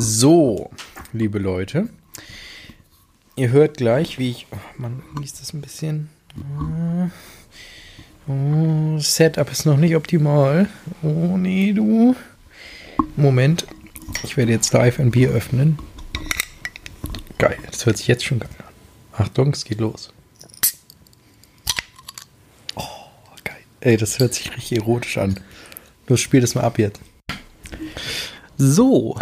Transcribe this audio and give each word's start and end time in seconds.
So, 0.00 0.70
liebe 1.12 1.40
Leute, 1.40 1.88
ihr 3.34 3.48
hört 3.50 3.78
gleich, 3.78 4.16
wie 4.20 4.30
ich. 4.30 4.46
Oh 4.52 4.56
Mann, 4.76 5.02
wie 5.18 5.24
ist 5.24 5.40
das 5.40 5.52
ein 5.52 5.60
bisschen? 5.60 6.08
Oh, 8.28 9.00
Setup 9.00 9.50
ist 9.50 9.66
noch 9.66 9.76
nicht 9.76 9.96
optimal. 9.96 10.68
Oh 11.02 11.36
nee, 11.36 11.72
du. 11.72 12.14
Moment, 13.16 13.66
ich 14.22 14.36
werde 14.36 14.52
jetzt 14.52 14.72
live 14.72 15.00
ein 15.00 15.10
Bier 15.10 15.30
öffnen. 15.30 15.80
Geil, 17.38 17.58
das 17.68 17.84
hört 17.84 17.96
sich 17.96 18.06
jetzt 18.06 18.24
schon 18.24 18.38
geil 18.38 18.50
an. 18.58 19.24
Achtung, 19.24 19.52
es 19.52 19.64
geht 19.64 19.80
los. 19.80 20.12
Oh, 22.76 22.84
geil. 23.42 23.56
Ey, 23.80 23.96
das 23.96 24.20
hört 24.20 24.32
sich 24.32 24.56
richtig 24.56 24.78
erotisch 24.78 25.18
an. 25.18 25.40
Los, 26.06 26.20
spiel 26.20 26.40
das 26.40 26.54
mal 26.54 26.62
ab 26.62 26.78
jetzt. 26.78 27.00
So, 28.56 29.18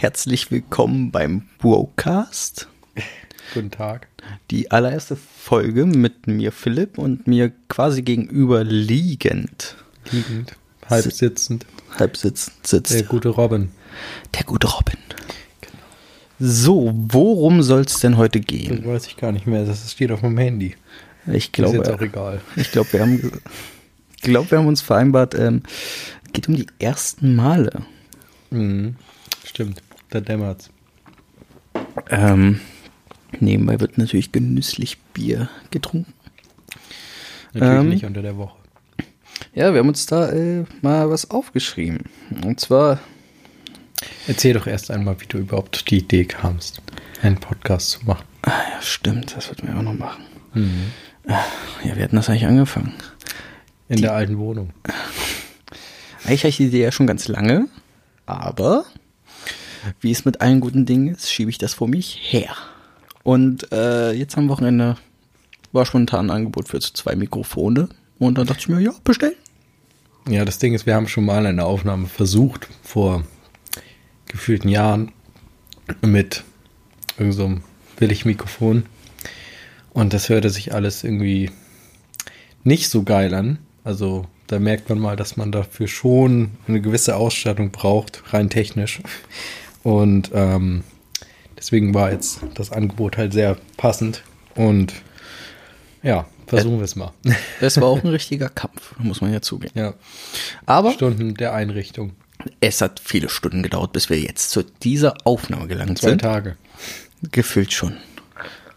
herzlich 0.00 0.50
willkommen 0.50 1.10
beim 1.10 1.42
Brocast. 1.58 2.68
Guten 3.54 3.70
Tag. 3.70 4.08
Die 4.50 4.70
allererste 4.70 5.16
Folge 5.16 5.86
mit 5.86 6.26
mir 6.26 6.52
Philipp 6.52 6.98
und 6.98 7.26
mir 7.26 7.52
quasi 7.68 8.02
gegenüber 8.02 8.62
liegend. 8.64 9.76
Liegend, 10.10 10.54
halb 10.90 11.04
Sit- 11.04 11.14
sitzend. 11.16 11.66
Halb 11.98 12.16
sitzend 12.16 12.66
sitzt 12.66 12.92
Der 12.92 13.02
gute 13.04 13.28
Robin. 13.30 13.70
der 14.34 14.44
gute 14.44 14.66
Robin. 14.68 14.98
So, 16.38 16.92
worum 16.94 17.62
soll 17.62 17.80
es 17.82 17.98
denn 18.00 18.18
heute 18.18 18.40
Das 18.40 18.46
gehen? 18.46 18.84
weiß 18.84 19.06
ich 19.06 19.16
gar 19.16 19.32
nicht 19.32 19.46
mehr. 19.46 19.64
Das 19.64 19.90
steht 19.90 20.10
auf 20.12 20.20
meinem 20.20 20.36
Handy. 20.36 20.76
Ich 21.28 21.34
ist 21.34 21.34
jetzt 21.34 21.52
glaube, 21.54 21.94
auch 21.94 22.00
egal. 22.00 22.40
ich 22.56 22.70
glaube, 22.70 22.92
wir 22.92 23.00
haben, 23.00 23.32
ich 24.16 24.20
glaube, 24.22 24.50
wir 24.50 24.58
haben 24.58 24.66
uns 24.66 24.82
vereinbart, 24.82 25.34
ähm, 25.34 25.62
geht 26.34 26.46
um 26.48 26.54
die 26.56 26.66
ersten 26.78 27.34
Male. 27.34 27.82
Mhm. 28.50 28.96
Stimmt, 29.44 29.80
da 30.16 30.20
dämmert's. 30.20 30.70
Ähm, 32.10 32.60
nebenbei 33.40 33.80
wird 33.80 33.98
natürlich 33.98 34.32
genüsslich 34.32 34.98
Bier 35.14 35.48
getrunken. 35.70 36.12
Natürlich 37.52 37.78
Ähm. 37.80 37.88
nicht 37.88 38.04
unter 38.04 38.22
der 38.22 38.36
Woche. 38.36 38.56
Ja, 39.54 39.72
wir 39.72 39.80
haben 39.80 39.88
uns 39.88 40.06
da 40.06 40.30
äh, 40.30 40.64
mal 40.82 41.10
was 41.10 41.30
aufgeschrieben. 41.30 42.04
Und 42.44 42.60
zwar, 42.60 43.00
Erzähl 44.28 44.52
doch 44.54 44.66
erst 44.66 44.90
einmal, 44.90 45.18
wie 45.20 45.26
du 45.26 45.38
überhaupt 45.38 45.76
auf 45.76 45.82
die 45.84 45.98
Idee 45.98 46.24
kamst, 46.26 46.82
einen 47.22 47.36
Podcast 47.38 47.90
zu 47.90 48.04
machen. 48.04 48.24
ah 48.42 48.50
ja, 48.50 48.82
stimmt, 48.82 49.34
das 49.36 49.48
wollten 49.48 49.66
wir 49.68 49.76
auch 49.76 49.82
noch 49.82 49.94
machen. 49.94 50.22
Ja, 51.26 51.96
wir 51.96 52.04
hatten 52.04 52.16
das 52.16 52.28
eigentlich 52.28 52.46
angefangen. 52.46 52.92
In 53.88 54.00
der 54.02 54.14
alten 54.14 54.38
Wohnung. 54.38 54.70
Eigentlich 56.24 56.40
habe 56.42 56.48
ich 56.50 56.56
die 56.58 56.66
Idee 56.66 56.82
ja 56.82 56.92
schon 56.92 57.06
ganz 57.06 57.28
lange, 57.28 57.68
aber 58.26 58.84
wie 60.00 60.10
es 60.10 60.24
mit 60.24 60.40
allen 60.40 60.60
guten 60.60 60.86
Dingen 60.86 61.14
ist, 61.14 61.30
schiebe 61.30 61.50
ich 61.50 61.58
das 61.58 61.74
vor 61.74 61.88
mich 61.88 62.18
her. 62.22 62.54
Und 63.22 63.72
äh, 63.72 64.12
jetzt 64.12 64.38
am 64.38 64.48
Wochenende 64.48 64.96
war 65.72 65.86
spontan 65.86 66.30
ein 66.30 66.36
Angebot 66.36 66.68
für 66.68 66.80
zwei 66.80 67.16
Mikrofone. 67.16 67.88
Und 68.18 68.38
dann 68.38 68.46
dachte 68.46 68.60
ich 68.60 68.68
mir, 68.68 68.80
ja, 68.80 68.92
bestellen. 69.04 69.34
Ja, 70.28 70.44
das 70.44 70.58
Ding 70.58 70.74
ist, 70.74 70.86
wir 70.86 70.94
haben 70.94 71.08
schon 71.08 71.24
mal 71.24 71.46
eine 71.46 71.64
Aufnahme 71.64 72.06
versucht, 72.06 72.68
vor 72.82 73.24
gefühlten 74.26 74.68
Jahren, 74.68 75.12
mit 76.02 76.42
irgendeinem 77.18 77.56
so 77.56 77.60
Billigmikrofon. 77.98 78.84
Und 79.92 80.12
das 80.12 80.28
hörte 80.28 80.50
sich 80.50 80.74
alles 80.74 81.04
irgendwie 81.04 81.50
nicht 82.64 82.90
so 82.90 83.02
geil 83.02 83.34
an. 83.34 83.58
Also 83.84 84.26
da 84.46 84.58
merkt 84.58 84.88
man 84.88 84.98
mal, 84.98 85.16
dass 85.16 85.36
man 85.36 85.52
dafür 85.52 85.88
schon 85.88 86.50
eine 86.68 86.80
gewisse 86.80 87.16
Ausstattung 87.16 87.70
braucht, 87.70 88.22
rein 88.32 88.50
technisch. 88.50 89.00
Und 89.86 90.32
ähm, 90.34 90.82
deswegen 91.56 91.94
war 91.94 92.10
jetzt 92.10 92.40
das 92.54 92.72
Angebot 92.72 93.16
halt 93.16 93.32
sehr 93.32 93.56
passend. 93.76 94.24
Und 94.56 94.94
ja, 96.02 96.26
versuchen 96.48 96.78
wir 96.78 96.84
es 96.84 96.96
mal. 96.96 97.12
Das 97.60 97.80
war 97.80 97.84
auch 97.86 98.02
ein 98.02 98.08
richtiger 98.10 98.48
Kampf, 98.48 98.98
muss 98.98 99.20
man 99.20 99.32
ja 99.32 99.40
zugeben. 99.40 99.72
ja, 99.78 99.94
Aber 100.66 100.90
Stunden 100.90 101.34
der 101.34 101.54
Einrichtung. 101.54 102.14
es 102.58 102.80
hat 102.80 103.00
viele 103.04 103.28
Stunden 103.28 103.62
gedauert, 103.62 103.92
bis 103.92 104.10
wir 104.10 104.18
jetzt 104.18 104.50
zu 104.50 104.64
dieser 104.64 105.14
Aufnahme 105.22 105.68
gelangt 105.68 105.98
Zwei 105.98 106.08
sind. 106.08 106.20
Tage. 106.20 106.56
Gefühlt 107.30 107.72
schon. 107.72 107.96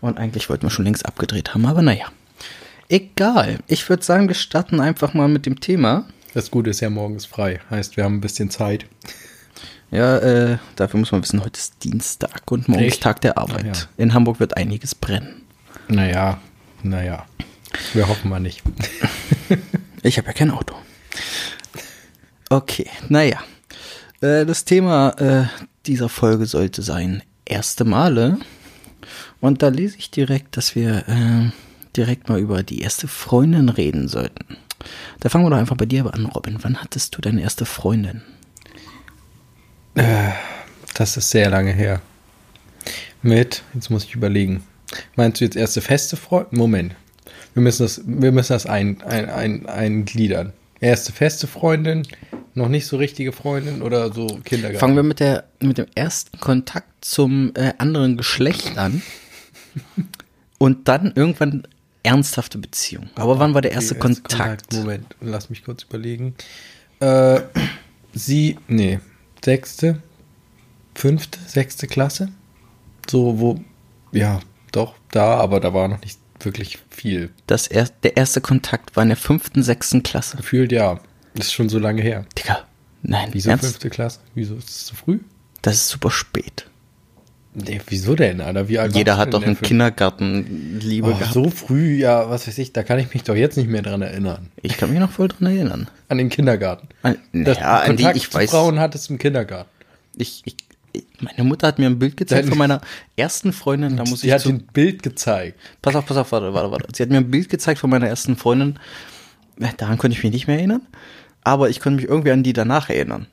Und 0.01 0.19
eigentlich 0.19 0.47
wollten 0.47 0.67
wir 0.67 0.69
schon 0.69 0.85
längst 0.85 1.07
abgedreht 1.07 1.55
haben, 1.55 1.65
aber 1.65 1.81
naja. 1.81 2.05
Egal. 2.87 3.57
Ich 3.65 3.89
würde 3.89 4.03
sagen, 4.03 4.27
wir 4.27 4.35
starten 4.35 4.79
einfach 4.79 5.15
mal 5.15 5.27
mit 5.27 5.47
dem 5.47 5.59
Thema. 5.59 6.05
Das 6.35 6.51
Gute 6.51 6.69
ist 6.69 6.81
ja 6.81 6.91
morgens 6.91 7.25
frei. 7.25 7.61
Heißt, 7.71 7.97
wir 7.97 8.03
haben 8.03 8.17
ein 8.17 8.21
bisschen 8.21 8.51
Zeit. 8.51 8.85
Ja, 9.91 10.17
äh, 10.17 10.57
dafür 10.75 10.99
muss 10.99 11.11
man 11.11 11.23
wissen, 11.23 11.43
heute 11.43 11.57
ist 11.57 11.83
Dienstag 11.83 12.51
und 12.51 12.67
morgen 12.67 12.83
ist 12.83 13.01
Tag 13.01 13.21
der 13.21 13.37
Arbeit. 13.37 13.65
Ach 13.71 13.77
ja. 13.77 13.87
In 13.97 14.13
Hamburg 14.13 14.39
wird 14.39 14.55
einiges 14.55 14.93
brennen. 14.93 15.41
Naja, 15.87 16.39
naja. 16.83 17.25
Wir 17.93 18.07
hoffen 18.07 18.29
mal 18.29 18.39
nicht. 18.39 18.63
Ich 20.01 20.17
habe 20.17 20.27
ja 20.27 20.33
kein 20.33 20.51
Auto. 20.51 20.75
Okay, 22.49 22.89
naja. 23.09 23.39
Äh, 24.21 24.45
das 24.45 24.63
Thema 24.63 25.09
äh, 25.19 25.45
dieser 25.85 26.07
Folge 26.07 26.45
sollte 26.45 26.83
sein 26.83 27.21
erste 27.43 27.83
Male. 27.83 28.37
Und 29.41 29.61
da 29.61 29.67
lese 29.67 29.97
ich 29.97 30.09
direkt, 30.09 30.55
dass 30.55 30.73
wir 30.73 31.07
äh, 31.09 31.51
direkt 31.97 32.29
mal 32.29 32.39
über 32.39 32.63
die 32.63 32.79
erste 32.79 33.09
Freundin 33.09 33.67
reden 33.67 34.07
sollten. 34.07 34.57
Da 35.19 35.27
fangen 35.27 35.45
wir 35.45 35.49
doch 35.49 35.57
einfach 35.57 35.75
bei 35.75 35.85
dir 35.85 36.11
an, 36.13 36.25
Robin. 36.25 36.59
Wann 36.61 36.77
hattest 36.81 37.17
du 37.17 37.21
deine 37.21 37.41
erste 37.41 37.65
Freundin? 37.65 38.21
Das 39.93 41.17
ist 41.17 41.29
sehr 41.29 41.49
lange 41.49 41.71
her. 41.71 42.01
Mit, 43.21 43.63
jetzt 43.73 43.89
muss 43.89 44.03
ich 44.03 44.15
überlegen. 44.15 44.63
Meinst 45.15 45.41
du 45.41 45.45
jetzt 45.45 45.55
erste 45.55 45.81
feste 45.81 46.17
Freundin? 46.17 46.57
Moment. 46.57 46.95
Wir 47.53 47.61
müssen 47.61 47.83
das, 47.83 48.01
wir 48.05 48.31
müssen 48.31 48.53
das 48.53 48.65
ein, 48.65 49.01
ein, 49.01 49.29
ein, 49.29 49.65
eingliedern. 49.65 50.53
Erste 50.79 51.11
feste 51.11 51.47
Freundin, 51.47 52.07
noch 52.53 52.69
nicht 52.69 52.87
so 52.87 52.97
richtige 52.97 53.31
Freundin 53.31 53.81
oder 53.81 54.13
so 54.13 54.27
Kindergarten? 54.45 54.79
Fangen 54.79 54.95
wir 54.95 55.03
mit, 55.03 55.19
der, 55.19 55.43
mit 55.59 55.77
dem 55.77 55.87
ersten 55.93 56.39
Kontakt 56.39 56.87
zum 57.01 57.51
äh, 57.55 57.73
anderen 57.77 58.15
Geschlecht 58.15 58.77
an. 58.77 59.01
Und 60.57 60.87
dann 60.87 61.13
irgendwann 61.15 61.67
ernsthafte 62.03 62.57
Beziehung. 62.57 63.09
Aber 63.15 63.39
wann 63.39 63.53
war 63.53 63.61
der 63.61 63.71
erste, 63.71 63.95
Okay, 63.95 64.01
Kontakt? 64.01 64.73
Moment, 64.73 65.15
lass 65.21 65.49
mich 65.49 65.63
kurz 65.63 65.83
überlegen. 65.83 66.35
Äh, 66.99 67.41
sie, 68.13 68.57
nee, 68.67 68.99
sechste, 69.43 70.01
fünfte, 70.95 71.39
sechste 71.47 71.87
Klasse. 71.87 72.29
So, 73.09 73.39
wo, 73.39 73.59
ja, 74.11 74.39
doch, 74.71 74.95
da, 75.11 75.37
aber 75.37 75.59
da 75.59 75.73
war 75.73 75.87
noch 75.87 76.01
nicht 76.01 76.19
wirklich 76.39 76.79
viel. 76.89 77.31
Das 77.47 77.67
er, 77.67 77.85
der 78.03 78.17
erste 78.17 78.41
Kontakt 78.41 78.95
war 78.95 79.03
in 79.03 79.09
der 79.09 79.17
fünften, 79.17 79.63
sechsten 79.63 80.03
Klasse. 80.03 80.37
Gefühlt 80.37 80.71
ja. 80.71 80.99
Das 81.35 81.47
ist 81.47 81.53
schon 81.53 81.69
so 81.69 81.79
lange 81.79 82.01
her. 82.01 82.25
Digga, 82.37 82.65
nein, 83.01 83.29
Wieso 83.31 83.49
ernst? 83.49 83.65
fünfte 83.65 83.89
Klasse? 83.89 84.19
Wieso 84.35 84.55
ist 84.55 84.69
es 84.69 84.85
zu 84.85 84.95
früh? 84.95 85.19
Das 85.61 85.75
ist 85.75 85.89
super 85.89 86.11
spät. 86.11 86.65
Nee, 87.53 87.81
wieso 87.87 88.15
denn, 88.15 88.41
Alter? 88.41 88.69
Wie 88.69 88.77
alt 88.77 88.95
Jeder 88.95 89.17
hat 89.17 89.33
doch 89.33 89.41
einen 89.41 89.53
in 89.53 89.59
der 89.59 89.67
Kindergarten 89.67 90.79
Liebe? 90.81 91.07
Oh, 91.07 91.15
gehabt. 91.15 91.33
so 91.33 91.49
früh, 91.49 91.95
ja, 91.95 92.29
was 92.29 92.47
weiß 92.47 92.57
ich, 92.59 92.73
da 92.73 92.83
kann 92.83 92.99
ich 92.99 93.11
mich 93.13 93.23
doch 93.23 93.35
jetzt 93.35 93.57
nicht 93.57 93.69
mehr 93.69 93.81
dran 93.81 94.01
erinnern. 94.03 94.49
Ich 94.61 94.77
kann 94.77 94.91
mich 94.91 94.99
noch 94.99 95.09
voll 95.11 95.29
dran 95.29 95.47
erinnern. 95.47 95.87
An 96.09 96.19
den 96.19 96.29
Kindergarten. 96.29 96.87
An, 97.01 97.17
Das 97.33 97.57
naja, 97.57 97.79
an 97.79 97.97
die, 97.97 98.07
ich 98.13 98.29
zu 98.29 98.37
weiß, 98.37 98.51
Frauen 98.51 98.79
hattest 98.79 99.09
im 99.09 99.17
Kindergarten. 99.17 99.69
ich, 100.15 100.43
ich, 100.45 100.55
meine 101.19 101.43
Mutter 101.47 101.67
hat 101.67 101.79
mir 101.79 101.87
ein 101.87 101.97
Bild 101.97 102.17
gezeigt 102.17 102.43
Deine- 102.43 102.49
von 102.49 102.57
meiner 102.59 102.81
ersten 103.15 103.51
Freundin, 103.51 103.97
da 103.97 104.03
muss 104.05 104.21
Sie 104.21 104.27
ich 104.27 104.33
hat 104.33 104.41
zu, 104.41 104.49
ein 104.49 104.67
Bild 104.71 105.01
gezeigt. 105.01 105.59
Pass 105.81 105.95
auf, 105.95 106.05
pass 106.05 106.17
auf, 106.17 106.31
warte, 106.31 106.53
warte, 106.53 106.69
warte. 106.71 106.87
Sie 106.95 107.01
hat 107.01 107.09
mir 107.09 107.17
ein 107.17 107.31
Bild 107.31 107.49
gezeigt 107.49 107.79
von 107.79 107.89
meiner 107.89 108.07
ersten 108.07 108.35
Freundin. 108.37 108.77
Daran 109.77 109.97
konnte 109.97 110.15
ich 110.15 110.23
mich 110.23 110.31
nicht 110.31 110.47
mehr 110.47 110.57
erinnern. 110.57 110.81
Aber 111.43 111.69
ich 111.69 111.79
konnte 111.79 111.97
mich 112.01 112.09
irgendwie 112.09 112.31
an 112.31 112.43
die 112.43 112.53
danach 112.53 112.89
erinnern. 112.89 113.25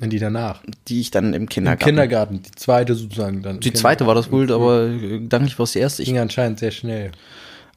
Die 0.00 0.18
danach. 0.18 0.62
Die 0.88 1.00
ich 1.00 1.10
dann 1.10 1.34
im 1.34 1.42
Im 1.42 1.48
Kindergarten. 1.48 1.84
Kindergarten, 1.84 2.42
die 2.42 2.52
zweite 2.52 2.94
sozusagen 2.94 3.42
dann. 3.42 3.60
die 3.60 3.72
zweite 3.72 4.06
war 4.06 4.14
das 4.14 4.30
wohl, 4.32 4.50
aber 4.52 4.88
äh, 4.88 5.18
gedanklich 5.18 5.58
war 5.58 5.64
es 5.64 5.72
die 5.72 5.80
erste. 5.80 6.02
Ich, 6.02 6.08
ging 6.08 6.18
anscheinend 6.18 6.58
sehr 6.58 6.70
schnell. 6.70 7.12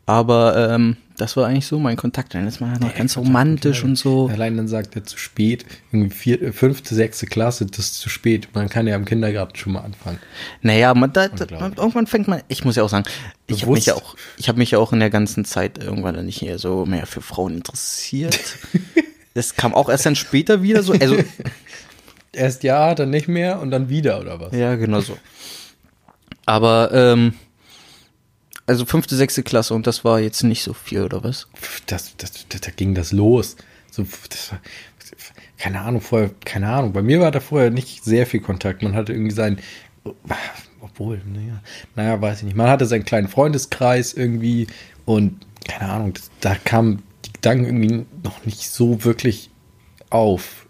aber 0.06 0.70
ähm, 0.70 0.98
das 1.18 1.38
war 1.38 1.48
eigentlich 1.48 1.68
so 1.68 1.80
mein 1.80 1.96
Kontakt. 1.96 2.34
Dann 2.34 2.48
ist 2.48 2.60
man 2.60 2.80
noch 2.80 2.96
ganz 2.96 3.18
romantisch 3.18 3.84
und 3.84 3.98
so. 3.98 4.30
Allein 4.30 4.58
dann 4.58 4.68
sagt 4.68 4.96
er 4.96 5.04
zu 5.04 5.18
spät, 5.18 5.66
irgendwie 5.92 6.16
vier, 6.16 6.54
fünfte, 6.54 6.96
sechste 6.96 7.28
Klasse, 7.28 7.66
das 7.66 7.80
ist 7.80 8.00
zu 8.00 8.10
spät. 8.10 8.48
Man 8.54 8.70
kann 8.70 8.88
ja 8.88 8.96
im 8.96 9.06
Kindergarten 9.06 9.56
schon 9.56 9.74
mal 9.74 9.82
anfangen. 9.82 10.20
Naja, 10.62 10.94
man, 10.94 11.14
da, 11.14 11.26
Unglaublich. 11.26 11.78
irgendwann 11.78 12.08
fängt 12.08 12.28
man, 12.28 12.42
ich 12.48 12.66
muss 12.66 12.76
ja 12.76 12.84
auch 12.84 12.90
sagen, 12.90 13.06
ich 13.48 13.62
habe 13.64 13.74
mich 13.74 13.86
ja 13.86 13.96
auch, 13.96 14.16
ich 14.38 14.48
habe 14.48 14.58
mich 14.58 14.72
ja 14.72 14.80
auch 14.80 14.94
in 14.94 15.00
der 15.00 15.10
ganzen 15.10 15.46
Zeit 15.46 15.78
irgendwann 15.84 16.16
dann 16.16 16.26
nicht 16.26 16.42
mehr 16.42 16.58
so 16.58 16.86
mehr 16.86 17.06
für 17.06 17.22
Frauen 17.22 17.56
interessiert. 17.56 18.58
das 19.34 19.56
kam 19.56 19.74
auch 19.74 19.90
erst 19.90 20.06
dann 20.06 20.16
später 20.16 20.64
wieder 20.64 20.82
so, 20.82 20.94
also 20.94 21.18
Erst 22.34 22.64
ja, 22.64 22.96
dann 22.96 23.10
nicht 23.12 23.28
mehr 23.28 23.60
und 23.60 23.72
dann 23.72 23.90
wieder, 23.90 24.20
oder 24.20 24.40
was? 24.40 24.54
Ja, 24.54 24.76
genau 24.76 25.02
so. 25.02 25.18
Aber, 26.46 26.92
ähm, 26.92 27.34
also 28.66 28.86
fünfte, 28.86 29.16
sechste 29.16 29.44
Klasse 29.44 29.74
und 29.74 29.88
das 29.88 30.04
war 30.04 30.20
jetzt 30.20 30.44
nicht 30.44 30.64
so 30.64 30.74
viel, 30.74 31.04
oder 31.04 31.24
was? 31.24 31.48
Das, 31.86 32.16
das, 32.18 32.48
das, 32.50 32.62
da 32.62 32.72
ging 32.72 32.96
das 32.96 33.12
los. 33.12 33.56
So, 33.92 34.06
das 34.30 34.52
war, 34.52 34.60
keine 35.58 35.82
Ahnung, 35.82 36.02
vorher, 36.02 36.32
keine 36.44 36.68
Ahnung. 36.70 36.94
Bei 36.94 37.02
mir 37.02 37.20
war 37.20 37.32
da 37.32 37.40
vorher 37.40 37.70
nicht 37.70 38.04
sehr 38.04 38.26
viel 38.26 38.42
Kontakt. 38.42 38.82
Man 38.82 38.96
hatte 38.96 39.14
irgendwie 39.14 39.34
seinen, 39.34 39.60
obwohl, 40.82 41.22
naja, 41.26 41.62
naja, 41.96 42.22
weiß 42.22 42.40
ich 42.40 42.44
nicht. 42.44 42.58
Man 42.58 42.68
hatte 42.68 42.86
seinen 42.86 43.06
kleinen 43.06 43.28
Freundeskreis 43.28 44.14
irgendwie 44.14 44.68
und 45.06 45.46
keine 45.66 45.92
Ahnung, 45.92 46.14
da 46.42 46.56
kamen 46.56 47.04
die 47.26 47.34
Gedanken 47.34 47.66
irgendwie 47.66 48.06
noch 48.24 48.46
nicht 48.46 48.70
so 48.70 49.04
wirklich 49.06 49.50
auf. 50.10 50.66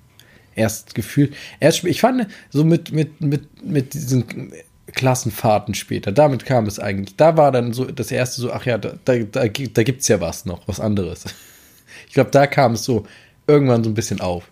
Erst 0.55 0.95
gefühlt, 0.95 1.35
erst, 1.59 1.83
ich 1.83 2.01
fand 2.01 2.27
so 2.49 2.63
mit, 2.63 2.91
mit, 2.91 3.21
mit, 3.21 3.63
mit 3.63 3.93
diesen 3.93 4.53
Klassenfahrten 4.87 5.73
später, 5.73 6.11
damit 6.11 6.45
kam 6.45 6.65
es 6.65 6.79
eigentlich. 6.79 7.15
Da 7.15 7.37
war 7.37 7.51
dann 7.51 7.73
so 7.73 7.85
das 7.85 8.11
erste 8.11 8.41
so, 8.41 8.51
ach 8.51 8.65
ja, 8.65 8.77
da, 8.77 8.93
da, 9.05 9.17
da, 9.17 9.47
gibt 9.47 10.01
es 10.01 10.07
ja 10.07 10.21
was 10.21 10.45
noch, 10.45 10.67
was 10.67 10.79
anderes. 10.79 11.25
Ich 12.07 12.15
glaube, 12.15 12.31
da 12.31 12.45
kam 12.45 12.73
es 12.73 12.83
so 12.83 13.07
irgendwann 13.47 13.83
so 13.83 13.89
ein 13.89 13.95
bisschen 13.95 14.21
auf. 14.21 14.51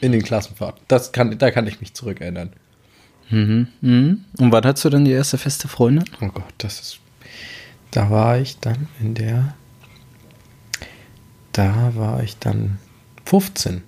In 0.00 0.10
den 0.10 0.22
Klassenfahrten. 0.22 0.82
Das 0.88 1.12
kann, 1.12 1.38
da 1.38 1.52
kann 1.52 1.66
ich 1.68 1.80
mich 1.80 1.94
zurückerinnern. 1.94 2.52
Mhm. 3.28 3.68
Mhm. 3.80 4.24
Und 4.38 4.52
wann 4.52 4.64
hattest 4.64 4.84
du 4.84 4.90
dann 4.90 5.04
die 5.04 5.12
erste 5.12 5.38
feste 5.38 5.68
Freundin? 5.68 6.04
Oh 6.20 6.28
Gott, 6.28 6.52
das 6.58 6.80
ist. 6.80 7.00
Da 7.90 8.10
war 8.10 8.38
ich 8.38 8.58
dann 8.58 8.88
in 9.00 9.14
der. 9.14 9.54
Da 11.52 11.92
war 11.94 12.22
ich 12.22 12.38
dann 12.38 12.78
15. 13.24 13.82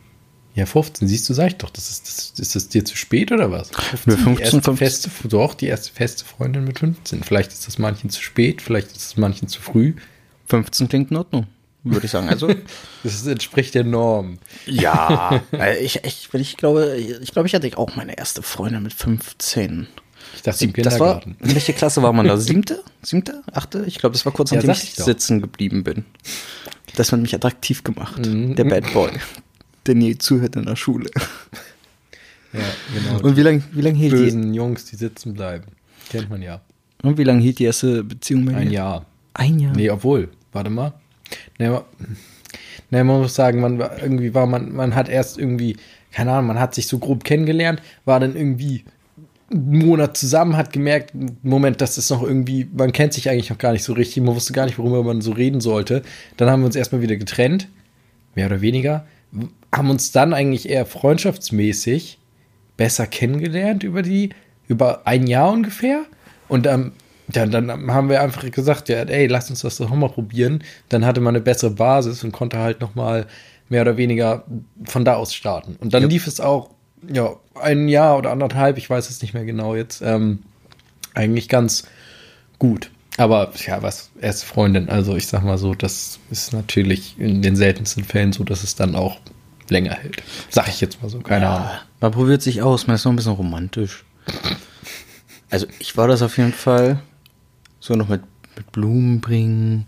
Ja, 0.54 0.66
15, 0.66 1.08
siehst 1.08 1.28
du, 1.28 1.34
sag 1.34 1.48
ich 1.48 1.56
doch. 1.56 1.70
Das 1.70 1.88
ist, 1.90 2.06
das, 2.06 2.38
ist 2.38 2.54
das 2.54 2.68
dir 2.68 2.84
zu 2.84 2.96
spät 2.96 3.32
oder 3.32 3.50
was? 3.50 3.70
15, 3.70 4.36
15, 4.36 4.36
die 4.36 4.42
erste 4.42 4.76
feste, 4.76 5.28
doch, 5.28 5.54
die 5.54 5.66
erste 5.66 5.92
feste 5.92 6.24
Freundin 6.24 6.64
mit 6.64 6.78
15. 6.80 7.22
Vielleicht 7.22 7.52
ist 7.52 7.66
das 7.66 7.78
manchen 7.78 8.10
zu 8.10 8.22
spät, 8.22 8.60
vielleicht 8.60 8.88
ist 8.88 8.96
das 8.96 9.16
manchen 9.16 9.48
zu 9.48 9.62
früh. 9.62 9.94
15 10.48 10.88
klingt 10.88 11.10
in 11.10 11.16
Ordnung, 11.16 11.46
würde 11.84 12.04
ich 12.04 12.12
sagen. 12.12 12.28
Also, 12.28 12.52
das 13.02 13.26
entspricht 13.26 13.74
der 13.74 13.84
Norm. 13.84 14.38
Ja, 14.66 15.42
ich, 15.80 16.04
ich, 16.04 16.28
ich 16.34 16.56
glaube, 16.58 16.96
ich 16.98 17.32
glaube, 17.32 17.48
ich 17.48 17.54
hatte 17.54 17.78
auch 17.78 17.96
meine 17.96 18.18
erste 18.18 18.42
Freundin 18.42 18.82
mit 18.82 18.92
15. 18.92 19.88
Ich 20.34 20.42
dachte, 20.42 20.64
im 20.64 20.72
Das 20.74 21.00
war, 21.00 21.26
in 21.26 21.36
welche 21.40 21.72
Klasse 21.72 22.02
war 22.02 22.12
man 22.12 22.26
da? 22.26 22.36
Siebte? 22.38 22.82
Siebte? 23.02 23.42
Achte? 23.52 23.84
Ich 23.86 23.98
glaube, 23.98 24.12
das 24.12 24.26
war 24.26 24.32
kurz 24.32 24.50
Ja, 24.50 24.58
nachdem 24.58 24.72
ich 24.72 24.98
ich 24.98 25.04
sitzen 25.04 25.40
geblieben 25.40 25.82
bin. 25.82 26.04
Das 26.96 27.10
hat 27.10 27.20
mich 27.20 27.34
attraktiv 27.34 27.84
gemacht. 27.84 28.26
Mhm. 28.26 28.54
Der 28.54 28.64
Bad 28.64 28.92
Boy. 28.92 29.10
Der 29.86 29.94
nie 29.94 30.16
zuhört 30.18 30.56
in 30.56 30.66
der 30.66 30.76
Schule. 30.76 31.10
Ja, 32.52 32.60
genau. 32.94 33.26
Und 33.26 33.36
wie 33.38 33.40
lange 33.40 33.62
wie 33.72 33.80
lang 33.80 33.94
hielt, 33.94 34.12
die, 34.12 34.16
bösen 34.16 34.52
Jungs, 34.52 34.84
die 34.84 34.96
sitzen 34.96 35.32
bleiben. 35.32 35.64
Kennt 36.10 36.28
man 36.28 36.42
ja. 36.42 36.60
und 37.02 37.16
wie 37.16 37.24
lang 37.24 37.40
hielt 37.40 37.58
die 37.58 37.64
erste 37.64 38.04
Beziehung 38.04 38.44
bei 38.44 38.54
Ein 38.54 38.68
dir? 38.68 38.74
Jahr. 38.74 39.06
Ein 39.32 39.58
Jahr? 39.58 39.74
Nee, 39.74 39.88
obwohl, 39.88 40.28
warte 40.52 40.68
mal. 40.68 40.92
Nee, 41.58 41.70
ma- 41.70 41.86
nee, 42.90 43.02
man 43.02 43.20
muss 43.22 43.34
sagen, 43.34 43.60
man 43.60 43.78
war, 43.78 44.02
irgendwie 44.02 44.34
war 44.34 44.46
man, 44.46 44.70
man 44.74 44.94
hat 44.94 45.08
erst 45.08 45.38
irgendwie, 45.38 45.78
keine 46.12 46.32
Ahnung, 46.32 46.48
man 46.48 46.58
hat 46.60 46.74
sich 46.74 46.86
so 46.88 46.98
grob 46.98 47.24
kennengelernt, 47.24 47.80
war 48.04 48.20
dann 48.20 48.36
irgendwie 48.36 48.84
einen 49.50 49.78
Monat 49.78 50.18
zusammen, 50.18 50.54
hat 50.54 50.74
gemerkt, 50.74 51.12
Moment, 51.42 51.80
das 51.80 51.96
ist 51.96 52.10
noch 52.10 52.22
irgendwie, 52.22 52.68
man 52.76 52.92
kennt 52.92 53.14
sich 53.14 53.30
eigentlich 53.30 53.48
noch 53.48 53.56
gar 53.56 53.72
nicht 53.72 53.84
so 53.84 53.94
richtig, 53.94 54.22
man 54.22 54.34
wusste 54.34 54.52
gar 54.52 54.66
nicht, 54.66 54.78
worüber 54.78 55.02
man 55.02 55.22
so 55.22 55.32
reden 55.32 55.62
sollte. 55.62 56.02
Dann 56.36 56.50
haben 56.50 56.60
wir 56.60 56.66
uns 56.66 56.76
erstmal 56.76 57.00
wieder 57.00 57.16
getrennt, 57.16 57.68
mehr 58.34 58.44
oder 58.44 58.60
weniger, 58.60 59.06
haben 59.74 59.90
uns 59.90 60.12
dann 60.12 60.34
eigentlich 60.34 60.68
eher 60.68 60.84
freundschaftsmäßig 60.86 62.18
besser 62.76 63.06
kennengelernt 63.06 63.82
über 63.82 64.02
die, 64.02 64.30
über 64.68 65.06
ein 65.06 65.26
Jahr 65.26 65.50
ungefähr. 65.50 66.02
Und 66.48 66.66
ähm, 66.66 66.92
ja, 67.32 67.46
dann 67.46 67.70
haben 67.92 68.08
wir 68.08 68.20
einfach 68.20 68.50
gesagt, 68.50 68.88
ja, 68.88 69.02
ey, 69.02 69.26
lass 69.26 69.48
uns 69.48 69.60
das 69.62 69.78
doch 69.78 69.88
mal 69.94 70.08
probieren. 70.08 70.62
Dann 70.88 71.06
hatte 71.06 71.20
man 71.20 71.34
eine 71.34 71.42
bessere 71.42 71.70
Basis 71.70 72.22
und 72.24 72.32
konnte 72.32 72.58
halt 72.58 72.80
noch 72.80 72.94
mal 72.94 73.26
mehr 73.68 73.82
oder 73.82 73.96
weniger 73.96 74.44
von 74.84 75.04
da 75.04 75.14
aus 75.14 75.34
starten. 75.34 75.76
Und 75.80 75.94
dann 75.94 76.02
Ja. 76.02 76.08
lief 76.08 76.26
es 76.26 76.40
auch, 76.40 76.70
ja, 77.10 77.34
ein 77.60 77.88
Jahr 77.88 78.18
oder 78.18 78.30
anderthalb, 78.30 78.76
ich 78.76 78.88
weiß 78.90 79.08
es 79.08 79.22
nicht 79.22 79.32
mehr 79.34 79.44
genau 79.44 79.74
jetzt, 79.74 80.02
ähm, 80.02 80.40
eigentlich 81.14 81.48
ganz 81.48 81.84
gut. 82.58 82.90
Aber 83.18 83.52
ja, 83.66 83.82
was, 83.82 84.10
erste 84.20 84.46
Freundin, 84.46 84.88
also 84.88 85.16
ich 85.16 85.26
sag 85.26 85.42
mal 85.42 85.58
so, 85.58 85.74
das 85.74 86.18
ist 86.30 86.52
natürlich 86.52 87.16
in 87.18 87.42
den 87.42 87.56
seltensten 87.56 88.04
Fällen 88.04 88.32
so, 88.32 88.44
dass 88.44 88.62
es 88.62 88.74
dann 88.74 88.94
auch 88.94 89.18
länger 89.70 89.92
hält. 89.94 90.22
Sag 90.50 90.68
ich 90.68 90.80
jetzt 90.80 91.02
mal 91.02 91.08
so, 91.08 91.20
keine 91.20 91.48
Ahnung. 91.48 91.68
Ja, 91.68 91.80
man 92.00 92.12
probiert 92.12 92.42
sich 92.42 92.62
aus, 92.62 92.86
man 92.86 92.96
ist 92.96 93.04
noch 93.04 93.12
ein 93.12 93.16
bisschen 93.16 93.32
romantisch. 93.32 94.04
Also 95.50 95.66
ich 95.78 95.96
war 95.96 96.08
das 96.08 96.22
auf 96.22 96.36
jeden 96.38 96.52
Fall 96.52 97.00
so 97.80 97.94
noch 97.94 98.08
mit, 98.08 98.22
mit 98.56 98.70
Blumen 98.72 99.20
bringen 99.20 99.86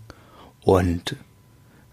und 0.61 1.13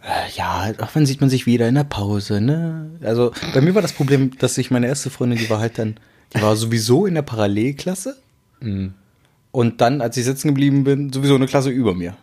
äh, 0.02 0.30
ja, 0.36 0.72
auch 0.80 0.90
wann 0.94 1.06
sieht 1.06 1.20
man 1.20 1.30
sich 1.30 1.46
wieder 1.46 1.68
in 1.68 1.76
der 1.76 1.84
Pause, 1.84 2.40
ne? 2.40 2.90
Also 3.02 3.32
bei 3.54 3.60
mir 3.60 3.74
war 3.74 3.82
das 3.82 3.92
Problem, 3.92 4.36
dass 4.38 4.58
ich 4.58 4.70
meine 4.70 4.88
erste 4.88 5.10
Freundin, 5.10 5.38
die 5.38 5.48
war 5.48 5.60
halt 5.60 5.78
dann, 5.78 5.96
die 6.34 6.42
war 6.42 6.56
sowieso 6.56 7.06
in 7.06 7.14
der 7.14 7.22
Parallelklasse 7.22 8.16
Mhm. 8.60 8.94
und 9.50 9.80
dann, 9.80 10.00
als 10.00 10.16
ich 10.16 10.24
sitzen 10.24 10.48
geblieben 10.48 10.84
bin, 10.84 11.12
sowieso 11.12 11.34
eine 11.34 11.46
Klasse 11.46 11.70
über 11.70 11.94
mir. 11.94 12.16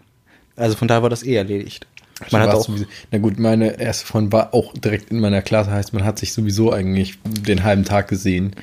Also 0.56 0.78
von 0.78 0.88
daher 0.88 1.04
war 1.04 1.10
das 1.10 1.22
eh 1.24 1.36
erledigt. 1.36 1.86
Man 2.32 2.42
hat 2.42 2.54
auch 2.54 2.66
sowieso, 2.66 2.86
na 3.12 3.18
gut, 3.18 3.40
meine 3.40 3.80
erste 3.80 4.06
Freundin 4.06 4.32
war 4.32 4.54
auch 4.54 4.74
direkt 4.74 5.10
in 5.12 5.20
meiner 5.20 5.42
Klasse, 5.42 5.72
heißt, 5.72 5.94
man 5.94 6.04
hat 6.04 6.20
sich 6.20 6.34
sowieso 6.34 6.72
eigentlich 6.72 7.18
den 7.24 7.64
halben 7.64 7.86
Tag 7.86 8.08
gesehen. 8.08 8.56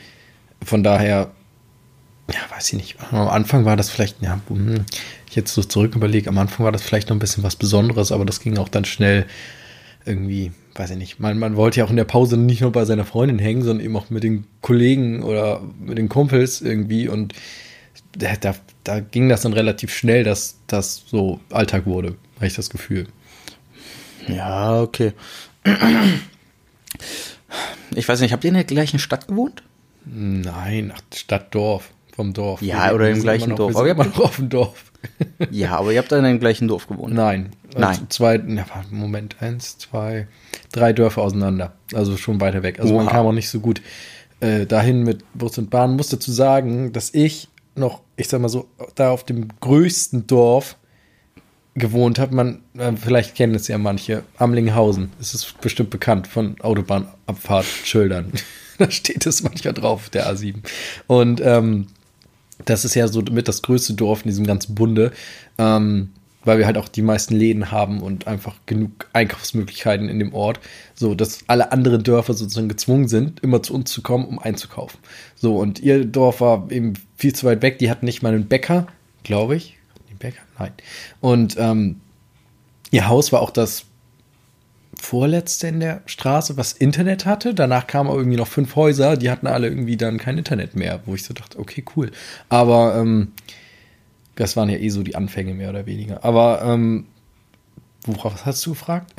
Von 0.62 0.82
daher, 0.82 1.30
ja, 2.30 2.40
weiß 2.54 2.68
ich 2.68 2.74
nicht. 2.74 2.96
Am 3.12 3.28
Anfang 3.28 3.64
war 3.64 3.76
das 3.76 3.90
vielleicht, 3.90 4.20
ja, 4.22 4.40
hm, 4.48 4.84
ich 5.28 5.36
jetzt 5.36 5.54
so 5.54 5.62
zurück 5.62 5.94
überlege, 5.94 6.28
am 6.28 6.38
Anfang 6.38 6.64
war 6.64 6.72
das 6.72 6.82
vielleicht 6.82 7.08
noch 7.08 7.16
ein 7.16 7.20
bisschen 7.20 7.42
was 7.42 7.56
Besonderes, 7.56 8.12
aber 8.12 8.24
das 8.24 8.40
ging 8.40 8.58
auch 8.58 8.68
dann 8.68 8.84
schnell 8.84 9.26
irgendwie, 10.04 10.52
weiß 10.74 10.90
ich 10.90 10.98
nicht. 10.98 11.20
Man, 11.20 11.38
man 11.38 11.56
wollte 11.56 11.80
ja 11.80 11.84
auch 11.84 11.90
in 11.90 11.96
der 11.96 12.04
Pause 12.04 12.36
nicht 12.36 12.60
nur 12.60 12.72
bei 12.72 12.84
seiner 12.84 13.04
Freundin 13.04 13.38
hängen, 13.38 13.62
sondern 13.62 13.84
eben 13.84 13.96
auch 13.96 14.10
mit 14.10 14.22
den 14.22 14.44
Kollegen 14.60 15.22
oder 15.22 15.62
mit 15.78 15.98
den 15.98 16.08
Kumpels 16.08 16.60
irgendwie 16.60 17.08
und 17.08 17.34
da, 18.16 18.36
da, 18.36 18.54
da 18.84 19.00
ging 19.00 19.28
das 19.28 19.42
dann 19.42 19.52
relativ 19.52 19.92
schnell, 19.92 20.24
dass 20.24 20.58
das 20.66 21.04
so 21.06 21.40
Alltag 21.50 21.86
wurde, 21.86 22.16
habe 22.36 22.46
ich 22.46 22.54
das 22.54 22.70
Gefühl. 22.70 23.06
Ja, 24.28 24.80
okay. 24.82 25.12
Ich 27.94 28.08
weiß 28.08 28.20
nicht, 28.20 28.32
habt 28.32 28.44
ihr 28.44 28.48
in 28.48 28.54
der 28.54 28.64
gleichen 28.64 28.98
Stadt 28.98 29.28
gewohnt? 29.28 29.62
Nein, 30.04 30.92
ach, 30.94 31.00
Stadt, 31.14 31.54
Dorf, 31.54 31.90
vom 32.14 32.32
Dorf. 32.32 32.62
Ja, 32.62 32.88
Wir- 32.88 32.94
oder 32.94 33.10
im 33.10 33.20
gleichen 33.20 33.50
noch, 33.50 33.56
Dorf. 33.56 33.72
Wir 33.74 33.78
Aber 33.78 33.86
sind 33.88 33.96
immer 33.96 34.04
noch 34.16 34.24
auf 34.24 34.36
dem 34.36 34.48
Dorf. 34.48 34.84
Ja, 35.52 35.76
aber 35.78 35.92
ihr 35.92 35.98
habt 36.00 36.10
da 36.10 36.18
in 36.18 36.24
einem 36.24 36.40
gleichen 36.40 36.66
Dorf 36.66 36.88
gewohnt. 36.88 37.14
Nein. 37.14 37.50
Nein. 37.74 37.84
Also 37.84 38.02
zwei, 38.08 38.38
Moment, 38.90 39.36
eins, 39.40 39.78
zwei, 39.78 40.26
drei 40.72 40.92
Dörfer 40.92 41.22
auseinander. 41.22 41.74
Also 41.94 42.16
schon 42.16 42.40
weiter 42.40 42.64
weg. 42.64 42.80
Also 42.80 42.94
man 42.94 43.04
Oha. 43.06 43.12
kam 43.12 43.26
auch 43.26 43.32
nicht 43.32 43.48
so 43.48 43.60
gut 43.60 43.80
äh, 44.40 44.66
dahin 44.66 45.04
mit 45.04 45.22
Bus 45.34 45.58
und 45.58 45.70
Bahn. 45.70 45.94
Muss 45.94 46.08
dazu 46.08 46.32
sagen, 46.32 46.92
dass 46.92 47.14
ich 47.14 47.48
noch, 47.76 48.00
ich 48.16 48.26
sag 48.26 48.40
mal 48.40 48.48
so, 48.48 48.66
da 48.96 49.10
auf 49.10 49.22
dem 49.24 49.46
größten 49.60 50.26
Dorf 50.26 50.76
gewohnt 51.76 52.18
habe. 52.18 52.34
Man, 52.34 52.60
äh, 52.76 52.92
vielleicht 52.92 53.34
kennen 53.34 53.54
es 53.54 53.68
ja 53.68 53.78
manche, 53.78 54.24
Amlinghausen. 54.38 55.12
Es 55.20 55.34
ist 55.34 55.60
bestimmt 55.60 55.90
bekannt 55.90 56.26
von 56.26 56.60
Autobahnabfahrtschildern. 56.60 58.32
da 58.78 58.90
steht 58.90 59.26
es 59.26 59.42
manchmal 59.42 59.74
drauf, 59.74 60.08
der 60.08 60.26
A7. 60.26 60.56
Und 61.06 61.40
ähm, 61.44 61.86
das 62.64 62.84
ist 62.84 62.94
ja 62.94 63.06
so 63.08 63.22
mit 63.30 63.48
das 63.48 63.62
größte 63.62 63.94
Dorf 63.94 64.22
in 64.22 64.28
diesem 64.28 64.46
ganzen 64.46 64.74
Bunde, 64.74 65.12
ähm, 65.58 66.10
weil 66.44 66.58
wir 66.58 66.66
halt 66.66 66.78
auch 66.78 66.88
die 66.88 67.02
meisten 67.02 67.34
Läden 67.34 67.70
haben 67.70 68.00
und 68.00 68.26
einfach 68.26 68.54
genug 68.66 69.08
Einkaufsmöglichkeiten 69.12 70.08
in 70.08 70.18
dem 70.18 70.32
Ort, 70.32 70.60
so 70.94 71.14
dass 71.14 71.40
alle 71.48 71.72
anderen 71.72 72.02
Dörfer 72.02 72.34
sozusagen 72.34 72.68
gezwungen 72.68 73.08
sind, 73.08 73.40
immer 73.40 73.62
zu 73.62 73.74
uns 73.74 73.90
zu 73.90 74.00
kommen, 74.00 74.24
um 74.24 74.38
einzukaufen. 74.38 74.98
So, 75.34 75.56
und 75.56 75.80
ihr 75.80 76.04
Dorf 76.04 76.40
war 76.40 76.70
eben 76.70 76.94
viel 77.16 77.34
zu 77.34 77.46
weit 77.46 77.62
weg, 77.62 77.78
die 77.78 77.90
hatten 77.90 78.06
nicht 78.06 78.22
mal 78.22 78.32
einen 78.32 78.46
Bäcker, 78.46 78.86
glaube 79.24 79.56
ich. 79.56 79.75
Bäcker? 80.16 80.42
Nein. 80.58 80.72
Und 81.20 81.56
ähm, 81.58 82.00
ihr 82.90 83.08
Haus 83.08 83.32
war 83.32 83.40
auch 83.40 83.50
das 83.50 83.84
vorletzte 84.98 85.68
in 85.68 85.80
der 85.80 86.02
Straße, 86.06 86.56
was 86.56 86.72
Internet 86.72 87.26
hatte. 87.26 87.54
Danach 87.54 87.86
kamen 87.86 88.08
aber 88.08 88.18
irgendwie 88.18 88.38
noch 88.38 88.48
fünf 88.48 88.76
Häuser, 88.76 89.16
die 89.16 89.30
hatten 89.30 89.46
alle 89.46 89.68
irgendwie 89.68 89.96
dann 89.96 90.18
kein 90.18 90.38
Internet 90.38 90.74
mehr, 90.74 91.00
wo 91.04 91.14
ich 91.14 91.24
so 91.24 91.34
dachte, 91.34 91.58
okay, 91.58 91.84
cool. 91.96 92.10
Aber 92.48 92.96
ähm, 92.96 93.32
das 94.36 94.56
waren 94.56 94.68
ja 94.68 94.78
eh 94.78 94.88
so 94.88 95.02
die 95.02 95.14
Anfänge 95.14 95.54
mehr 95.54 95.70
oder 95.70 95.86
weniger. 95.86 96.24
Aber 96.24 96.62
ähm, 96.62 97.06
worauf 98.06 98.34
was 98.34 98.46
hast 98.46 98.66
du 98.66 98.70
gefragt? 98.70 99.12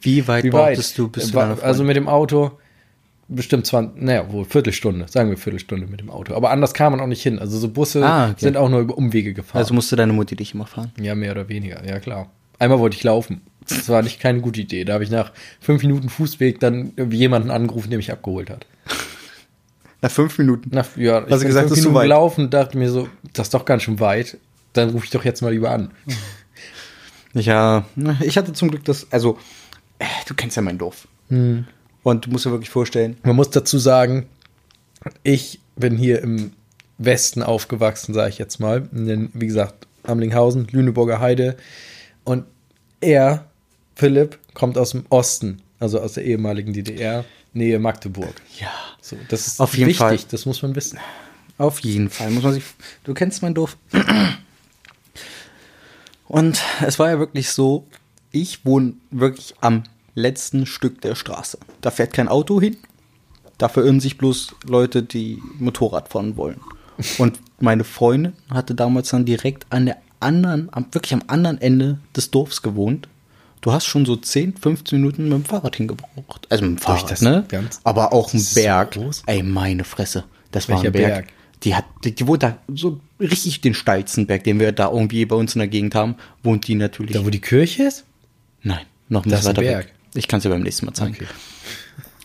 Wie 0.00 0.28
weit 0.28 0.44
Wie 0.44 0.50
brauchtest 0.50 0.98
du 0.98 1.08
bis 1.08 1.30
Freundin? 1.30 1.60
Also 1.60 1.82
mit 1.82 1.96
dem 1.96 2.08
Auto 2.08 2.58
bestimmt 3.28 3.66
20, 3.66 4.02
naja, 4.02 4.30
wohl 4.32 4.44
Viertelstunde, 4.44 5.06
sagen 5.08 5.30
wir 5.30 5.36
Viertelstunde 5.36 5.86
mit 5.86 6.00
dem 6.00 6.10
Auto. 6.10 6.34
Aber 6.34 6.50
anders 6.50 6.74
kam 6.74 6.92
man 6.92 7.00
auch 7.00 7.06
nicht 7.06 7.22
hin. 7.22 7.38
Also 7.38 7.58
so 7.58 7.68
Busse 7.68 8.04
Ah, 8.04 8.26
okay. 8.30 8.34
sind 8.38 8.56
auch 8.56 8.68
nur 8.68 8.80
über 8.80 8.96
Umwege 8.98 9.32
gefahren. 9.34 9.58
also 9.58 9.74
musste 9.74 9.96
deine 9.96 10.12
Mutti 10.12 10.36
dich 10.36 10.54
immer 10.54 10.66
fahren. 10.66 10.92
Ja, 11.00 11.14
mehr 11.14 11.32
oder 11.32 11.48
weniger, 11.48 11.84
ja 11.86 11.98
klar. 12.00 12.30
Einmal 12.58 12.78
wollte 12.78 12.96
ich 12.96 13.04
laufen. 13.04 13.40
Das 13.68 13.88
war 13.88 14.02
nicht 14.02 14.20
keine 14.20 14.40
gute 14.40 14.60
Idee. 14.60 14.84
Da 14.84 14.94
habe 14.94 15.04
ich 15.04 15.10
nach 15.10 15.32
fünf 15.60 15.82
Minuten 15.82 16.08
Fußweg 16.08 16.58
dann 16.60 16.92
jemanden 17.10 17.50
angerufen, 17.50 17.90
der 17.90 17.96
mich 17.96 18.10
abgeholt 18.12 18.50
hat. 18.50 18.66
Nach 20.00 20.10
fünf 20.10 20.36
Minuten. 20.38 20.70
Nach, 20.72 20.86
ja, 20.96 21.18
ich 21.18 21.24
Hast 21.24 21.30
du 21.30 21.38
bin 21.38 21.46
gesagt, 21.46 21.68
fünf 21.68 21.78
Minuten 21.78 21.94
weit? 21.94 22.02
gelaufen, 22.04 22.50
dachte 22.50 22.76
mir 22.76 22.90
so, 22.90 23.08
das 23.32 23.46
ist 23.46 23.54
doch 23.54 23.64
ganz 23.64 23.84
schön 23.84 24.00
weit. 24.00 24.36
Dann 24.72 24.90
rufe 24.90 25.04
ich 25.04 25.10
doch 25.10 25.24
jetzt 25.24 25.42
mal 25.42 25.52
lieber 25.52 25.70
an. 25.70 25.92
Ja, 27.34 27.84
ich 28.20 28.36
hatte 28.36 28.52
zum 28.52 28.70
Glück 28.70 28.84
das, 28.84 29.06
also, 29.10 29.38
äh, 29.98 30.04
du 30.26 30.34
kennst 30.34 30.56
ja 30.56 30.62
mein 30.62 30.76
Dorf. 30.78 31.06
Hm. 31.28 31.66
Und 32.02 32.26
du 32.26 32.30
musst 32.30 32.44
dir 32.46 32.50
wirklich 32.50 32.70
vorstellen, 32.70 33.16
Man 33.22 33.36
muss 33.36 33.50
dazu 33.50 33.78
sagen, 33.78 34.26
ich 35.22 35.60
bin 35.76 35.96
hier 35.96 36.20
im 36.22 36.52
Westen 36.98 37.42
aufgewachsen, 37.42 38.14
sage 38.14 38.30
ich 38.30 38.38
jetzt 38.38 38.58
mal. 38.60 38.88
In 38.92 39.06
den, 39.06 39.30
wie 39.34 39.46
gesagt, 39.46 39.86
Amlinghausen, 40.04 40.66
Lüneburger 40.70 41.20
Heide. 41.20 41.56
Und 42.24 42.44
er, 43.00 43.46
Philipp, 43.94 44.38
kommt 44.54 44.78
aus 44.78 44.90
dem 44.90 45.04
Osten, 45.08 45.62
also 45.80 46.00
aus 46.00 46.14
der 46.14 46.24
ehemaligen 46.24 46.72
DDR, 46.72 47.24
Nähe 47.54 47.78
Magdeburg. 47.78 48.34
ja, 48.58 48.70
So, 49.00 49.16
das 49.28 49.46
ist 49.46 49.60
Auf 49.60 49.74
jeden 49.76 49.88
wichtig, 49.90 49.98
Fall. 49.98 50.18
das 50.30 50.46
muss 50.46 50.62
man 50.62 50.74
wissen. 50.74 50.98
Auf 51.58 51.80
jeden 51.80 52.08
Fall 52.10 52.30
muss 52.30 52.42
man 52.42 52.54
sich. 52.54 52.64
Du 53.04 53.12
kennst 53.14 53.42
mein 53.42 53.54
Dorf. 53.54 53.76
Und 56.28 56.62
es 56.86 56.98
war 56.98 57.10
ja 57.10 57.18
wirklich 57.18 57.50
so, 57.50 57.86
ich 58.30 58.64
wohne 58.64 58.94
wirklich 59.10 59.54
am 59.60 59.82
letzten 60.14 60.66
Stück 60.66 61.00
der 61.00 61.14
Straße. 61.14 61.58
Da 61.80 61.90
fährt 61.90 62.12
kein 62.12 62.28
Auto 62.28 62.60
hin. 62.60 62.76
Da 63.58 63.68
verirren 63.68 64.00
sich 64.00 64.18
bloß 64.18 64.54
Leute, 64.66 65.02
die 65.02 65.40
Motorrad 65.58 66.08
fahren 66.08 66.36
wollen. 66.36 66.60
Und 67.18 67.40
meine 67.60 67.84
Freundin 67.84 68.32
hatte 68.50 68.74
damals 68.74 69.10
dann 69.10 69.24
direkt 69.24 69.66
an 69.70 69.86
der 69.86 69.98
anderen, 70.20 70.68
am, 70.72 70.86
wirklich 70.92 71.14
am 71.14 71.22
anderen 71.26 71.60
Ende 71.60 71.98
des 72.16 72.30
Dorfs 72.30 72.62
gewohnt. 72.62 73.08
Du 73.60 73.72
hast 73.72 73.86
schon 73.86 74.04
so 74.04 74.16
10, 74.16 74.56
15 74.56 75.00
Minuten 75.00 75.24
mit 75.24 75.32
dem 75.32 75.44
Fahrrad 75.44 75.76
hingebraucht. 75.76 76.46
Also 76.50 76.64
mit 76.64 76.78
dem 76.78 76.78
Fahrrad, 76.78 77.10
das 77.10 77.22
ne? 77.22 77.44
ganz- 77.48 77.80
Aber 77.84 78.12
auch 78.12 78.32
ein 78.34 78.40
so 78.40 78.60
Berg. 78.60 78.92
groß? 78.92 79.22
Ey, 79.26 79.42
meine 79.42 79.84
Fresse. 79.84 80.24
Das 80.50 80.68
war 80.68 80.76
Welcher 80.78 80.88
ein 80.88 80.92
Berg. 80.92 81.14
Berg? 81.26 81.28
Die 81.62 81.76
hat, 81.76 81.84
die, 82.04 82.12
die 82.12 82.26
wohnt 82.26 82.42
da 82.42 82.58
so 82.74 82.98
richtig 83.20 83.60
den 83.60 83.74
steilsten 83.74 84.26
Berg, 84.26 84.42
den 84.42 84.58
wir 84.58 84.72
da 84.72 84.90
irgendwie 84.90 85.24
bei 85.26 85.36
uns 85.36 85.54
in 85.54 85.60
der 85.60 85.68
Gegend 85.68 85.94
haben, 85.94 86.16
wohnt 86.42 86.66
die 86.66 86.74
natürlich. 86.74 87.14
Da, 87.16 87.24
wo 87.24 87.30
die 87.30 87.40
Kirche 87.40 87.84
ist? 87.84 88.04
Nein, 88.64 88.84
noch 89.08 89.24
ein 89.24 89.30
Das 89.30 89.40
bisschen 89.40 89.50
weiter 89.56 89.62
Berg. 89.62 89.84
weg. 89.86 89.94
Ich 90.14 90.28
kann 90.28 90.38
es 90.38 90.42
dir 90.42 90.50
beim 90.50 90.62
nächsten 90.62 90.86
Mal 90.86 90.92
zeigen. 90.92 91.14
Okay. 91.14 91.26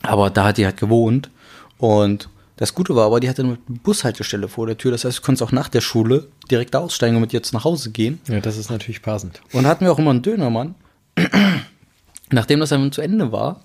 Aber 0.04 0.30
da 0.30 0.46
hat 0.46 0.58
die 0.58 0.66
halt 0.66 0.78
gewohnt. 0.78 1.30
Und 1.78 2.30
das 2.58 2.74
Gute 2.74 2.96
war 2.96 3.06
aber, 3.06 3.20
die 3.20 3.30
hatte 3.30 3.44
eine 3.44 3.58
Bushaltestelle 3.68 4.48
vor 4.48 4.66
der 4.66 4.78
Tür. 4.78 4.92
Das 4.92 5.06
heißt, 5.06 5.20
du 5.20 5.22
konntest 5.22 5.44
auch 5.44 5.52
nach 5.52 5.70
der 5.70 5.82
Schule 5.82 6.28
direkt 6.50 6.76
aussteigen 6.76 7.16
und 7.16 7.22
mit 7.22 7.34
jetzt 7.34 7.54
nach 7.54 7.64
Hause 7.64 7.92
gehen. 7.92 8.20
Ja, 8.28 8.40
das 8.40 8.58
ist 8.58 8.70
natürlich 8.70 9.02
passend. 9.02 9.42
Und 9.54 9.68
hatten 9.68 9.86
wir 9.86 9.92
auch 9.92 10.00
immer 10.00 10.12
einen 10.12 10.22
Dönermann. 10.22 10.76
Nachdem 12.30 12.60
das 12.60 12.70
dann 12.70 12.92
zu 12.92 13.02
Ende 13.02 13.32
war, 13.32 13.62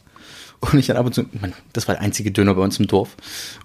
und 0.70 0.78
ich 0.78 0.86
dann 0.86 0.96
ab 0.96 1.06
und 1.06 1.12
zu, 1.12 1.24
man, 1.40 1.52
das 1.72 1.88
war 1.88 1.96
der 1.96 2.04
einzige 2.04 2.30
Döner 2.30 2.54
bei 2.54 2.62
uns 2.62 2.78
im 2.78 2.86
Dorf. 2.86 3.16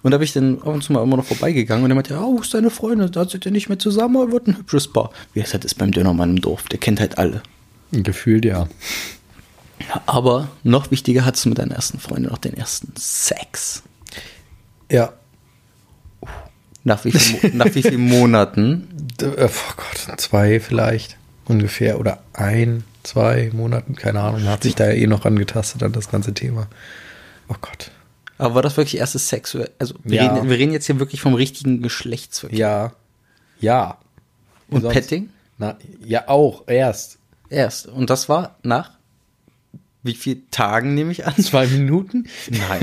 Und 0.02 0.10
da 0.10 0.18
bin 0.18 0.24
ich 0.24 0.32
dann 0.32 0.58
ab 0.58 0.66
und 0.66 0.82
zu 0.82 0.92
mal 0.92 1.02
immer 1.02 1.16
noch 1.16 1.24
vorbeigegangen 1.24 1.84
und 1.84 1.90
er 1.90 1.94
meinte, 1.94 2.18
oh, 2.18 2.36
wo 2.36 2.40
ist 2.40 2.52
deine 2.52 2.70
Freundin? 2.70 3.10
Da 3.12 3.28
seid 3.28 3.46
ihr 3.46 3.52
nicht 3.52 3.68
mehr 3.68 3.78
zusammen, 3.78 4.16
aber 4.16 4.32
wird 4.32 4.48
ein 4.48 4.58
hübsches 4.58 4.88
Paar. 4.88 5.12
Wie 5.32 5.40
das 5.40 5.52
halt 5.52 5.64
ist 5.64 5.76
beim 5.76 5.92
Dönermann 5.92 6.30
im 6.30 6.40
Dorf, 6.40 6.64
der 6.64 6.78
kennt 6.80 6.98
halt 6.98 7.16
alle. 7.16 7.42
Gefühlt, 7.92 8.44
ja. 8.44 8.68
Aber 10.06 10.48
noch 10.64 10.90
wichtiger 10.90 11.24
hattest 11.24 11.44
du 11.44 11.48
mit 11.50 11.58
deiner 11.58 11.74
ersten 11.74 11.98
Freundin 11.98 12.30
noch 12.30 12.38
den 12.38 12.54
ersten 12.54 12.92
Sex. 12.96 13.82
Ja. 14.90 15.12
Nach 16.84 17.04
wie, 17.04 17.12
viel, 17.12 17.54
nach 17.54 17.74
wie 17.74 17.82
vielen 17.82 18.00
Monaten? 18.08 18.88
Äh, 19.20 19.48
Oh 19.48 19.72
Gott, 19.76 20.20
zwei 20.20 20.60
vielleicht 20.60 21.16
ungefähr 21.46 21.98
oder 21.98 22.22
ein, 22.34 22.84
zwei 23.02 23.50
Monaten, 23.52 23.96
keine 23.96 24.20
Ahnung. 24.20 24.42
Man 24.44 24.52
hat 24.52 24.62
sich 24.62 24.76
da 24.76 24.86
ja 24.86 24.92
eh 24.92 25.08
noch 25.08 25.24
angetastet 25.24 25.82
an 25.82 25.90
das 25.92 26.08
ganze 26.08 26.32
Thema. 26.34 26.68
Oh 27.48 27.56
Gott. 27.60 27.90
Aber 28.38 28.54
war 28.54 28.62
das 28.62 28.76
wirklich 28.76 28.98
erstes 29.00 29.28
Sex? 29.28 29.56
Also 29.80 29.94
wir, 30.04 30.22
Ja. 30.22 30.34
reden, 30.36 30.48
wir 30.48 30.56
reden 30.56 30.72
jetzt 30.72 30.86
hier 30.86 31.00
wirklich 31.00 31.20
vom 31.20 31.34
richtigen 31.34 31.82
Geschlechtsverkehr. 31.82 32.58
Ja. 32.58 32.92
Ja. 33.58 33.98
Und 34.70 34.82
Sonst- 34.82 34.94
Petting? 34.94 35.30
Na, 35.58 35.76
ja, 36.04 36.28
auch, 36.28 36.62
erst. 36.68 37.18
Erst. 37.50 37.88
Und 37.88 38.08
das 38.10 38.28
war 38.28 38.54
nach 38.62 38.92
wie 40.08 40.14
vielen 40.14 40.50
Tagen 40.50 40.94
nehme 40.94 41.12
ich 41.12 41.26
an? 41.26 41.36
Zwei 41.40 41.68
Minuten? 41.68 42.26
Nein. 42.50 42.80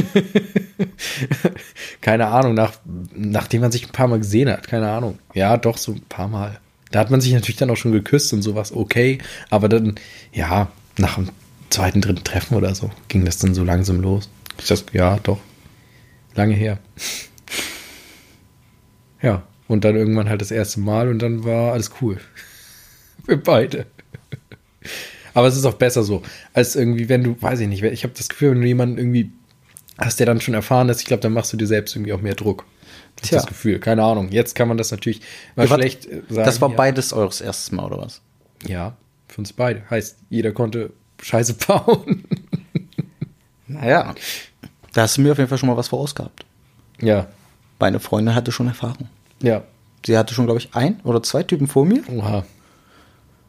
keine 2.02 2.28
Ahnung, 2.28 2.54
nach, 2.54 2.74
nachdem 3.14 3.62
man 3.62 3.72
sich 3.72 3.86
ein 3.88 3.92
paar 3.92 4.08
Mal 4.08 4.20
gesehen 4.20 4.50
hat, 4.50 4.68
keine 4.68 4.90
Ahnung. 4.90 5.20
Ja, 5.34 5.58
doch, 5.58 5.78
so 5.78 5.92
ein 5.92 6.02
paar 6.08 6.30
Mal. 6.30 6.60
Da 6.92 7.00
hat 7.00 7.12
man 7.12 7.20
sich 7.20 7.34
natürlich 7.34 7.58
dann 7.58 7.70
auch 7.70 7.78
schon 7.78 7.92
geküsst 7.92 8.32
und 8.32 8.42
sowas, 8.42 8.72
okay. 8.72 9.18
Aber 9.50 9.68
dann, 9.68 9.96
ja, 10.32 10.70
nach 10.98 11.16
dem 11.16 11.30
zweiten, 11.70 12.00
dritten 12.00 12.24
Treffen 12.24 12.56
oder 12.56 12.74
so 12.74 12.90
ging 13.10 13.26
das 13.26 13.38
dann 13.40 13.54
so 13.54 13.64
langsam 13.64 14.00
los. 14.00 14.30
Ich 14.60 14.68
das, 14.68 14.86
ja, 14.94 15.18
doch. 15.24 15.40
Lange 16.36 16.54
her. 16.54 16.80
Ja, 19.22 19.44
und 19.68 19.84
dann 19.84 19.96
irgendwann 19.96 20.30
halt 20.30 20.42
das 20.42 20.52
erste 20.52 20.80
Mal 20.80 21.10
und 21.10 21.20
dann 21.20 21.44
war 21.44 21.74
alles 21.74 21.92
cool. 22.02 22.20
Für 23.26 23.38
beide. 23.38 23.88
Aber 25.36 25.48
es 25.48 25.56
ist 25.56 25.66
auch 25.66 25.76
besser 25.76 26.02
so, 26.04 26.24
als 26.54 26.76
irgendwie, 26.76 27.08
wenn 27.10 27.24
du, 27.24 27.40
weiß 27.40 27.60
ich 27.60 27.68
nicht, 27.68 27.84
ich 27.84 28.04
habe 28.04 28.14
das 28.18 28.28
Gefühl, 28.30 28.52
wenn 28.52 28.62
du 28.62 28.68
jemanden 28.68 28.98
irgendwie 28.98 29.32
hast, 30.00 30.20
der 30.20 30.26
dann 30.26 30.42
schon 30.42 30.54
erfahren 30.56 30.90
ist, 30.90 31.02
ich 31.02 31.06
glaube, 31.06 31.22
dann 31.22 31.34
machst 31.34 31.54
du 31.54 31.58
dir 31.58 31.68
selbst 31.68 31.96
irgendwie 31.96 32.14
auch 32.14 32.22
mehr 32.22 32.36
Druck. 32.36 32.66
Das 33.18 33.30
Tja. 33.30 33.38
das 33.38 33.48
Gefühl. 33.48 33.80
Keine 33.80 34.04
Ahnung. 34.04 34.30
Jetzt 34.32 34.56
kann 34.56 34.68
man 34.68 34.78
das 34.78 34.92
natürlich 34.92 35.22
mal 35.56 35.68
Ja, 35.68 35.76
schlecht 35.76 36.06
äh, 36.08 36.22
sagen. 36.30 36.46
das 36.46 36.60
war 36.62 36.70
ja. 36.70 36.76
beides 36.76 37.14
eures 37.14 37.40
erstes 37.42 37.72
Mal, 37.72 37.86
oder 37.86 38.00
was? 38.00 38.22
Ja, 38.68 38.98
für 39.28 39.40
uns 39.42 39.54
beide. 39.54 39.84
Heißt, 39.90 40.18
jeder 40.30 40.52
konnte 40.52 40.92
Scheiße 41.22 41.54
bauen. 41.68 42.24
Naja. 43.68 44.16
Da 44.94 45.02
hast 45.04 45.18
du 45.18 45.22
mir 45.22 45.32
auf 45.34 45.38
jeden 45.38 45.50
Fall 45.50 45.58
schon 45.58 45.68
mal 45.70 45.78
was 45.78 45.90
vorausgehabt. 45.90 46.46
ja, 47.02 47.28
Meine 47.80 48.00
Freundin 48.00 48.36
hatte 48.36 48.52
schon 48.52 48.68
Erfahrung. 48.68 49.10
ja. 49.42 49.64
Sie 50.06 50.16
hatte 50.16 50.36
schon, 50.36 50.46
glaube 50.46 50.60
ich, 50.60 50.70
ein 50.76 51.00
oder 51.04 51.24
zwei 51.24 51.42
Typen 51.42 51.66
vor 51.66 51.84
mir. 51.84 52.04
Oha. 52.16 52.46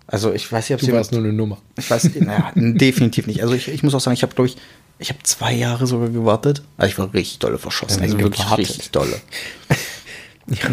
Also 0.09 0.33
ich 0.33 0.51
weiß 0.51 0.69
nicht, 0.69 0.75
ob 0.75 0.81
Du 0.81 0.87
sie 0.87 0.93
warst 0.93 1.11
nur 1.13 1.21
eine 1.21 1.33
Nummer. 1.33 1.59
Ich 1.77 1.91
weiß, 1.91 2.11
naja, 2.21 2.53
definitiv 2.55 3.27
nicht. 3.27 3.43
Also 3.43 3.55
ich, 3.55 3.69
ich 3.69 3.83
muss 3.83 3.95
auch 3.95 4.01
sagen, 4.01 4.15
ich 4.15 4.23
habe, 4.23 4.35
glaube 4.35 4.49
ich, 4.49 4.57
ich 4.99 5.09
habe 5.11 5.19
zwei 5.25 5.53
Jahre 5.53 5.87
sogar 5.87 6.09
gewartet. 6.11 6.63
Also 6.77 6.89
ich 6.93 6.99
war 6.99 7.13
richtig 7.13 7.41
dolle 7.41 7.59
verschossen. 7.59 7.99
Ja, 7.99 8.05
Also 8.05 8.19
wirklich 8.21 8.43
gewartet. 8.45 8.59
richtig 8.69 8.91
dolle. 8.93 9.21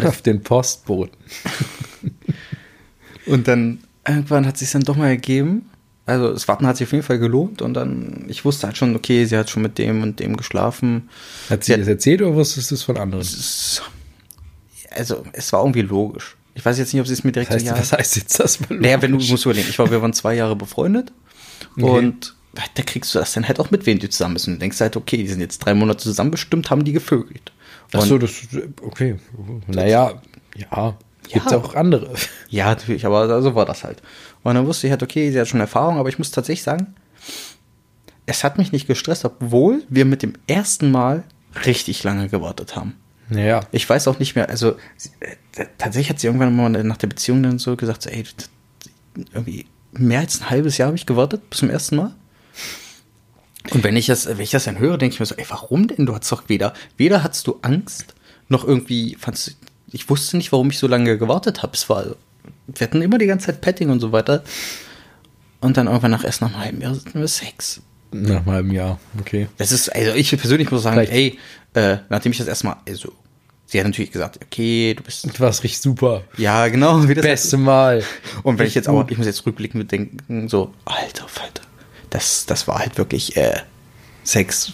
Auf 0.06 0.22
den 0.22 0.42
Postboten. 0.42 1.16
Und 3.26 3.48
dann 3.48 3.80
irgendwann 4.06 4.46
hat 4.46 4.58
sich 4.58 4.70
dann 4.70 4.82
doch 4.82 4.96
mal 4.96 5.08
ergeben. 5.08 5.68
Also 6.06 6.32
das 6.32 6.46
Warten 6.48 6.66
hat 6.66 6.76
sich 6.76 6.86
auf 6.86 6.92
jeden 6.92 7.04
Fall 7.04 7.18
gelohnt 7.18 7.62
und 7.62 7.72
dann, 7.72 8.26
ich 8.28 8.44
wusste 8.44 8.66
halt 8.66 8.76
schon, 8.76 8.94
okay, 8.94 9.24
sie 9.24 9.38
hat 9.38 9.48
schon 9.48 9.62
mit 9.62 9.78
dem 9.78 10.02
und 10.02 10.20
dem 10.20 10.36
geschlafen. 10.36 11.08
Hat 11.48 11.64
sie 11.64 11.74
das 11.74 11.88
erzählt 11.88 12.20
oder 12.20 12.34
wusstest 12.34 12.70
du 12.70 12.74
es 12.74 12.82
von 12.82 12.98
anderen? 12.98 13.22
Es- 13.22 13.80
Also 14.90 15.24
es 15.32 15.50
war 15.54 15.60
irgendwie 15.62 15.80
logisch. 15.80 16.36
Ich 16.54 16.64
weiß 16.64 16.78
jetzt 16.78 16.92
nicht, 16.92 17.00
ob 17.00 17.06
sie 17.06 17.12
es 17.14 17.24
mir 17.24 17.32
direkt 17.32 17.50
Das 17.50 17.56
heißt, 17.56 17.66
so, 17.66 17.72
ja, 17.74 17.80
was 17.80 17.92
heißt 17.92 18.16
jetzt 18.16 18.38
das? 18.40 18.58
Naja, 18.70 19.02
wenn 19.02 19.12
du 19.12 19.18
musst 19.24 19.44
überlegen, 19.44 19.68
ich 19.68 19.78
war, 19.78 19.90
wir 19.90 20.00
waren 20.02 20.12
zwei 20.12 20.34
Jahre 20.34 20.54
befreundet 20.56 21.12
und 21.76 22.34
da 22.76 22.82
kriegst 22.84 23.12
du 23.14 23.18
das 23.18 23.32
dann 23.32 23.48
halt 23.48 23.58
auch 23.58 23.70
mit, 23.72 23.84
wem 23.86 23.98
du 23.98 24.08
zusammen 24.08 24.34
bist. 24.34 24.46
Und 24.46 24.54
du 24.54 24.60
denkst 24.60 24.78
halt, 24.80 24.96
okay, 24.96 25.16
die 25.16 25.26
sind 25.26 25.40
jetzt 25.40 25.58
drei 25.58 25.74
Monate 25.74 25.98
zusammen, 26.04 26.30
bestimmt 26.30 26.70
haben 26.70 26.84
die 26.84 26.92
gevögelt. 26.92 27.52
Ach 27.92 28.02
Und- 28.02 28.08
so, 28.08 28.18
das, 28.18 28.30
okay. 28.82 29.16
Naja, 29.66 30.22
ja, 30.56 30.96
gibt's 31.28 31.50
Ja. 31.50 31.58
auch 31.58 31.74
andere. 31.74 32.14
Ja, 32.48 32.66
natürlich, 32.66 33.04
aber 33.06 33.42
so 33.42 33.54
war 33.56 33.66
das 33.66 33.82
halt. 33.82 34.00
Und 34.44 34.54
dann 34.54 34.66
wusste 34.66 34.86
ich 34.86 34.92
halt, 34.92 35.02
okay, 35.02 35.32
sie 35.32 35.40
hat 35.40 35.48
schon 35.48 35.58
Erfahrung, 35.60 35.98
aber 35.98 36.08
ich 36.08 36.18
muss 36.18 36.30
tatsächlich 36.30 36.62
sagen, 36.62 36.94
es 38.26 38.44
hat 38.44 38.56
mich 38.58 38.70
nicht 38.70 38.86
gestresst, 38.86 39.24
obwohl 39.24 39.82
wir 39.88 40.04
mit 40.04 40.22
dem 40.22 40.34
ersten 40.46 40.90
Mal 40.92 41.24
richtig 41.66 42.04
lange 42.04 42.28
gewartet 42.28 42.76
haben. 42.76 42.94
Naja, 43.28 43.66
Ich 43.72 43.88
weiß 43.88 44.08
auch 44.08 44.18
nicht 44.18 44.34
mehr, 44.34 44.48
also 44.48 44.72
äh, 45.20 45.66
tatsächlich 45.78 46.10
hat 46.10 46.20
sie 46.20 46.26
irgendwann 46.26 46.54
mal 46.54 46.68
nach 46.84 46.98
der 46.98 47.06
Beziehung 47.06 47.42
dann 47.42 47.58
so 47.58 47.74
gesagt, 47.76 48.02
so, 48.02 48.10
ey, 48.10 48.24
irgendwie 49.32 49.66
mehr 49.92 50.20
als 50.20 50.40
ein 50.40 50.50
halbes 50.50 50.76
Jahr 50.76 50.88
habe 50.88 50.96
ich 50.96 51.06
gewartet 51.06 51.48
bis 51.48 51.60
zum 51.60 51.70
ersten 51.70 51.96
Mal. 51.96 52.14
Und 53.70 53.82
wenn 53.82 53.96
ich 53.96 54.06
das, 54.06 54.26
wenn 54.26 54.40
ich 54.40 54.50
das 54.50 54.64
dann 54.64 54.78
höre, 54.78 54.98
denke 54.98 55.14
ich 55.14 55.20
mir 55.20 55.26
so, 55.26 55.36
ey, 55.36 55.46
warum 55.48 55.88
denn? 55.88 56.04
Du 56.04 56.14
hattest 56.14 56.32
doch 56.32 56.48
weder, 56.48 56.74
weder 56.98 57.22
hattest 57.22 57.46
du 57.46 57.58
Angst, 57.62 58.14
noch 58.48 58.64
irgendwie 58.64 59.16
fandst 59.18 59.56
ich 59.94 60.10
wusste 60.10 60.36
nicht, 60.36 60.50
warum 60.50 60.70
ich 60.70 60.78
so 60.78 60.88
lange 60.88 61.16
gewartet 61.18 61.62
habe. 61.62 61.74
Es 61.74 61.88
war, 61.88 62.04
wir 62.66 62.86
hatten 62.86 63.00
immer 63.00 63.16
die 63.16 63.26
ganze 63.26 63.46
Zeit 63.46 63.60
Petting 63.60 63.90
und 63.90 64.00
so 64.00 64.10
weiter. 64.10 64.42
Und 65.60 65.76
dann 65.76 65.86
irgendwann 65.86 66.10
nach 66.10 66.24
erst 66.24 66.40
nach 66.40 66.52
einem 66.52 66.58
halben 66.58 66.80
Jahr 66.80 67.28
Sex. 67.28 67.80
Nach 68.22 68.36
einem 68.38 68.46
halben 68.50 68.70
Jahr, 68.72 68.98
okay. 69.20 69.48
Das 69.58 69.72
ist, 69.72 69.88
also 69.94 70.12
ich 70.14 70.30
persönlich 70.30 70.70
muss 70.70 70.82
sagen, 70.82 70.96
Vielleicht- 70.96 71.12
ey, 71.12 71.38
äh, 71.74 71.98
nachdem 72.08 72.32
ich 72.32 72.38
das 72.38 72.46
erstmal, 72.46 72.76
also, 72.88 73.12
sie 73.66 73.78
hat 73.80 73.86
natürlich 73.86 74.12
gesagt, 74.12 74.38
okay, 74.44 74.94
du 74.94 75.02
bist, 75.02 75.24
Du 75.26 75.40
warst 75.40 75.62
richtig 75.64 75.80
super. 75.80 76.22
ja, 76.36 76.68
genau, 76.68 77.06
wie 77.08 77.14
das 77.14 77.22
Beste 77.24 77.56
Mal. 77.56 78.02
Und 78.42 78.58
wenn 78.58 78.66
ich 78.66 78.74
jetzt 78.74 78.88
aber, 78.88 79.02
Gut. 79.02 79.10
ich 79.10 79.18
muss 79.18 79.26
jetzt 79.26 79.44
rückblickend 79.46 79.90
denken, 79.90 80.48
so, 80.48 80.72
alter 80.84 81.26
Falter, 81.28 81.62
das, 82.10 82.46
das 82.46 82.68
war 82.68 82.78
halt 82.78 82.96
wirklich, 82.98 83.36
äh, 83.36 83.60
Sex 84.22 84.72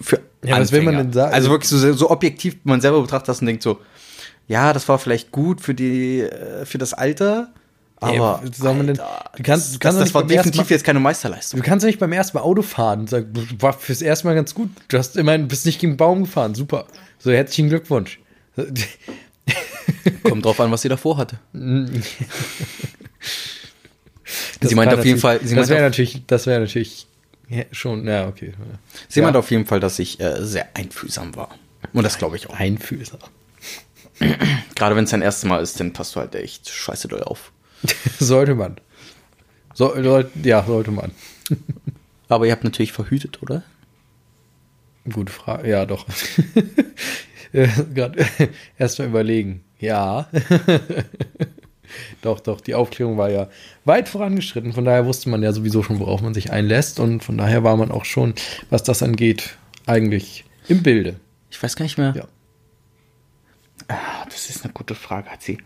für 0.00 0.20
Ja, 0.44 0.60
was 0.60 0.70
will 0.70 0.82
man 0.82 0.96
denn 0.96 1.12
sagen? 1.12 1.34
Also 1.34 1.50
wirklich 1.50 1.68
so, 1.68 1.92
so 1.94 2.10
objektiv, 2.10 2.56
man 2.64 2.80
selber 2.80 3.00
betrachtet 3.00 3.28
das 3.28 3.40
und 3.40 3.46
denkt 3.46 3.62
so, 3.62 3.80
ja, 4.46 4.72
das 4.72 4.88
war 4.88 4.98
vielleicht 4.98 5.32
gut 5.32 5.60
für 5.60 5.74
die, 5.74 6.20
äh, 6.20 6.64
für 6.64 6.78
das 6.78 6.94
Alter, 6.94 7.52
aber 8.00 8.42
soll 8.56 8.74
man 8.74 8.86
denn- 8.88 9.00
Alter, 9.00 9.30
du 9.36 9.42
kannst- 9.42 9.68
du 9.68 9.72
das, 9.72 9.80
kannst 9.80 9.98
das 9.98 10.04
nicht 10.06 10.14
war 10.14 10.26
definitiv 10.26 10.60
Mal- 10.62 10.70
jetzt 10.70 10.84
keine 10.84 11.00
Meisterleistung. 11.00 11.60
Du 11.60 11.66
kannst 11.66 11.84
ja 11.84 11.88
nicht 11.88 11.98
beim 11.98 12.12
ersten 12.12 12.36
Mal 12.36 12.42
Auto 12.44 12.62
fahren. 12.62 13.06
Sag, 13.06 13.26
war 13.58 13.72
fürs 13.72 14.02
erste 14.02 14.26
Mal 14.26 14.34
ganz 14.34 14.54
gut. 14.54 14.70
Du 14.88 14.98
hast 14.98 15.16
immerhin 15.16 15.48
bist 15.48 15.66
nicht 15.66 15.80
gegen 15.80 15.92
einen 15.92 15.96
Baum 15.96 16.24
gefahren. 16.24 16.54
Super. 16.54 16.86
So, 17.18 17.30
herzlichen 17.32 17.68
Glückwunsch. 17.68 18.20
Kommt 20.22 20.44
drauf 20.44 20.60
an, 20.60 20.70
was 20.70 20.82
sie 20.82 20.88
davor 20.88 21.16
hatte. 21.16 21.38
Das 24.60 24.70
sie 24.70 24.74
meint 24.74 24.92
auf 24.92 25.04
jeden 25.04 25.18
Fall, 25.20 25.38
das 25.38 25.68
wäre 25.68 25.80
natürlich, 25.82 26.22
das 26.26 26.46
wäre 26.46 26.60
natürlich 26.60 27.06
Ja, 27.48 27.62
schon, 27.72 28.06
ja, 28.06 28.26
okay. 28.28 28.52
Sie 29.08 29.20
ja. 29.20 29.24
meint 29.24 29.36
auf 29.36 29.50
jeden 29.50 29.64
Fall, 29.66 29.80
dass 29.80 29.98
ich 29.98 30.20
äh, 30.20 30.44
sehr 30.44 30.68
einfühlsam 30.74 31.34
war. 31.36 31.50
Und 31.94 32.02
das 32.02 32.18
glaube 32.18 32.36
ich 32.36 32.48
auch. 32.50 32.54
Einfühlsam. 32.54 33.20
Gerade 34.74 34.96
wenn 34.96 35.04
es 35.04 35.10
dein 35.10 35.22
erstes 35.22 35.48
Mal 35.48 35.62
ist, 35.62 35.80
dann 35.80 35.92
passt 35.92 36.14
du 36.16 36.20
halt 36.20 36.34
echt 36.34 36.68
scheiße 36.68 37.08
doll 37.08 37.22
auf. 37.22 37.52
sollte 38.18 38.54
man. 38.54 38.76
So, 39.74 39.94
soll, 40.02 40.30
ja, 40.42 40.64
sollte 40.64 40.90
man. 40.90 41.12
Aber 42.28 42.46
ihr 42.46 42.52
habt 42.52 42.64
natürlich 42.64 42.92
verhütet, 42.92 43.42
oder? 43.42 43.62
Gute 45.10 45.32
Frage. 45.32 45.68
Ja, 45.68 45.86
doch. 45.86 46.06
Gerade 47.52 48.26
erst 48.76 48.98
mal 48.98 49.08
überlegen. 49.08 49.64
Ja. 49.78 50.28
doch, 52.20 52.40
doch. 52.40 52.60
Die 52.60 52.74
Aufklärung 52.74 53.16
war 53.16 53.30
ja 53.30 53.48
weit 53.84 54.08
vorangeschritten. 54.08 54.74
Von 54.74 54.84
daher 54.84 55.06
wusste 55.06 55.30
man 55.30 55.42
ja 55.42 55.52
sowieso 55.52 55.82
schon, 55.82 56.00
worauf 56.00 56.20
man 56.20 56.34
sich 56.34 56.50
einlässt. 56.52 57.00
Und 57.00 57.24
von 57.24 57.38
daher 57.38 57.64
war 57.64 57.76
man 57.76 57.90
auch 57.90 58.04
schon, 58.04 58.34
was 58.68 58.82
das 58.82 59.02
angeht, 59.02 59.56
eigentlich 59.86 60.44
im 60.68 60.82
Bilde. 60.82 61.18
Ich 61.50 61.62
weiß 61.62 61.76
gar 61.76 61.84
nicht 61.84 61.96
mehr. 61.96 62.12
Ja. 62.14 62.28
Ah, 63.88 64.26
das 64.26 64.50
ist 64.50 64.64
eine 64.64 64.74
gute 64.74 64.94
Frage. 64.94 65.30
Hat 65.30 65.42
sie. 65.42 65.58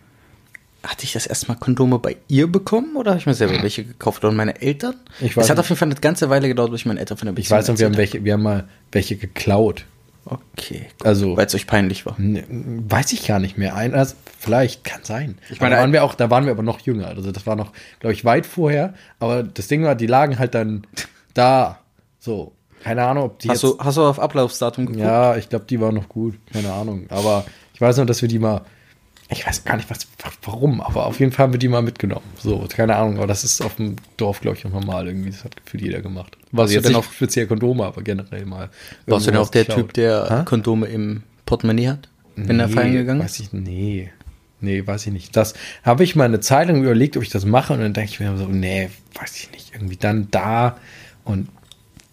Hatte 0.85 1.05
ich 1.05 1.13
das 1.13 1.27
erstmal 1.27 1.57
Kondome 1.59 1.99
bei 2.01 2.17
ihr 2.29 2.51
bekommen 2.51 2.97
oder 2.97 3.13
habe 3.13 3.21
ich 3.21 3.27
mir 3.27 3.35
selber 3.35 3.63
welche 3.63 3.85
gekauft? 3.85 4.25
Oder 4.25 4.33
meine 4.35 4.61
Eltern? 4.61 4.95
Ich 5.21 5.37
weiß 5.37 5.45
es 5.45 5.51
hat 5.51 5.59
auf 5.61 5.69
jeden 5.69 5.79
Fall 5.79 5.87
eine 5.89 5.95
ganze 6.01 6.29
Weile 6.29 6.49
gedauert, 6.49 6.73
bis 6.73 6.81
ich 6.81 6.87
meine 6.87 6.99
Eltern 6.99 7.17
von 7.19 7.27
der 7.27 7.39
Ich 7.39 7.51
weiß 7.51 7.69
noch, 7.69 7.79
wir 7.79 7.87
haben 7.87 7.97
welche, 7.97 8.25
wir 8.25 8.33
haben 8.33 8.43
mal 8.43 8.69
welche 8.91 9.17
geklaut. 9.17 9.85
Okay. 10.25 10.87
Also- 11.05 11.37
Weil 11.37 11.47
es 11.47 11.55
euch 11.55 11.67
peinlich 11.67 12.05
war. 12.07 12.15
Ne, 12.19 12.45
Weiß 12.49 13.13
ich 13.13 13.27
gar 13.27 13.39
nicht 13.39 13.59
mehr. 13.59 13.75
Ein, 13.77 13.95
also 13.95 14.15
vielleicht, 14.39 14.85
kann 14.85 15.01
sein. 15.05 15.37
Ich 15.51 15.61
meine, 15.61 15.75
da 15.77 15.81
waren 15.81 15.93
wir 15.93 16.03
auch, 16.05 16.15
da 16.15 16.31
waren 16.31 16.45
wir 16.47 16.53
aber 16.53 16.63
noch 16.63 16.81
jünger. 16.81 17.09
Also 17.09 17.31
das 17.33 17.47
war 17.47 17.55
noch, 17.57 17.73
glaube 18.01 18.15
ich, 18.15 18.25
weit 18.25 18.47
vorher. 18.47 18.95
Aber 19.21 19.43
das 19.43 19.69
Ding 19.69 19.83
war, 19.85 19.95
die 19.95 20.07
lagen 20.07 20.39
halt 20.39 20.55
dann 20.55 20.87
da. 21.35 21.79
So. 22.19 22.53
Keine 22.83 23.05
Ahnung, 23.05 23.25
ob 23.27 23.39
die 23.39 23.49
Hast 23.49 23.63
du, 23.63 23.79
hast 23.79 23.97
du 23.97 24.03
auf 24.03 24.19
Ablaufsdatum 24.19 24.87
geguckt? 24.87 25.05
Ja, 25.05 25.37
ich 25.37 25.49
glaube, 25.49 25.65
die 25.69 25.81
war 25.81 25.93
noch 25.93 26.09
gut. 26.09 26.35
Keine 26.53 26.73
Ahnung. 26.73 27.07
Aber 27.11 27.45
ich 27.75 27.81
weiß 27.81 27.97
noch, 27.99 28.07
dass 28.07 28.21
wir 28.23 28.29
die 28.29 28.41
mal. 28.41 28.63
Ich 29.33 29.47
weiß 29.47 29.65
gar 29.65 29.77
nicht, 29.77 29.89
was, 29.91 30.07
warum, 30.43 30.81
aber 30.81 31.07
auf 31.07 31.19
jeden 31.21 31.33
Fall 31.33 31.45
haben 31.45 31.53
wir 31.53 31.59
die 31.59 31.69
mal 31.69 31.83
mitgenommen. 31.83 32.25
So, 32.39 32.67
keine 32.69 32.97
Ahnung, 32.97 33.17
aber 33.17 33.27
das 33.27 33.45
ist 33.45 33.61
auf 33.63 33.77
dem 33.77 33.97
Dorf, 34.17 34.41
glaube 34.41 34.57
ich, 34.59 34.67
auch 34.67 34.71
normal 34.71 35.07
irgendwie. 35.09 35.31
Das 35.31 35.45
hat 35.45 35.57
gefühlt 35.57 35.83
jeder 35.83 36.01
gemacht. 36.03 36.37
Du 36.53 36.63
jetzt 36.65 36.87
denn 36.89 36.95
auch- 36.97 37.05
speziell 37.11 37.47
Kondome, 37.47 37.85
aber 37.85 38.03
generell 38.03 38.45
mal. 38.45 38.69
Warst 39.07 39.27
du 39.27 39.31
denn 39.31 39.41
auch 39.41 39.49
der 39.49 39.63
was 39.63 39.67
geklaut. 39.69 39.87
Typ, 39.87 39.95
der 39.95 40.27
Hä? 40.41 40.45
Kondome 40.45 40.87
im 40.87 41.23
Portemonnaie 41.47 41.89
hat? 41.89 42.09
Wenn 42.37 42.61
er 42.61 42.67
Nee, 42.69 42.73
feiern 42.75 42.93
gegangen 42.93 43.21
ist? 43.21 43.25
Weiß 43.27 43.41
ich, 43.41 43.53
nee. 43.53 44.11
Nee, 44.61 44.87
weiß 44.87 45.07
ich 45.07 45.13
nicht. 45.13 45.37
Das 45.37 45.55
habe 45.83 46.05
ich 46.05 46.15
mal 46.15 46.25
eine 46.25 46.41
Zeit 46.41 46.69
lang 46.69 46.83
überlegt, 46.83 47.17
ob 47.17 47.23
ich 47.23 47.31
das 47.31 47.45
mache 47.45 47.73
und 47.73 47.81
dann 47.81 47.93
denke 47.95 48.11
ich 48.13 48.21
mir 48.21 48.37
so, 48.37 48.47
nee, 48.47 48.91
weiß 49.21 49.37
ich 49.37 49.51
nicht. 49.51 49.73
Irgendwie 49.75 49.97
dann 49.97 50.29
da 50.31 50.77
und 51.25 51.49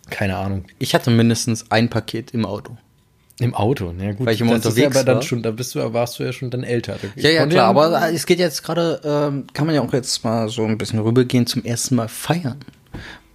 keine 0.09 0.37
Ahnung. 0.37 0.65
Ich 0.79 0.95
hatte 0.95 1.11
mindestens 1.11 1.69
ein 1.69 1.89
Paket 1.89 2.31
im 2.31 2.45
Auto. 2.45 2.75
Im 3.39 3.53
Auto, 3.53 3.93
ja 3.97 4.11
gut. 4.11 4.27
Weil 4.27 4.33
ich 4.33 4.41
immer 4.41 4.55
das 4.55 4.65
unterwegs 4.65 4.95
ja 4.95 5.01
aber 5.01 5.05
dann 5.05 5.15
war. 5.17 5.21
schon, 5.21 5.41
da 5.41 5.51
bist 5.51 5.73
du, 5.73 5.93
warst 5.93 6.19
du 6.19 6.23
ja 6.23 6.33
schon 6.33 6.49
dann 6.49 6.63
älter. 6.63 6.97
Ich 7.15 7.23
Ja, 7.23 7.29
ja, 7.29 7.47
klar, 7.47 7.69
aber 7.69 8.11
es 8.11 8.25
geht 8.25 8.39
jetzt 8.39 8.63
gerade, 8.63 8.99
ähm, 9.03 9.47
kann 9.53 9.65
man 9.65 9.75
ja 9.75 9.81
auch 9.81 9.93
jetzt 9.93 10.23
mal 10.25 10.49
so 10.49 10.65
ein 10.65 10.77
bisschen 10.77 10.99
rübergehen 10.99 11.47
zum 11.47 11.63
ersten 11.63 11.95
Mal 11.95 12.09
feiern. 12.09 12.57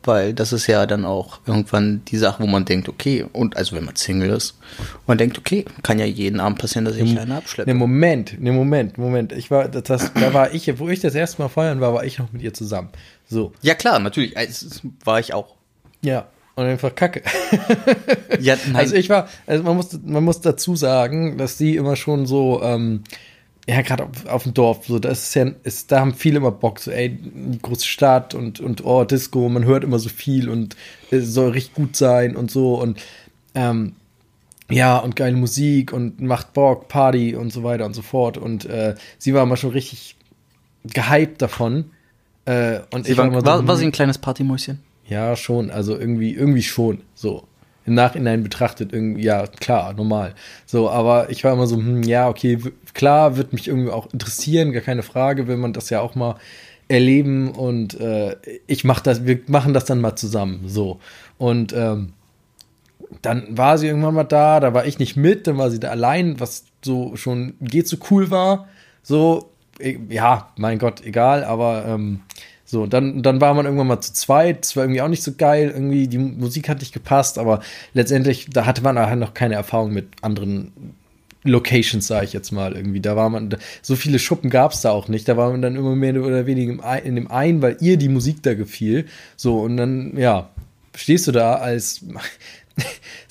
Weil 0.07 0.35
das 0.35 0.53
ist 0.53 0.67
ja 0.67 0.85
dann 0.85 1.07
auch 1.07 1.41
irgendwann 1.47 2.05
die 2.05 2.19
Sache, 2.19 2.43
wo 2.43 2.47
man 2.47 2.67
denkt, 2.67 2.91
okay, 2.91 3.25
und 3.33 3.57
also 3.57 3.75
wenn 3.75 3.87
man 3.87 3.97
Single 3.97 4.29
ist, 4.29 4.59
man 5.07 5.17
denkt, 5.17 5.39
okay, 5.39 5.65
kann 5.83 5.99
ja 5.99 6.05
jeden 6.05 6.41
Abend 6.41 6.59
passieren, 6.59 6.85
dass 6.85 6.97
ich 6.97 7.19
eine 7.19 7.37
abschleppe. 7.37 7.71
Ne, 7.71 7.75
Moment, 7.75 8.39
ne, 8.39 8.53
Moment, 8.53 8.99
Moment. 8.99 9.33
Ich 9.33 9.51
war, 9.51 9.69
das, 9.69 9.85
das, 9.85 10.13
da 10.13 10.35
war 10.35 10.53
ich, 10.53 10.79
wo 10.79 10.91
ich 10.91 11.01
das 11.01 11.15
erste 11.15 11.41
Mal 11.41 11.49
feiern 11.49 11.81
war, 11.81 11.95
war 11.95 12.05
ich 12.05 12.19
noch 12.19 12.31
mit 12.33 12.43
ihr 12.43 12.53
zusammen. 12.53 12.91
So, 13.27 13.53
Ja, 13.63 13.75
klar, 13.75 13.99
natürlich, 13.99 14.37
es 14.37 14.83
war 15.03 15.19
ich 15.19 15.33
auch. 15.33 15.55
ja. 16.03 16.27
Und 16.57 16.65
einfach 16.65 16.95
Kacke. 16.95 17.23
Ja, 18.41 18.57
nein, 18.67 18.77
Also 18.77 18.95
ich 18.95 19.09
war, 19.09 19.29
also 19.47 19.65
man 19.65 19.77
muss, 19.77 19.99
man 20.05 20.23
muss 20.23 20.41
dazu 20.41 20.77
sagen, 20.77 21.37
dass 21.37 21.57
die 21.57 21.77
immer 21.77 21.97
schon 21.97 22.27
so, 22.27 22.63
ähm, 22.63 23.03
ja, 23.67 23.83
gerade 23.83 24.05
auf, 24.05 24.27
auf 24.27 24.43
dem 24.45 24.55
Dorf, 24.55 24.87
so, 24.87 24.99
das 24.99 25.25
ist 25.25 25.35
ja, 25.35 25.51
ist, 25.65 25.91
da 25.91 26.01
haben 26.01 26.15
viele 26.15 26.37
immer 26.37 26.53
Bock, 26.53 26.79
so, 26.79 26.91
ey, 26.91 27.19
große 27.61 27.87
Stadt 27.87 28.35
und, 28.35 28.61
und 28.61 28.85
oh, 28.85 29.05
Disco, 29.05 29.49
man 29.49 29.65
hört 29.65 29.83
immer 29.83 29.99
so 29.99 30.09
viel 30.09 30.49
und 30.49 30.77
es 31.11 31.35
soll 31.35 31.51
richtig 31.51 31.75
gut 31.75 31.97
sein 31.97 32.37
und 32.37 32.51
so 32.51 32.81
und, 32.81 33.01
ähm, 33.55 33.97
ja, 34.71 34.99
und 34.99 35.17
geile 35.17 35.37
Musik 35.37 35.93
und 35.93 36.21
macht 36.21 36.53
Bock, 36.53 36.89
Party 36.89 37.35
und 37.35 37.53
so 37.53 37.63
weiter 37.65 37.85
und 37.85 37.95
so 37.95 38.03
fort. 38.03 38.39
Und 38.39 38.65
äh, 38.65 38.95
sie 39.19 39.35
war 39.35 39.43
immer 39.43 39.57
schon 39.57 39.71
richtig 39.71 40.17
gehypt 40.85 41.43
davon. 41.43 41.91
Äh, 42.47 42.81
und 42.91 43.05
sie 43.05 43.13
ich 43.13 43.19
war, 43.19 43.31
war, 43.31 43.41
so, 43.41 43.47
war, 43.47 43.67
war 43.67 43.75
hm, 43.75 43.81
sie 43.81 43.87
ein 43.87 43.93
kleines 43.93 44.19
Partymäuschen? 44.19 44.81
Ja, 45.07 45.37
schon. 45.37 45.71
Also 45.71 45.99
irgendwie, 45.99 46.35
irgendwie 46.35 46.63
schon. 46.63 47.01
So. 47.15 47.45
Im 47.87 47.95
Nachhinein 47.95 48.43
betrachtet, 48.43 48.95
irgendwie, 48.95 49.25
ja, 49.25 49.47
klar, 49.47 49.93
normal. 49.93 50.35
So, 50.65 50.89
aber 50.89 51.29
ich 51.29 51.45
war 51.45 51.53
immer 51.53 51.67
so, 51.67 51.77
hm, 51.77 52.03
ja, 52.03 52.29
okay, 52.29 52.59
klar, 52.95 53.37
wird 53.37 53.53
mich 53.53 53.69
irgendwie 53.69 53.91
auch 53.91 54.11
interessieren, 54.11 54.73
gar 54.73 54.81
keine 54.81 55.03
Frage, 55.03 55.49
will 55.49 55.59
man 55.59 55.75
das 55.75 55.91
ja 55.91 56.01
auch 56.01 56.15
mal 56.15 56.37
erleben 56.89 57.51
und 57.51 57.99
äh, 58.01 58.37
ich 58.67 58.85
mach 58.85 59.01
das, 59.01 59.27
wir 59.27 59.41
machen 59.49 59.75
das 59.75 59.85
dann 59.85 60.01
mal 60.01 60.17
zusammen. 60.17 60.63
So. 60.67 60.99
Und 61.37 61.75
ähm, 61.75 62.15
dann 63.23 63.57
war 63.57 63.79
sie 63.79 63.87
irgendwann 63.87 64.15
mal 64.15 64.25
da, 64.25 64.61
da 64.61 64.75
war 64.75 64.87
ich 64.87 64.99
nicht 64.99 65.17
mit, 65.17 65.47
dann 65.47 65.59
war 65.59 65.71
sie 65.71 65.81
da 65.81 65.91
allein, 65.91 66.41
was 66.41 66.65
so 66.83 67.17
schon 67.17 67.55
geht 67.61 67.89
so 67.89 67.97
cool 68.11 68.31
war. 68.31 68.69
So, 69.03 69.51
eh, 69.79 69.99
ja, 70.09 70.53
mein 70.57 70.79
Gott, 70.79 71.05
egal, 71.05 71.45
aber 71.45 71.85
ähm, 71.87 72.21
so, 72.65 72.87
dann, 72.87 73.23
dann 73.23 73.41
war 73.41 73.55
man 73.55 73.67
irgendwann 73.67 73.87
mal 73.87 74.01
zu 74.01 74.13
zweit, 74.13 74.65
es 74.65 74.77
war 74.77 74.85
irgendwie 74.85 75.03
auch 75.03 75.09
nicht 75.09 75.23
so 75.23 75.33
geil, 75.37 75.71
irgendwie 75.75 76.09
die 76.09 76.19
Musik 76.19 76.69
hat 76.69 76.81
nicht 76.81 76.95
gepasst, 76.95 77.39
aber 77.39 77.61
letztendlich, 77.93 78.49
da 78.51 78.65
hatte 78.65 78.83
man 78.83 78.99
halt 78.99 79.19
noch 79.19 79.35
keine 79.35 79.55
Erfahrung 79.55 79.93
mit 79.93 80.07
anderen 80.23 80.73
Locations, 81.45 82.07
sage 82.07 82.25
ich 82.25 82.33
jetzt 82.33 82.53
mal 82.53 82.75
irgendwie. 82.75 83.01
Da 83.01 83.17
war 83.17 83.29
man, 83.29 83.55
so 83.83 83.97
viele 83.97 84.19
Schuppen 84.19 84.49
gab 84.49 84.73
es 84.73 84.81
da 84.81 84.91
auch 84.91 85.09
nicht. 85.09 85.29
Da 85.29 85.37
war 85.37 85.51
man 85.51 85.61
dann 85.61 85.77
immer 85.77 85.95
mehr 85.95 86.17
oder 86.17 86.47
weniger 86.47 87.03
in 87.03 87.17
dem 87.17 87.31
einen, 87.31 87.61
weil 87.61 87.77
ihr 87.81 87.99
die 87.99 88.09
Musik 88.09 88.43
da 88.43 88.55
gefiel. 88.55 89.05
So, 89.37 89.61
und 89.61 89.77
dann, 89.77 90.17
ja, 90.17 90.49
stehst 90.97 91.27
du 91.27 91.33
da 91.33 91.57
als 91.57 92.03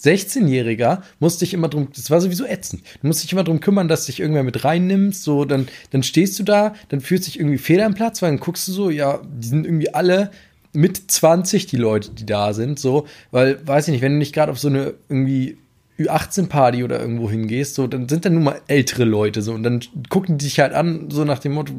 16-Jähriger, 0.02 1.02
musst 1.20 1.42
dich 1.42 1.54
immer 1.54 1.68
drum, 1.70 1.88
das 1.96 2.10
war 2.10 2.22
sowieso 2.22 2.46
ätzend. 2.46 2.84
Du 3.02 3.08
musst 3.08 3.24
dich 3.24 3.32
immer 3.32 3.44
drum 3.44 3.60
kümmern, 3.60 3.88
dass 3.88 4.06
dich 4.06 4.20
irgendwer 4.20 4.44
mit 4.44 4.64
reinnimmst. 4.64 5.24
So, 5.24 5.46
dann, 5.46 5.68
dann 5.92 6.04
stehst 6.04 6.40
du 6.40 6.44
da, 6.44 6.74
dann 6.90 7.02
fühlt 7.02 7.24
sich 7.24 7.40
irgendwie 7.40 7.58
fehl 7.58 7.82
am 7.82 7.94
Platz, 7.94 8.22
weil 8.22 8.32
dann 8.32 8.40
guckst 8.40 8.68
du 8.68 8.72
so, 8.72 8.90
ja, 8.90 9.22
die 9.24 9.48
sind 9.48 9.66
irgendwie 9.66 9.94
alle 9.94 10.32
mit 10.74 11.12
20, 11.12 11.68
die 11.68 11.78
Leute, 11.78 12.12
die 12.12 12.26
da 12.26 12.54
sind, 12.54 12.80
so, 12.80 13.06
weil, 13.30 13.66
weiß 13.68 13.88
ich 13.88 13.92
nicht, 13.92 14.02
wenn 14.02 14.14
du 14.14 14.18
nicht 14.18 14.34
gerade 14.34 14.52
auf 14.52 14.58
so 14.58 14.70
eine 14.70 14.96
irgendwie 15.08 15.58
Ü18-Party 16.00 16.84
oder 16.84 17.00
irgendwo 17.00 17.30
hingehst, 17.30 17.76
so, 17.76 17.86
dann 17.86 18.10
sind 18.10 18.26
da 18.26 18.32
nun 18.32 18.44
mal 18.44 18.60
ältere 18.68 19.04
Leute, 19.04 19.44
so, 19.44 19.54
und 19.54 19.62
dann 19.62 19.82
gucken 20.10 20.40
die 20.40 20.46
dich 20.46 20.60
halt 20.60 20.74
an, 20.74 21.12
so 21.12 21.26
nach 21.26 21.38
dem 21.38 21.52
Motto, 21.52 21.74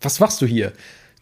was 0.00 0.20
machst 0.20 0.40
du 0.40 0.46
hier? 0.46 0.72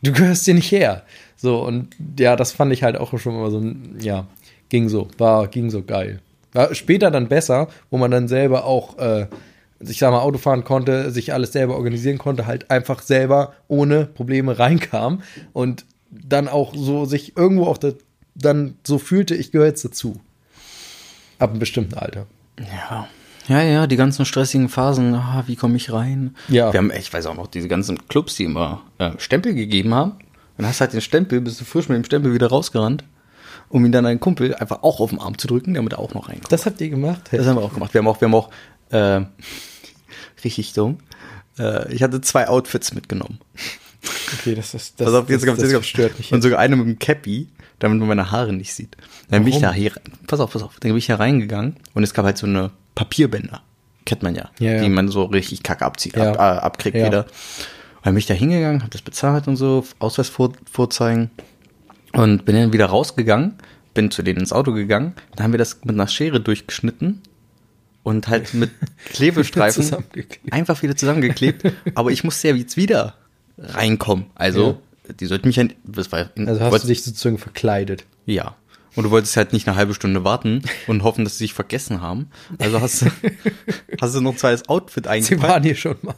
Du 0.05 0.13
gehörst 0.13 0.45
hier 0.45 0.55
nicht 0.55 0.71
her. 0.71 1.03
So, 1.37 1.61
und 1.65 1.89
ja, 2.17 2.37
das 2.37 2.53
fand 2.53 2.73
ich 2.73 2.85
halt 2.85 2.97
auch 2.97 3.19
schon 3.19 3.35
mal 3.35 3.51
so, 3.51 3.59
ein- 3.59 3.97
ja, 4.01 4.29
ging 4.69 4.89
so, 4.89 5.09
war, 5.19 5.49
ging 5.49 5.71
so 5.71 5.83
geil. 5.83 6.21
War 6.53 6.75
später 6.75 7.11
dann 7.11 7.29
besser, 7.29 7.69
wo 7.91 7.99
man 7.99 8.11
dann 8.11 8.29
selber 8.29 8.65
auch, 8.65 8.99
äh, 8.99 9.27
ich 9.81 9.99
sag 9.99 10.11
mal, 10.11 10.21
Auto 10.21 10.39
fahren 10.39 10.65
konnte, 10.65 11.11
sich 11.11 11.33
alles 11.33 11.53
selber 11.53 11.77
organisieren 11.77 12.19
konnte, 12.19 12.47
halt 12.47 12.71
einfach 12.71 13.03
selber 13.03 13.53
ohne 13.69 14.07
Probleme 14.07 14.59
reinkam 14.59 15.23
und 15.53 15.85
dann 16.11 16.49
auch 16.49 16.75
so 16.75 17.05
sich 17.05 17.37
irgendwo 17.37 17.67
auch 17.67 17.79
da, 17.79 17.93
dann 18.35 18.77
so 18.87 18.99
fühlte, 18.99 19.35
ich 19.35 19.53
gehöre 19.53 19.67
jetzt 19.67 19.85
dazu. 19.85 20.21
Ab 21.39 21.51
einem 21.51 21.59
bestimmten 21.59 21.95
Alter. 21.95 22.27
Ja. 22.59 23.09
Ja, 23.49 23.63
ja, 23.63 23.87
die 23.87 23.97
ganzen 23.97 24.27
stressigen 24.27 24.69
Phasen, 24.69 25.15
ah, 25.15 25.45
wie 25.47 25.57
komme 25.57 25.77
ich 25.77 25.91
rein? 25.91 26.37
Ja. 26.49 26.71
Wir 26.73 26.79
haben, 26.79 26.93
ich 26.93 27.11
weiß 27.11 27.25
auch 27.27 27.35
noch, 27.35 27.47
diese 27.47 27.67
ganzen 27.67 28.07
Clubs, 28.07 28.37
die 28.37 28.45
immer 28.45 28.83
äh, 28.99 29.13
Stempel 29.17 29.55
gegeben 29.55 29.95
haben. 29.95 30.17
Dann 30.59 30.67
hast 30.67 30.81
du 30.81 30.83
halt 30.83 30.93
den 30.93 31.01
Stempel, 31.01 31.41
bist 31.41 31.61
du 31.61 31.65
frisch 31.65 31.89
mit 31.89 31.97
dem 31.97 32.05
Stempel 32.05 32.35
wieder 32.35 32.49
rausgerannt, 32.49 33.05
um 33.69 33.85
ihn 33.85 33.93
dann 33.93 34.07
einen 34.07 34.21
Kumpel 34.21 34.55
einfach 34.55 34.83
auch 34.83 35.01
auf 35.01 35.11
den 35.11 35.19
Arm 35.21 35.37
zu 35.39 35.47
drücken, 35.47 35.75
damit 35.75 35.93
er 35.93 35.99
auch 35.99 36.15
noch 36.15 36.29
reinkommt. 36.29 36.51
Das 36.53 36.67
habt 36.67 36.81
ihr 36.81 36.89
gemacht? 36.89 37.23
Das 37.31 37.47
haben 37.47 37.57
wir 37.57 37.63
auch 37.63 37.75
gemacht. 37.75 37.93
Wir 37.95 37.99
haben 38.01 38.09
auch, 38.09 38.21
wir 38.21 38.27
haben 38.29 38.35
auch, 38.35 38.51
äh, 38.91 39.21
richtig 40.45 40.73
dumm. 40.73 40.99
Äh, 41.59 41.93
ich 41.93 42.03
hatte 42.03 42.21
zwei 42.21 42.49
Outfits 42.49 42.95
mitgenommen. 42.95 43.39
Okay, 44.41 44.55
das 44.55 44.75
ist 44.75 45.01
das, 45.01 45.07
Pass 45.07 45.15
auf, 45.15 45.29
jetzt 45.29 45.43
das, 45.43 45.47
kommt, 45.47 45.59
das 45.59 45.65
jetzt 45.65 45.75
kommt. 45.75 45.87
stört 45.87 46.19
mich. 46.19 46.33
Und 46.33 46.43
sogar 46.43 46.59
eine 46.61 46.77
mit 46.77 46.87
dem 46.87 46.99
Cappy, 46.99 47.49
damit 47.79 47.99
man 47.99 48.09
meine 48.09 48.31
Haare 48.31 48.53
nicht 48.53 48.73
sieht. 48.73 48.97
Dann 49.29 49.45
bin 49.45 49.53
ich 49.53 49.61
da 49.61 49.69
Warum? 49.69 49.77
hier, 49.81 49.93
pass 50.27 50.41
auf, 50.41 50.53
pass 50.53 50.63
auf, 50.63 50.79
dann 50.81 50.91
bin 50.91 50.99
ich 50.99 51.07
da 51.07 51.17
reingegangen 51.17 51.77
und 51.95 52.03
es 52.03 52.15
gab 52.15 52.25
halt 52.25 52.39
so 52.39 52.47
eine 52.47 52.71
Papierbänder. 52.95 53.63
Kennt 54.07 54.23
man 54.23 54.35
ja. 54.35 54.51
Ja, 54.59 54.73
ja. 54.75 54.83
Die 54.83 54.89
man 54.89 55.09
so 55.09 55.25
richtig 55.25 55.63
kacke 55.63 55.85
abzieht, 55.85 56.17
Ja. 56.17 56.31
ab, 56.33 56.37
äh, 56.37 56.61
abkriegt 56.61 56.97
wieder. 56.97 57.25
Und 57.25 58.05
dann 58.05 58.15
bin 58.15 58.19
ich 58.19 58.27
da 58.27 58.35
hingegangen, 58.35 58.83
hab 58.83 58.91
das 58.91 59.03
bezahlt 59.03 59.49
und 59.49 59.57
so, 59.57 59.85
Ausweis 59.99 60.29
vor, 60.29 60.53
vorzeigen 60.71 61.31
und 62.13 62.45
bin 62.45 62.57
dann 62.57 62.73
wieder 62.73 62.87
rausgegangen, 62.87 63.55
bin 63.95 64.11
zu 64.11 64.23
denen 64.23 64.41
ins 64.41 64.53
Auto 64.53 64.73
gegangen, 64.73 65.15
da 65.37 65.45
haben 65.45 65.53
wir 65.53 65.59
das 65.59 65.81
mit 65.85 65.95
einer 65.95 66.09
Schere 66.09 66.41
durchgeschnitten 66.41 67.23
und 68.03 68.29
halt 68.29 68.55
mit 68.55 68.71
Klebestreifen 69.07 69.97
einfach 70.51 70.83
wieder 70.83 70.97
zusammengeklebt. 70.97 71.65
Aber 71.95 72.11
ich 72.11 72.25
musste 72.25 72.49
ja 72.49 72.55
jetzt 72.55 72.77
wieder 72.77 73.15
reinkommen. 73.59 74.27
Also, 74.35 74.81
die 75.21 75.27
sollten 75.27 75.49
mich 75.49 75.57
ja, 75.57 75.65
das 75.85 76.13
war 76.13 76.31
in, 76.37 76.49
Also 76.49 76.61
hast 76.61 76.85
du 76.85 76.89
dich 76.89 77.03
sozusagen 77.03 77.39
verkleidet. 77.39 78.05
ja. 78.27 78.57
Und 78.95 79.05
du 79.05 79.11
wolltest 79.13 79.37
halt 79.37 79.53
nicht 79.53 79.69
eine 79.69 79.77
halbe 79.77 79.95
Stunde 79.95 80.25
warten 80.25 80.63
und 80.89 81.05
hoffen, 81.05 81.23
dass 81.23 81.35
sie 81.35 81.45
sich 81.45 81.55
vergessen 81.55 82.01
haben. 82.01 82.31
Also 82.59 82.81
hast 82.81 83.03
du, 83.03 83.07
hast 84.01 84.17
du 84.17 84.21
noch 84.21 84.33
ein 84.33 84.39
zweites 84.39 84.69
Outfit 84.69 85.05
Sie 85.05 85.11
eingepackt. 85.11 85.43
waren 85.43 85.63
hier 85.63 85.77
schon 85.77 85.97
mal. 86.03 86.17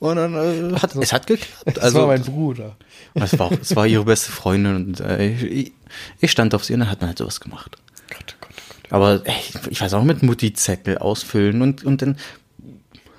Und 0.00 0.16
dann 0.16 0.34
äh, 0.34 0.78
hat 0.80 0.96
es 0.96 1.12
hat 1.12 1.26
geklappt. 1.26 1.76
Das 1.76 1.78
Also 1.78 2.00
war 2.00 2.06
mein 2.08 2.22
Bruder. 2.22 2.76
es 3.14 3.38
war, 3.38 3.52
es 3.52 3.76
war 3.76 3.86
ihre 3.86 4.04
beste 4.04 4.32
Freundin 4.32 4.74
und 4.74 5.00
äh, 5.00 5.28
ich, 5.28 5.72
ich 6.20 6.30
stand 6.30 6.54
auf 6.54 6.64
sie 6.64 6.74
und 6.74 6.80
dann 6.80 6.90
hat 6.90 7.00
man 7.00 7.08
halt 7.08 7.18
sowas 7.18 7.38
gemacht. 7.38 7.76
Gott, 8.08 8.36
Gott, 8.40 8.48
Gott. 8.48 8.92
Aber 8.92 9.20
ey, 9.24 9.34
ich 9.68 9.80
weiß 9.80 9.92
auch 9.94 10.02
mit 10.02 10.22
Mutti-Zettel 10.22 10.98
ausfüllen 10.98 11.60
und, 11.62 11.84
und 11.84 12.00
dann 12.02 12.16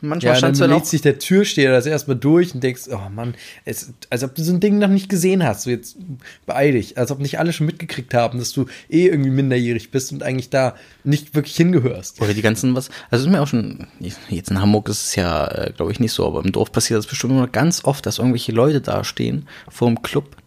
manchmal 0.02 0.36
Ja, 0.36 0.42
dann 0.42 0.54
du 0.54 0.60
dann 0.60 0.70
lädt 0.72 0.82
auch, 0.82 0.86
sich 0.86 1.02
der 1.02 1.20
Türsteher 1.20 1.72
das 1.72 1.86
erstmal 1.86 2.18
durch 2.18 2.54
und 2.54 2.64
denkst, 2.64 2.84
oh 2.92 3.10
Mann, 3.10 3.36
es, 3.66 3.94
als 4.10 4.24
ob 4.24 4.36
du 4.36 4.44
so 4.44 4.54
ein 4.54 4.60
Ding 4.60 4.80
noch 4.80 4.90
nicht 4.90 5.10
gesehen 5.10 5.44
hast. 5.44 5.64
So 5.64 5.70
jetzt 5.70 5.98
beeil 6.46 6.74
dich. 6.74 6.98
Als 6.98 7.12
ob 7.12 7.20
nicht 7.20 7.40
alle 7.40 7.54
schon 7.54 7.68
mitgekriegt 7.68 8.14
haben, 8.14 8.40
dass 8.40 8.52
du 8.52 8.66
eh 8.90 9.08
irgendwie 9.08 9.30
minderjährig 9.30 9.92
bist 9.92 10.12
und 10.12 10.24
eigentlich 10.24 10.50
da 10.50 10.76
nicht 11.04 11.36
wirklich 11.36 11.56
hingehörst. 11.56 12.22
oder 12.22 12.34
die 12.34 12.42
ganzen 12.42 12.76
was, 12.76 12.90
also 13.10 13.26
ist 13.26 13.32
mir 13.32 13.42
auch 13.42 13.48
schon, 13.48 13.88
jetzt 14.30 14.52
in 14.52 14.60
Hamburg 14.60 14.90
ist 14.90 15.04
es 15.04 15.16
ja, 15.16 15.48
äh, 15.48 15.74
glaube 15.76 15.92
ich, 15.92 16.00
nicht 16.00 16.12
so, 16.12 16.26
aber 16.26 16.44
im 16.44 16.52
Dorf 16.52 16.72
passiert 16.72 16.98
das 16.98 17.08
bestimmt 17.08 17.34
immer 17.34 17.48
ganz 17.48 17.86
oft, 17.86 18.06
dass 18.06 18.18
irgendwelche 18.18 18.52
Leute 18.52 18.82
da 18.82 19.04
stehen 19.04 19.48
vor 19.70 19.88
dem 19.88 20.02
Club 20.02 20.38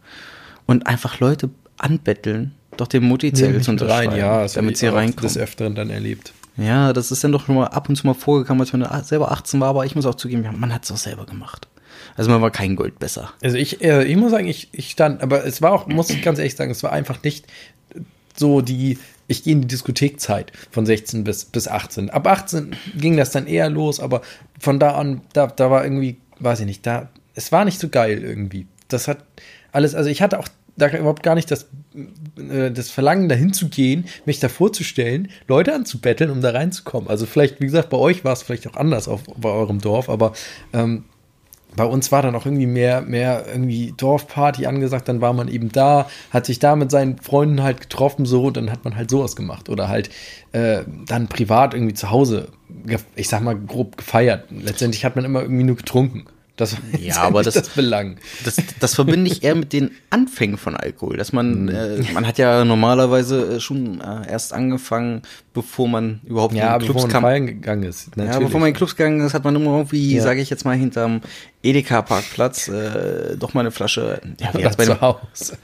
und 0.67 0.87
einfach 0.87 1.21
Leute 1.21 1.51
anbetteln, 1.77 2.53
doch 2.77 2.87
den 2.87 3.05
Mutti-Zettel 3.05 3.63
zu 3.63 3.73
unterschreiben, 3.73 4.17
das 4.17 4.55
damit 4.55 4.75
hab 4.75 4.79
sie 4.79 4.87
ich 4.87 4.93
auch 4.93 4.97
reinkommen. 4.97 5.33
des 5.33 5.39
Öfteren 5.39 5.75
dann 5.75 5.91
erlebt. 5.91 6.33
Ja, 6.57 6.93
das 6.93 7.11
ist 7.11 7.25
dann 7.25 7.33
doch 7.33 7.47
schon 7.47 7.57
mal 7.57 7.67
ab 7.67 7.89
und 7.89 7.97
zu 7.97 8.07
mal 8.07 8.15
vorgekommen, 8.15 8.61
als 8.61 8.73
man 8.73 9.05
selber 9.05 9.33
18 9.33 9.61
war, 9.61 9.69
aber 9.69 9.85
ich 9.85 9.97
muss 9.97 10.07
auch 10.07 10.15
zugeben, 10.15 10.47
man 10.59 10.73
hat 10.73 10.85
es 10.85 10.93
auch 10.93 10.97
selber 10.97 11.27
gemacht. 11.27 11.69
Also 12.17 12.31
man 12.31 12.43
war 12.43 12.51
kein 12.51 12.77
Gold 12.77 12.99
besser. 12.99 13.33
Also 13.43 13.57
ich, 13.57 13.83
äh, 13.83 14.05
ich 14.05 14.17
muss 14.17 14.31
sagen, 14.31 14.47
ich, 14.47 14.69
ich 14.73 14.91
stand, 14.91 15.23
aber 15.23 15.45
es 15.45 15.63
war 15.63 15.73
auch, 15.73 15.87
muss 15.87 16.11
ich 16.11 16.23
ganz 16.23 16.39
ehrlich 16.39 16.55
sagen, 16.55 16.71
es 16.71 16.83
war 16.83 16.93
einfach 16.93 17.23
nicht 17.23 17.47
so 18.37 18.61
die, 18.61 18.99
ich 19.27 19.43
gehe 19.43 19.53
in 19.53 19.63
die 19.63 19.69
Diskothekzeit 19.69 20.53
von 20.71 20.87
16 20.87 21.25
bis, 21.25 21.45
bis 21.45 21.69
18. 21.69 22.11
Ab 22.11 22.27
18 22.27 22.77
ging 22.97 23.17
das 23.17 23.31
dann 23.31 23.47
eher 23.47 23.71
los, 23.71 24.01
aber 24.01 24.23
von 24.61 24.79
da 24.79 24.93
an, 24.93 25.23
da, 25.33 25.47
da 25.47 25.71
war 25.71 25.85
irgendwie, 25.85 26.19
weiß 26.41 26.61
ich 26.61 26.67
nicht, 26.67 26.87
da, 26.87 27.11
es 27.35 27.53
war 27.53 27.65
nicht 27.65 27.81
so 27.81 27.89
geil 27.89 28.23
irgendwie. 28.23 28.67
Das 28.89 29.09
hat 29.09 29.25
alles, 29.73 29.95
also 29.95 30.11
ich 30.11 30.23
hatte 30.23 30.39
auch 30.39 30.49
da 30.77 30.89
überhaupt 30.89 31.23
gar 31.23 31.35
nicht 31.35 31.51
das, 31.51 31.69
das 32.37 32.91
Verlangen, 32.91 33.29
dahin 33.29 33.53
zu 33.53 33.69
gehen, 33.69 34.07
mich 34.25 34.41
da 34.41 34.49
vorzustellen, 34.49 35.29
Leute 35.47 35.75
anzubetteln, 35.75 36.31
um 36.31 36.41
da 36.41 36.51
reinzukommen. 36.51 37.09
Also 37.09 37.27
vielleicht, 37.27 37.61
wie 37.61 37.67
gesagt, 37.67 37.91
bei 37.91 37.97
euch 37.97 38.25
war 38.25 38.33
es 38.33 38.43
vielleicht 38.43 38.67
auch 38.69 38.77
anders 38.77 39.09
auf, 39.09 39.23
bei 39.37 39.51
eurem 39.51 39.81
Dorf, 39.81 40.09
aber 40.09 40.33
ähm, 40.73 41.05
bei 41.77 41.85
uns 41.85 42.13
war 42.13 42.23
dann 42.23 42.35
auch 42.35 42.47
irgendwie 42.47 42.67
mehr, 42.67 43.03
mehr 43.03 43.47
irgendwie 43.49 43.95
Dorfparty 43.97 44.67
angesagt, 44.67 45.09
dann 45.09 45.21
war 45.21 45.33
man 45.33 45.49
eben 45.49 45.71
da, 45.71 46.09
hat 46.31 46.47
sich 46.47 46.59
da 46.59 46.77
mit 46.77 46.91
seinen 46.91 47.19
Freunden 47.19 47.63
halt 47.63 47.81
getroffen, 47.81 48.27
so, 48.27 48.51
dann 48.51 48.71
hat 48.71 48.85
man 48.85 48.97
halt 48.97 49.11
sowas 49.11 49.35
gemacht. 49.37 49.69
Oder 49.69 49.89
halt 49.89 50.11
äh, 50.53 50.83
dann 51.07 51.29
privat 51.29 51.75
irgendwie 51.75 51.95
zu 51.95 52.11
Hause, 52.11 52.49
ich 53.17 53.29
sag 53.29 53.43
mal, 53.43 53.57
grob 53.57 53.97
gefeiert. 53.97 54.47
Letztendlich 54.51 55.05
hat 55.05 55.17
man 55.17 55.25
immer 55.25 55.43
irgendwie 55.43 55.65
nur 55.65 55.77
getrunken. 55.77 56.27
Das 56.57 56.77
Ja, 57.01 57.17
aber 57.23 57.43
das- 57.43 57.55
das 57.55 57.69
Belang. 57.71 58.17
Das, 58.45 58.57
das 58.79 58.95
verbinde 58.95 59.29
ich 59.29 59.43
eher 59.43 59.57
mit 59.57 59.73
den 59.73 59.91
Anfängen 60.11 60.57
von 60.57 60.77
Alkohol. 60.77 61.17
Dass 61.17 61.33
man, 61.33 61.69
äh, 61.69 62.01
man 62.13 62.27
hat 62.29 62.39
ja 62.39 62.65
normalerweise 62.65 63.57
äh, 63.57 63.61
schon 63.61 64.01
äh, 64.01 64.31
erst 64.31 64.53
angefangen, 64.53 65.23
bevor 65.53 65.89
man 65.89 66.21
überhaupt 66.25 66.55
Ja, 66.55 66.75
in 66.75 66.79
bevor 66.87 66.95
Clubs 67.09 67.13
man 67.13 67.23
kam. 67.23 67.47
gegangen 67.47 67.83
ist. 67.83 68.11
Ja, 68.17 68.39
bevor 68.39 68.61
man 68.61 68.69
in 68.69 68.75
Clubs 68.77 68.95
gegangen 68.95 69.21
ist, 69.27 69.35
hat 69.35 69.43
man 69.43 69.57
immer 69.57 69.73
irgendwie, 69.79 70.15
Ja. 70.15 70.23
sage 70.23 70.41
ich 70.41 70.49
jetzt 70.49 70.65
mal, 70.65 70.77
hinterm 70.77 71.23
Edeka-Parkplatz 71.65 72.69
äh, 72.69 73.37
doch 73.37 73.53
mal 73.55 73.61
eine 73.61 73.73
Flasche. 73.73 74.21
Ja, 74.39 74.51
Oder 74.55 74.71
zu 74.79 74.87
dem, 74.87 75.01
Hause. 75.01 75.59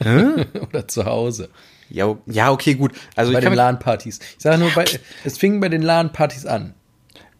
Oder 0.68 0.88
zu 0.88 1.04
Hause. 1.04 1.48
ja, 1.90 2.16
ja, 2.26 2.50
okay, 2.50 2.74
gut. 2.74 2.92
Also 3.14 3.32
Bei 3.32 3.40
den 3.40 3.52
LAN-Partys. 3.54 4.20
Ich 4.38 4.42
sage 4.42 4.58
nur, 4.58 4.70
bei, 4.70 4.84
es 5.24 5.36
fing 5.38 5.60
bei 5.60 5.68
den 5.68 5.82
LAN-Partys 5.82 6.46
an. 6.46 6.74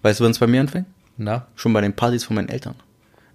weißt 0.02 0.20
du, 0.20 0.24
wann 0.24 0.30
es 0.32 0.38
bei 0.38 0.46
mir 0.46 0.60
anfing? 0.60 0.84
Na? 1.16 1.46
Schon 1.56 1.72
bei 1.72 1.80
den 1.80 1.94
Partys 1.94 2.24
von 2.24 2.36
meinen 2.36 2.48
Eltern. 2.48 2.74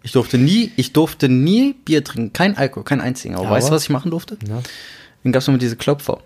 Ich 0.04 0.12
durfte 0.12 0.38
nie, 0.38 0.72
ich 0.78 0.94
durfte 0.94 1.28
nie 1.30 1.74
Bier 1.74 2.04
trinken, 2.04 2.34
kein 2.34 2.56
Alkohol, 2.58 2.84
kein 2.84 3.02
einzigen. 3.02 3.36
Aber, 3.36 3.48
Aber- 3.48 3.56
weißt 3.56 3.70
du, 3.70 3.74
was 3.74 3.84
ich 3.84 3.90
machen 3.90 4.12
durfte? 4.12 4.38
Na? 4.48 4.62
Dann 5.24 5.32
gab 5.32 5.42
es 5.42 5.48
immer 5.48 5.58
diese 5.58 5.76
Klopfer. 5.76 6.20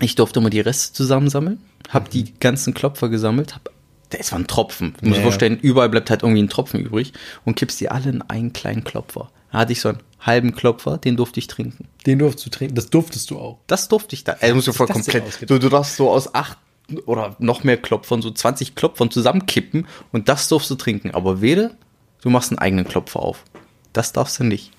Ich 0.00 0.14
durfte 0.14 0.40
immer 0.40 0.50
die 0.50 0.60
Reste 0.60 0.92
zusammensammeln, 0.92 1.58
hab 1.88 2.10
die 2.10 2.34
ganzen 2.40 2.74
Klopfer 2.74 3.08
gesammelt, 3.08 3.54
hab, 3.54 3.70
das 4.10 4.32
waren 4.32 4.46
Tropfen. 4.46 4.94
Du 5.00 5.06
musst 5.08 5.18
Ja, 5.18 5.22
vorstellen, 5.22 5.58
überall 5.60 5.88
bleibt 5.88 6.10
halt 6.10 6.22
irgendwie 6.22 6.42
ein 6.42 6.48
Tropfen 6.48 6.80
übrig 6.80 7.12
und 7.44 7.54
kippst 7.56 7.80
die 7.80 7.88
alle 7.90 8.10
in 8.10 8.22
einen 8.22 8.52
kleinen 8.52 8.84
Klopfer. 8.84 9.30
Da 9.52 9.58
hatte 9.60 9.72
ich 9.72 9.80
so 9.80 9.90
einen 9.90 9.98
halben 10.20 10.54
Klopfer, 10.54 10.98
den 10.98 11.16
durfte 11.16 11.38
ich 11.40 11.46
trinken. 11.46 11.88
Den 12.04 12.18
durftest 12.18 12.46
du 12.46 12.50
trinken. 12.50 12.74
Das 12.74 12.90
durftest 12.90 13.30
du 13.30 13.38
auch. 13.38 13.58
Das 13.68 13.88
durfte 13.88 14.14
ich 14.14 14.24
da. 14.24 14.32
Also 14.40 14.54
musst 14.56 14.68
du 14.68 14.72
voll 14.72 14.86
komplett. 14.88 15.48
Du, 15.48 15.58
du 15.58 15.68
darfst 15.70 15.96
so 15.96 16.10
aus 16.10 16.34
acht 16.34 16.58
oder 17.06 17.36
noch 17.38 17.64
mehr 17.64 17.76
Klopfern, 17.76 18.22
so 18.22 18.30
20 18.30 18.74
Klopfern 18.74 19.10
zusammenkippen 19.10 19.86
und 20.12 20.28
das 20.28 20.48
durfst 20.48 20.70
du 20.70 20.74
trinken. 20.76 21.10
Aber 21.12 21.40
wede, 21.40 21.76
du 22.22 22.30
machst 22.30 22.50
einen 22.50 22.58
eigenen 22.58 22.86
Klopfer 22.86 23.20
auf. 23.20 23.44
Das 23.92 24.12
darfst 24.12 24.38
du 24.38 24.44
nicht. 24.44 24.72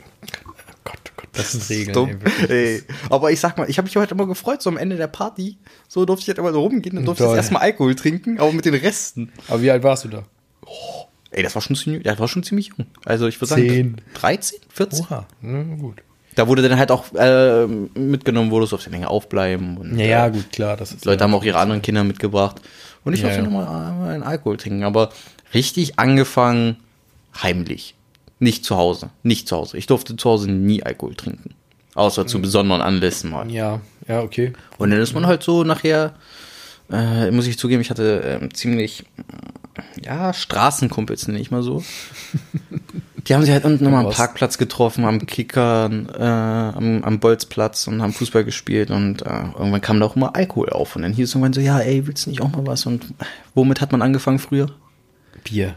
Gott, 0.83 0.99
oh 1.07 1.11
Gott, 1.17 1.29
das 1.33 1.51
sind 1.51 1.69
Regeln. 1.69 1.93
Dumm. 1.93 2.19
ey. 2.47 2.83
Aber 3.09 3.31
ich 3.31 3.39
sag 3.39 3.57
mal, 3.57 3.69
ich 3.69 3.77
habe 3.77 3.87
mich 3.87 3.97
heute 3.97 4.13
immer 4.13 4.25
gefreut, 4.27 4.61
so 4.61 4.69
am 4.69 4.77
Ende 4.77 4.95
der 4.95 5.07
Party. 5.07 5.57
So 5.87 6.05
durfte 6.05 6.23
ich 6.23 6.27
halt 6.29 6.37
immer 6.37 6.53
so 6.53 6.61
rumgehen, 6.61 6.95
dann 6.95 7.05
durfte 7.05 7.23
ich 7.23 7.27
Toll. 7.27 7.37
erstmal 7.37 7.61
Alkohol 7.63 7.95
trinken, 7.95 8.39
aber 8.39 8.53
mit 8.53 8.65
den 8.65 8.73
Resten. 8.75 9.33
Aber 9.47 9.61
wie 9.61 9.71
alt 9.71 9.83
warst 9.83 10.05
du 10.05 10.09
da? 10.09 10.23
Ey, 11.31 11.43
das 11.43 11.55
war 11.55 11.61
schon 11.61 11.75
ziemlich, 11.75 12.03
das 12.03 12.19
war 12.19 12.27
schon 12.27 12.43
ziemlich 12.43 12.69
jung. 12.69 12.87
Also 13.03 13.27
ich 13.27 13.39
würde 13.41 13.49
sagen, 13.49 13.67
Zehn. 13.67 14.01
13, 14.13 14.59
14. 14.69 15.05
Oha, 15.05 15.27
na 15.41 15.75
gut. 15.75 16.01
Da 16.37 16.47
wurde 16.47 16.61
dann 16.67 16.77
halt 16.77 16.91
auch 16.91 17.05
äh, 17.15 17.65
mitgenommen, 17.65 18.51
wo 18.51 18.59
du 18.59 18.65
auf 18.73 18.83
der 18.83 18.91
Länger 18.91 19.09
aufbleiben. 19.09 19.77
Und, 19.77 19.97
Ja, 19.97 20.05
ja, 20.05 20.27
äh, 20.27 20.31
gut, 20.31 20.51
klar. 20.51 20.77
Das 20.77 20.91
ist 20.91 21.03
Leute 21.05 21.19
ja, 21.21 21.23
haben 21.25 21.33
auch 21.33 21.43
ihre 21.43 21.57
anderen 21.57 21.81
Kinder 21.81 22.03
mitgebracht. 22.03 22.61
Und 23.03 23.13
ich 23.13 23.21
Ja, 23.21 23.27
durfte 23.27 23.41
ja. 23.43 23.45
nochmal 23.49 23.65
mal 23.95 24.09
einen 24.13 24.23
Alkohol 24.23 24.57
trinken. 24.57 24.83
Aber 24.83 25.09
richtig 25.53 25.97
angefangen 25.99 26.77
heimlich. 27.41 27.95
Nicht 28.39 28.65
zu 28.65 28.77
Hause. 28.77 29.09
Nicht 29.23 29.47
zu 29.47 29.57
Hause. 29.57 29.77
Ich 29.77 29.87
durfte 29.87 30.15
zu 30.15 30.29
Hause 30.29 30.51
nie 30.51 30.83
Alkohol 30.83 31.15
trinken. 31.15 31.55
Außer 31.95 32.23
Mhm. 32.23 32.27
zu 32.27 32.41
besonderen 32.41 32.81
Anlässen 32.81 33.31
mal. 33.31 33.49
Ja, 33.51 33.81
ja, 34.07 34.21
okay. 34.21 34.53
Und 34.77 34.91
dann 34.91 34.99
ist 34.99 35.13
man 35.15 35.25
halt 35.25 35.41
so 35.41 35.63
nachher, 35.63 36.13
äh, 36.91 37.31
muss 37.31 37.47
ich 37.47 37.57
zugeben, 37.57 37.81
ich 37.81 37.89
hatte 37.89 38.39
ähm, 38.41 38.53
ziemlich, 38.53 39.05
äh, 39.17 40.05
ja, 40.05 40.31
Straßenkumpels, 40.33 41.27
nenne 41.27 41.39
ich 41.39 41.49
mal 41.49 41.63
so. 41.63 41.83
Die 43.27 43.33
haben 43.33 43.41
sich 43.41 43.51
halt 43.51 43.65
unten 43.65 43.83
nochmal 43.83 44.05
am? 44.05 44.11
Parkplatz 44.11 44.57
getroffen, 44.57 45.03
am 45.03 45.25
Kickern, 45.25 46.07
äh, 46.17 46.23
am, 46.23 47.03
am 47.03 47.19
Bolzplatz 47.19 47.87
und 47.87 48.01
haben 48.01 48.13
Fußball 48.13 48.45
gespielt 48.45 48.89
und 48.89 49.21
äh, 49.23 49.29
irgendwann 49.57 49.81
kam 49.81 49.99
da 49.99 50.05
auch 50.05 50.15
immer 50.15 50.35
Alkohol 50.35 50.69
auf. 50.69 50.95
Und 50.95 51.01
dann 51.01 51.13
hieß 51.13 51.27
es 51.27 51.35
irgendwann 51.35 51.53
so, 51.53 51.59
ja, 51.59 51.79
ey, 51.79 52.07
willst 52.07 52.25
du 52.25 52.29
nicht 52.29 52.41
auch 52.41 52.51
mal 52.51 52.65
was? 52.65 52.85
Und 52.85 53.13
womit 53.53 53.81
hat 53.81 53.91
man 53.91 54.01
angefangen 54.01 54.39
früher? 54.39 54.67
Bier. 55.43 55.75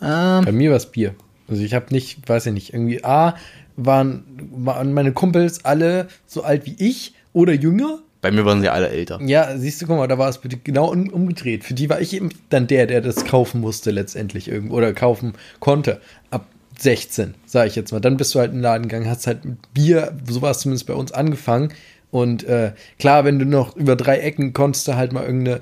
Ähm, 0.00 0.44
Bei 0.44 0.52
mir 0.52 0.70
war 0.70 0.76
es 0.76 0.86
Bier. 0.86 1.14
Also 1.48 1.62
ich 1.62 1.74
habe 1.74 1.86
nicht, 1.90 2.28
weiß 2.28 2.46
ich 2.46 2.52
nicht, 2.52 2.72
irgendwie 2.74 3.02
A, 3.04 3.34
waren, 3.76 4.24
waren 4.52 4.92
meine 4.92 5.12
Kumpels 5.12 5.64
alle 5.64 6.08
so 6.26 6.42
alt 6.42 6.66
wie 6.66 6.76
ich 6.78 7.14
oder 7.32 7.54
jünger. 7.54 7.98
bei 8.20 8.30
mir 8.30 8.44
waren 8.44 8.60
sie 8.60 8.68
alle 8.68 8.88
älter. 8.88 9.20
Ja, 9.22 9.56
siehst 9.56 9.80
du, 9.80 9.86
guck 9.86 9.96
mal, 9.96 10.08
da 10.08 10.18
war 10.18 10.28
es 10.28 10.40
genau 10.64 10.92
um, 10.92 11.08
umgedreht. 11.08 11.64
Für 11.64 11.74
die 11.74 11.88
war 11.88 12.00
ich 12.00 12.14
eben 12.14 12.30
dann 12.50 12.66
der, 12.66 12.86
der 12.86 13.00
das 13.00 13.24
kaufen 13.24 13.60
musste 13.60 13.90
letztendlich 13.90 14.48
irgendwo 14.48 14.76
oder 14.76 14.92
kaufen 14.92 15.34
konnte. 15.60 16.00
Ab 16.30 16.46
16, 16.78 17.34
sage 17.46 17.68
ich 17.68 17.76
jetzt 17.76 17.92
mal. 17.92 18.00
Dann 18.00 18.16
bist 18.16 18.34
du 18.34 18.38
halt 18.38 18.50
in 18.50 18.58
den 18.58 18.62
Laden 18.62 18.88
gegangen, 18.88 19.10
hast 19.10 19.26
halt 19.26 19.44
mit 19.44 19.72
Bier, 19.74 20.16
so 20.26 20.42
war 20.42 20.52
es 20.52 20.60
zumindest 20.60 20.86
bei 20.86 20.94
uns 20.94 21.12
angefangen. 21.12 21.72
Und 22.10 22.44
äh, 22.44 22.72
klar, 22.98 23.24
wenn 23.24 23.38
du 23.38 23.44
noch 23.44 23.76
über 23.76 23.96
drei 23.96 24.18
Ecken 24.18 24.52
konntest 24.52 24.88
du 24.88 24.94
halt 24.94 25.12
mal 25.12 25.24
irgendeine 25.24 25.60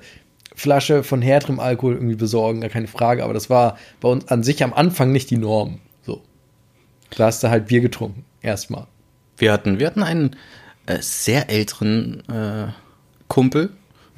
Flasche 0.54 1.02
von 1.02 1.22
härterem 1.22 1.60
Alkohol 1.60 1.94
irgendwie 1.94 2.14
besorgen, 2.14 2.60
gar 2.60 2.70
keine 2.70 2.86
Frage. 2.86 3.24
Aber 3.24 3.34
das 3.34 3.50
war 3.50 3.78
bei 4.00 4.08
uns 4.08 4.28
an 4.28 4.42
sich 4.42 4.62
am 4.62 4.72
Anfang 4.72 5.12
nicht 5.12 5.30
die 5.30 5.36
Norm. 5.36 5.80
So. 6.02 6.22
Da 7.16 7.26
hast 7.26 7.42
du 7.42 7.50
halt 7.50 7.66
Bier 7.66 7.80
getrunken. 7.80 8.24
Erstmal. 8.42 8.86
Wir 9.38 9.52
hatten, 9.52 9.78
wir 9.78 9.86
hatten 9.86 10.02
einen 10.02 10.36
äh, 10.86 10.98
sehr 11.00 11.50
älteren 11.50 12.22
äh, 12.28 12.68
Kumpel, 13.28 13.70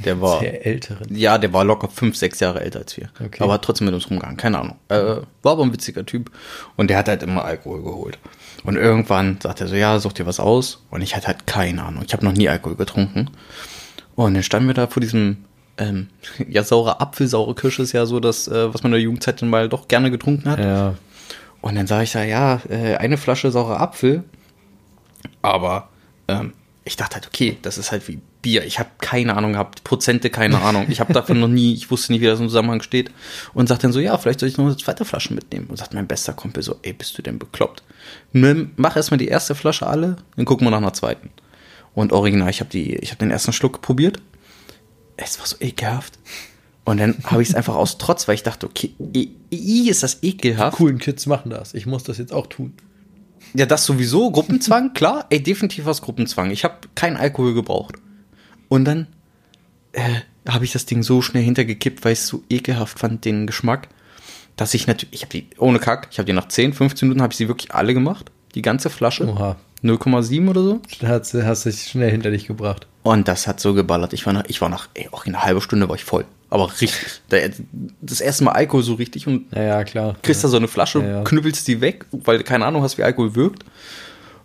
der 0.05 0.21
war. 0.21 0.41
Der 0.41 0.65
Älteren. 0.65 1.15
Ja, 1.15 1.39
der 1.39 1.53
war 1.53 1.65
locker 1.65 1.89
fünf, 1.89 2.17
sechs 2.17 2.41
Jahre 2.41 2.61
älter 2.61 2.81
als 2.81 2.97
wir. 2.97 3.09
Okay. 3.21 3.43
Aber 3.43 3.55
hat 3.55 3.63
trotzdem 3.63 3.87
mit 3.87 3.95
uns 3.95 4.09
rumgegangen, 4.09 4.37
keine 4.37 4.59
Ahnung. 4.59 4.77
Äh, 4.89 5.23
war 5.43 5.53
aber 5.53 5.65
ein 5.65 5.73
witziger 5.73 6.07
Typ. 6.07 6.31
Und 6.77 6.89
der 6.89 6.99
hat 6.99 7.09
halt 7.09 7.23
immer 7.23 7.45
Alkohol 7.45 7.83
geholt. 7.83 8.19
Und 8.65 8.77
irgendwann 8.77 9.39
sagt 9.41 9.61
er 9.61 9.69
so, 9.69 9.75
ja, 9.75 9.99
such 9.99 10.13
dir 10.13 10.27
was 10.27 10.41
aus. 10.41 10.85
Und 10.91 11.03
ich 11.03 11.17
hatte 11.17 11.27
halt 11.27 11.47
keine 11.47 11.83
Ahnung. 11.83 12.05
Ich 12.07 12.13
habe 12.13 12.25
noch 12.25 12.33
nie 12.33 12.49
Alkohol 12.49 12.77
getrunken. 12.77 13.31
Und 14.15 14.35
dann 14.35 14.43
standen 14.43 14.69
wir 14.69 14.75
da 14.75 14.87
vor 14.87 15.01
diesem, 15.01 15.45
ähm, 15.79 16.09
ja, 16.49 16.63
saure 16.63 17.01
Apfel, 17.01 17.27
saure 17.27 17.55
Kirsche 17.55 17.83
ist 17.83 17.93
ja 17.93 18.07
so 18.07 18.21
das, 18.21 18.47
äh, 18.47 18.73
was 18.73 18.83
man 18.83 18.93
in 18.93 18.97
der 18.97 19.03
Jugendzeit 19.03 19.43
dann 19.43 19.51
mal 19.51 19.69
doch 19.69 19.89
gerne 19.89 20.11
getrunken 20.11 20.49
hat. 20.49 20.61
Ja. 20.61 20.95
Und 21.61 21.75
dann 21.75 21.89
sage 21.89 22.05
ich 22.05 22.13
da, 22.13 22.23
ja, 22.23 22.61
äh, 22.69 22.97
eine 22.97 23.17
Flasche 23.17 23.51
saurer 23.51 23.81
Apfel. 23.81 24.23
Aber 25.43 25.89
ähm, 26.29 26.53
ich 26.85 26.97
dachte 26.97 27.17
halt, 27.17 27.27
okay, 27.27 27.59
das 27.63 27.79
ist 27.79 27.91
halt 27.91 28.07
wie 28.07 28.21
Bier. 28.43 28.65
Ich 28.65 28.79
habe 28.79 28.91
keine 28.99 29.37
Ahnung 29.37 29.53
gehabt, 29.53 29.85
Prozente, 29.85 30.31
keine 30.31 30.59
Ahnung. 30.63 30.87
Ich 30.89 31.01
habe 31.01 31.13
davon 31.13 31.41
noch 31.41 31.49
nie, 31.49 31.75
ich 31.75 31.91
wusste 31.91 32.13
nicht, 32.13 32.21
wie 32.21 32.27
das 32.27 32.41
im 32.41 32.49
Zusammenhang 32.49 32.83
steht. 32.83 33.11
Und 33.55 33.69
sagt 33.69 33.85
dann 33.85 33.93
so, 33.93 34.01
ja, 34.01 34.17
vielleicht 34.19 34.41
soll 34.41 34.49
ich 34.49 34.57
noch 34.57 34.67
eine 34.67 34.77
zweite 34.77 35.05
Flasche 35.05 35.35
mitnehmen. 35.35 35.67
Und 35.69 35.77
sagt 35.77 35.95
mein 35.95 36.07
bester 36.07 36.33
Kumpel 36.33 36.63
so, 36.63 36.77
ey, 36.83 36.93
bist 36.93 37.17
du 37.19 37.23
denn 37.23 37.39
bekloppt? 37.39 37.83
Nimm, 38.33 38.73
mach 38.77 38.97
erstmal 38.97 39.19
die 39.19 39.29
erste 39.29 39.55
Flasche 39.55 39.87
alle, 39.87 40.17
dann 40.37 40.45
gucken 40.45 40.67
wir 40.67 40.71
nach 40.71 40.79
einer 40.79 40.93
zweiten. 40.93 41.31
Und 41.95 42.13
original, 42.13 42.51
ich 42.51 42.61
habe 42.61 42.71
die, 42.71 42.97
habe 42.97 43.17
den 43.17 43.31
ersten 43.31 43.53
Schluck 43.53 43.83
probiert. 43.83 44.21
Es 45.17 45.39
war 45.41 45.47
so 45.47 45.57
ekelhaft. 45.61 46.19
Und 46.85 46.99
dann 46.99 47.17
habe 47.25 47.43
ich 47.43 47.51
es 47.51 47.55
einfach 47.55 47.75
aus 47.75 47.99
Trotz, 47.99 48.29
weil 48.29 48.37
ich 48.37 48.45
dachte, 48.45 48.67
okay, 48.67 48.95
i, 49.15 49.31
i 49.53 49.91
ist 49.91 50.03
das 50.03 50.23
ekelhaft. 50.23 50.79
Coolen 50.79 50.99
Kids 50.99 51.27
machen 51.27 51.51
das. 51.51 51.75
Ich 51.75 51.87
muss 51.87 52.05
das 52.05 52.19
jetzt 52.19 52.33
auch 52.33 52.47
tun. 52.47 52.73
Ja, 53.55 53.67
das 53.67 53.85
sowieso, 53.85 54.31
Gruppenzwang, 54.31 54.95
klar. 54.95 55.27
Ey, 55.31 55.43
definitiv 55.43 55.87
was 55.87 56.03
Gruppenzwang. 56.03 56.51
Ich 56.51 56.65
habe 56.65 56.77
keinen 56.95 57.17
Alkohol 57.17 57.55
gebraucht. 57.55 57.97
Und 58.69 58.85
dann 58.85 59.07
äh, 59.93 60.03
habe 60.49 60.65
ich 60.65 60.73
das 60.73 60.87
Ding 60.87 61.03
so 61.03 61.23
schnell 61.23 61.43
hintergekippt, 61.43 62.05
weil 62.05 62.13
ich 62.13 62.21
es 62.21 62.27
so 62.27 62.43
ekelhaft 62.51 62.99
fand, 62.99 63.25
den 63.25 63.47
Geschmack, 63.47 63.89
dass 64.57 64.75
ich 64.75 64.87
natürlich, 64.87 65.13
ich 65.15 65.23
habe 65.23 65.33
die, 65.33 65.47
ohne 65.59 65.79
Kack, 65.79 66.09
ich 66.11 66.19
habe 66.19 66.27
die 66.27 66.33
nach 66.33 66.49
10, 66.49 66.73
15 66.73 67.09
Minuten, 67.09 67.23
habe 67.23 67.33
ich 67.33 67.37
sie 67.39 67.49
wirklich 67.49 67.73
alle 67.75 67.95
gemacht. 67.95 68.31
Die 68.55 68.63
ganze 68.63 68.91
Flasche. 68.91 69.27
Oha. 69.29 69.57
0,7 69.85 70.49
oder 70.49 70.63
so. 70.63 70.81
Hast, 71.05 71.35
hast 71.35 71.65
dich 71.65 71.83
schnell 71.85 72.11
hinter 72.11 72.31
dich 72.33 72.47
gebracht. 72.49 72.87
Und 73.05 73.29
das 73.29 73.47
hat 73.47 73.61
so 73.61 73.75
geballert. 73.75 74.13
Ich 74.13 74.27
war 74.27 74.33
nach, 74.33 74.45
ich 74.49 74.61
war 74.61 74.69
nach, 74.69 74.89
ey, 74.95 75.09
auch 75.13 75.25
in 75.25 75.35
einer 75.35 75.45
halben 75.45 75.61
Stunde 75.61 75.89
war 75.89 75.95
ich 75.95 76.03
voll. 76.05 76.25
Aber 76.51 76.69
richtig. 76.81 77.21
Das 78.01 78.21
erste 78.21 78.43
Mal 78.45 78.53
Alkohol 78.53 78.83
so 78.83 78.95
richtig 78.95 79.27
und 79.29 79.47
Ja, 79.55 79.63
ja, 79.63 79.85
klar. 79.85 80.17
kriegst 80.23 80.43
da 80.43 80.49
so 80.49 80.57
eine 80.57 80.67
Flasche, 80.67 80.99
Ja, 81.01 81.09
ja. 81.19 81.23
knüppelst 81.25 81.69
die 81.69 81.81
weg, 81.81 82.07
weil 82.11 82.39
du 82.39 82.45
keine 82.45 82.65
Ahnung 82.67 82.83
hast, 82.83 82.99
wie 82.99 83.05
Alkohol 83.05 83.35
wirkt. 83.37 83.65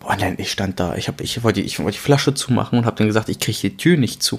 Und 0.04 0.20
dann, 0.20 0.34
ich 0.38 0.50
stand 0.52 0.80
da, 0.80 0.94
ich, 0.96 1.08
hab, 1.08 1.20
ich, 1.20 1.42
wollte, 1.42 1.60
ich 1.60 1.78
wollte 1.78 1.92
die 1.92 1.98
Flasche 2.02 2.34
zumachen 2.34 2.78
und 2.78 2.86
habe 2.86 2.96
dann 2.96 3.06
gesagt, 3.06 3.28
ich 3.28 3.38
kriege 3.38 3.58
die 3.58 3.76
Tür 3.76 3.96
nicht 3.96 4.22
zu. 4.22 4.38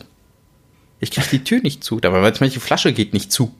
Ich 0.99 1.11
kriege 1.11 1.27
die 1.31 1.43
Tür 1.43 1.59
nicht 1.61 1.83
zu. 1.83 1.99
Dabei, 1.99 2.21
weil 2.21 2.33
jetzt 2.33 2.55
die 2.55 2.59
Flasche 2.59 2.93
geht 2.93 3.13
nicht 3.13 3.31
zu. 3.31 3.53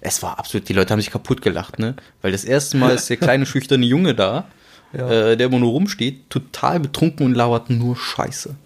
Es 0.00 0.22
war 0.22 0.38
absolut, 0.38 0.68
die 0.68 0.72
Leute 0.72 0.92
haben 0.92 1.00
sich 1.00 1.10
kaputt 1.10 1.42
gelacht, 1.42 1.78
ne? 1.78 1.96
Weil 2.22 2.32
das 2.32 2.44
erste 2.44 2.76
Mal 2.76 2.94
ist 2.94 3.08
der 3.08 3.16
kleine, 3.16 3.46
schüchterne 3.46 3.86
Junge 3.86 4.14
da, 4.14 4.48
Ja. 4.92 5.08
äh, 5.10 5.36
der 5.36 5.46
immer 5.46 5.58
nur 5.58 5.70
rumsteht, 5.72 6.28
total 6.28 6.80
betrunken 6.80 7.26
und 7.26 7.34
lauert 7.34 7.70
nur 7.70 7.96
Scheiße. 7.96 8.56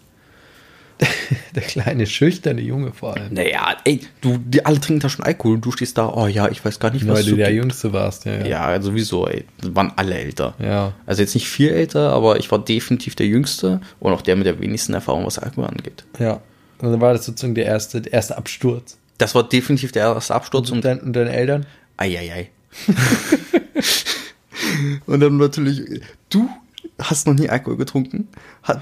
Der 1.55 1.63
kleine, 1.63 2.07
schüchterne 2.07 2.61
Junge 2.61 2.93
vor 2.93 3.17
allem. 3.17 3.35
Naja, 3.35 3.77
ey, 3.85 4.01
du, 4.21 4.39
die 4.39 4.65
alle 4.65 4.81
trinken 4.81 5.01
da 5.01 5.09
schon 5.09 5.25
Alkohol 5.25 5.57
und 5.57 5.65
du 5.65 5.73
stehst 5.73 5.99
da, 5.99 6.09
oh 6.09 6.27
ja, 6.27 6.49
ich 6.49 6.65
weiß 6.65 6.79
gar 6.79 6.91
nicht, 6.91 7.07
was 7.07 7.19
Weil 7.19 7.25
du 7.25 7.37
der 7.37 7.49
tun. 7.49 7.57
Jüngste 7.57 7.93
warst, 7.93 8.25
ja. 8.25 8.45
Ja. 8.47 8.73
Ja, 8.73 8.83
sowieso, 8.83 9.27
ey. 9.27 9.45
Das 9.61 9.75
waren 9.75 9.93
alle 9.97 10.19
älter. 10.19 10.55
ja. 10.59 10.95
Also 11.07 11.23
jetzt 11.23 11.35
nicht 11.35 11.49
viel 11.49 11.71
älter, 11.71 12.13
aber 12.13 12.39
ich 12.39 12.51
war 12.51 12.65
definitiv 12.65 13.15
der 13.15 13.27
Jüngste 13.27 13.81
und 14.01 14.13
auch 14.13 14.23
der 14.23 14.37
mit 14.37 14.47
der 14.47 14.61
wenigsten 14.61 14.95
Erfahrung, 14.95 15.27
was 15.27 15.39
Alkohol 15.39 15.67
angeht. 15.67 16.05
ja. 16.19 16.41
Und 16.79 16.93
dann 16.93 17.01
war 17.01 17.15
das 17.15 17.25
sozusagen 17.25 17.55
der 17.55 17.65
erste, 17.65 18.03
der 18.03 18.13
erste 18.13 18.37
Absturz. 18.37 18.99
Das 19.17 19.35
war 19.35 19.49
definitiv 19.49 19.93
der 19.93 20.13
erste 20.13 20.35
Absturz 20.35 20.71
Und, 20.71 20.85
dein, 20.85 21.01
und 21.01 21.15
deine 21.15 21.33
Eltern? 21.33 21.65
Eieiei. 21.97 22.51
und 25.07 25.21
dann 25.21 25.39
natürlich, 25.39 26.03
du 26.29 26.51
hast 26.99 27.27
noch 27.27 27.33
nie 27.33 27.49
Alkohol 27.49 27.79
getrunken, 27.79 28.29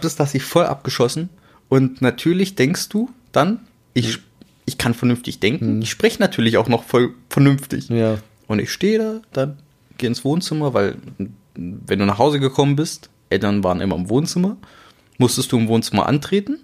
bist 0.01 0.19
da 0.19 0.27
sich 0.27 0.43
voll 0.43 0.67
abgeschossen 0.67 1.29
und 1.69 2.03
natürlich 2.03 2.55
denkst 2.55 2.89
du 2.89 3.11
dann, 3.33 3.61
ich, 3.95 4.19
ich 4.67 4.79
kann 4.79 4.95
vernünftig 4.95 5.41
denken, 5.41 5.83
ich 5.83 5.91
spreche 5.91 6.21
natürlich 6.21 6.57
auch 6.57 6.69
noch 6.69 6.85
voll 6.85 7.15
vernünftig. 7.29 7.89
Ja. 7.89 8.19
Und 8.47 8.59
ich 8.59 8.71
stehe 8.71 8.99
da, 8.99 9.21
dann 9.33 9.59
gehe 9.99 10.09
ins 10.09 10.25
Wohnzimmer, 10.25 10.75
weil 10.75 10.97
wenn 11.55 11.99
du 11.99 12.05
nach 12.05 12.19
Hause 12.19 12.41
gekommen 12.41 12.77
bist, 12.77 13.11
Eltern 13.31 13.65
waren 13.65 13.81
immer 13.81 13.97
im 13.97 14.09
Wohnzimmer, 14.09 14.57
musstest 15.19 15.53
du 15.53 15.59
im 15.59 15.69
Wohnzimmer 15.69 16.07
antreten, 16.07 16.59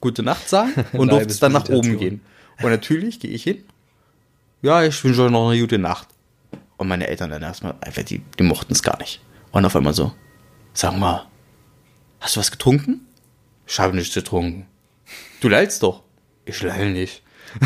gute 0.00 0.22
Nacht 0.22 0.48
sagen 0.48 0.72
und 0.92 1.10
durftest 1.10 1.42
dann 1.42 1.52
nach 1.52 1.68
oben 1.68 1.98
gehen. 1.98 2.20
Und 2.62 2.70
natürlich 2.70 3.20
gehe 3.20 3.30
ich 3.30 3.44
hin. 3.44 3.64
Ja, 4.62 4.82
ich 4.82 5.02
wünsche 5.04 5.22
euch 5.22 5.30
noch 5.30 5.50
eine 5.50 5.60
gute 5.60 5.78
Nacht. 5.78 6.08
Und 6.76 6.88
meine 6.88 7.06
Eltern 7.06 7.30
dann 7.30 7.42
erstmal, 7.42 7.74
einfach, 7.80 8.02
die, 8.02 8.22
die 8.38 8.42
mochten 8.42 8.72
es 8.72 8.82
gar 8.82 8.98
nicht. 8.98 9.20
Und 9.50 9.64
auf 9.64 9.76
einmal 9.76 9.94
so, 9.94 10.12
sag 10.74 10.98
mal, 10.98 11.26
hast 12.20 12.36
du 12.36 12.40
was 12.40 12.50
getrunken? 12.50 13.05
Ich 13.66 13.78
habe 13.78 13.96
nichts 13.96 14.14
getrunken. 14.14 14.66
Du 15.40 15.48
lallst 15.48 15.82
doch. 15.82 16.02
Ich 16.44 16.62
lall 16.62 16.90
nicht. 16.90 17.22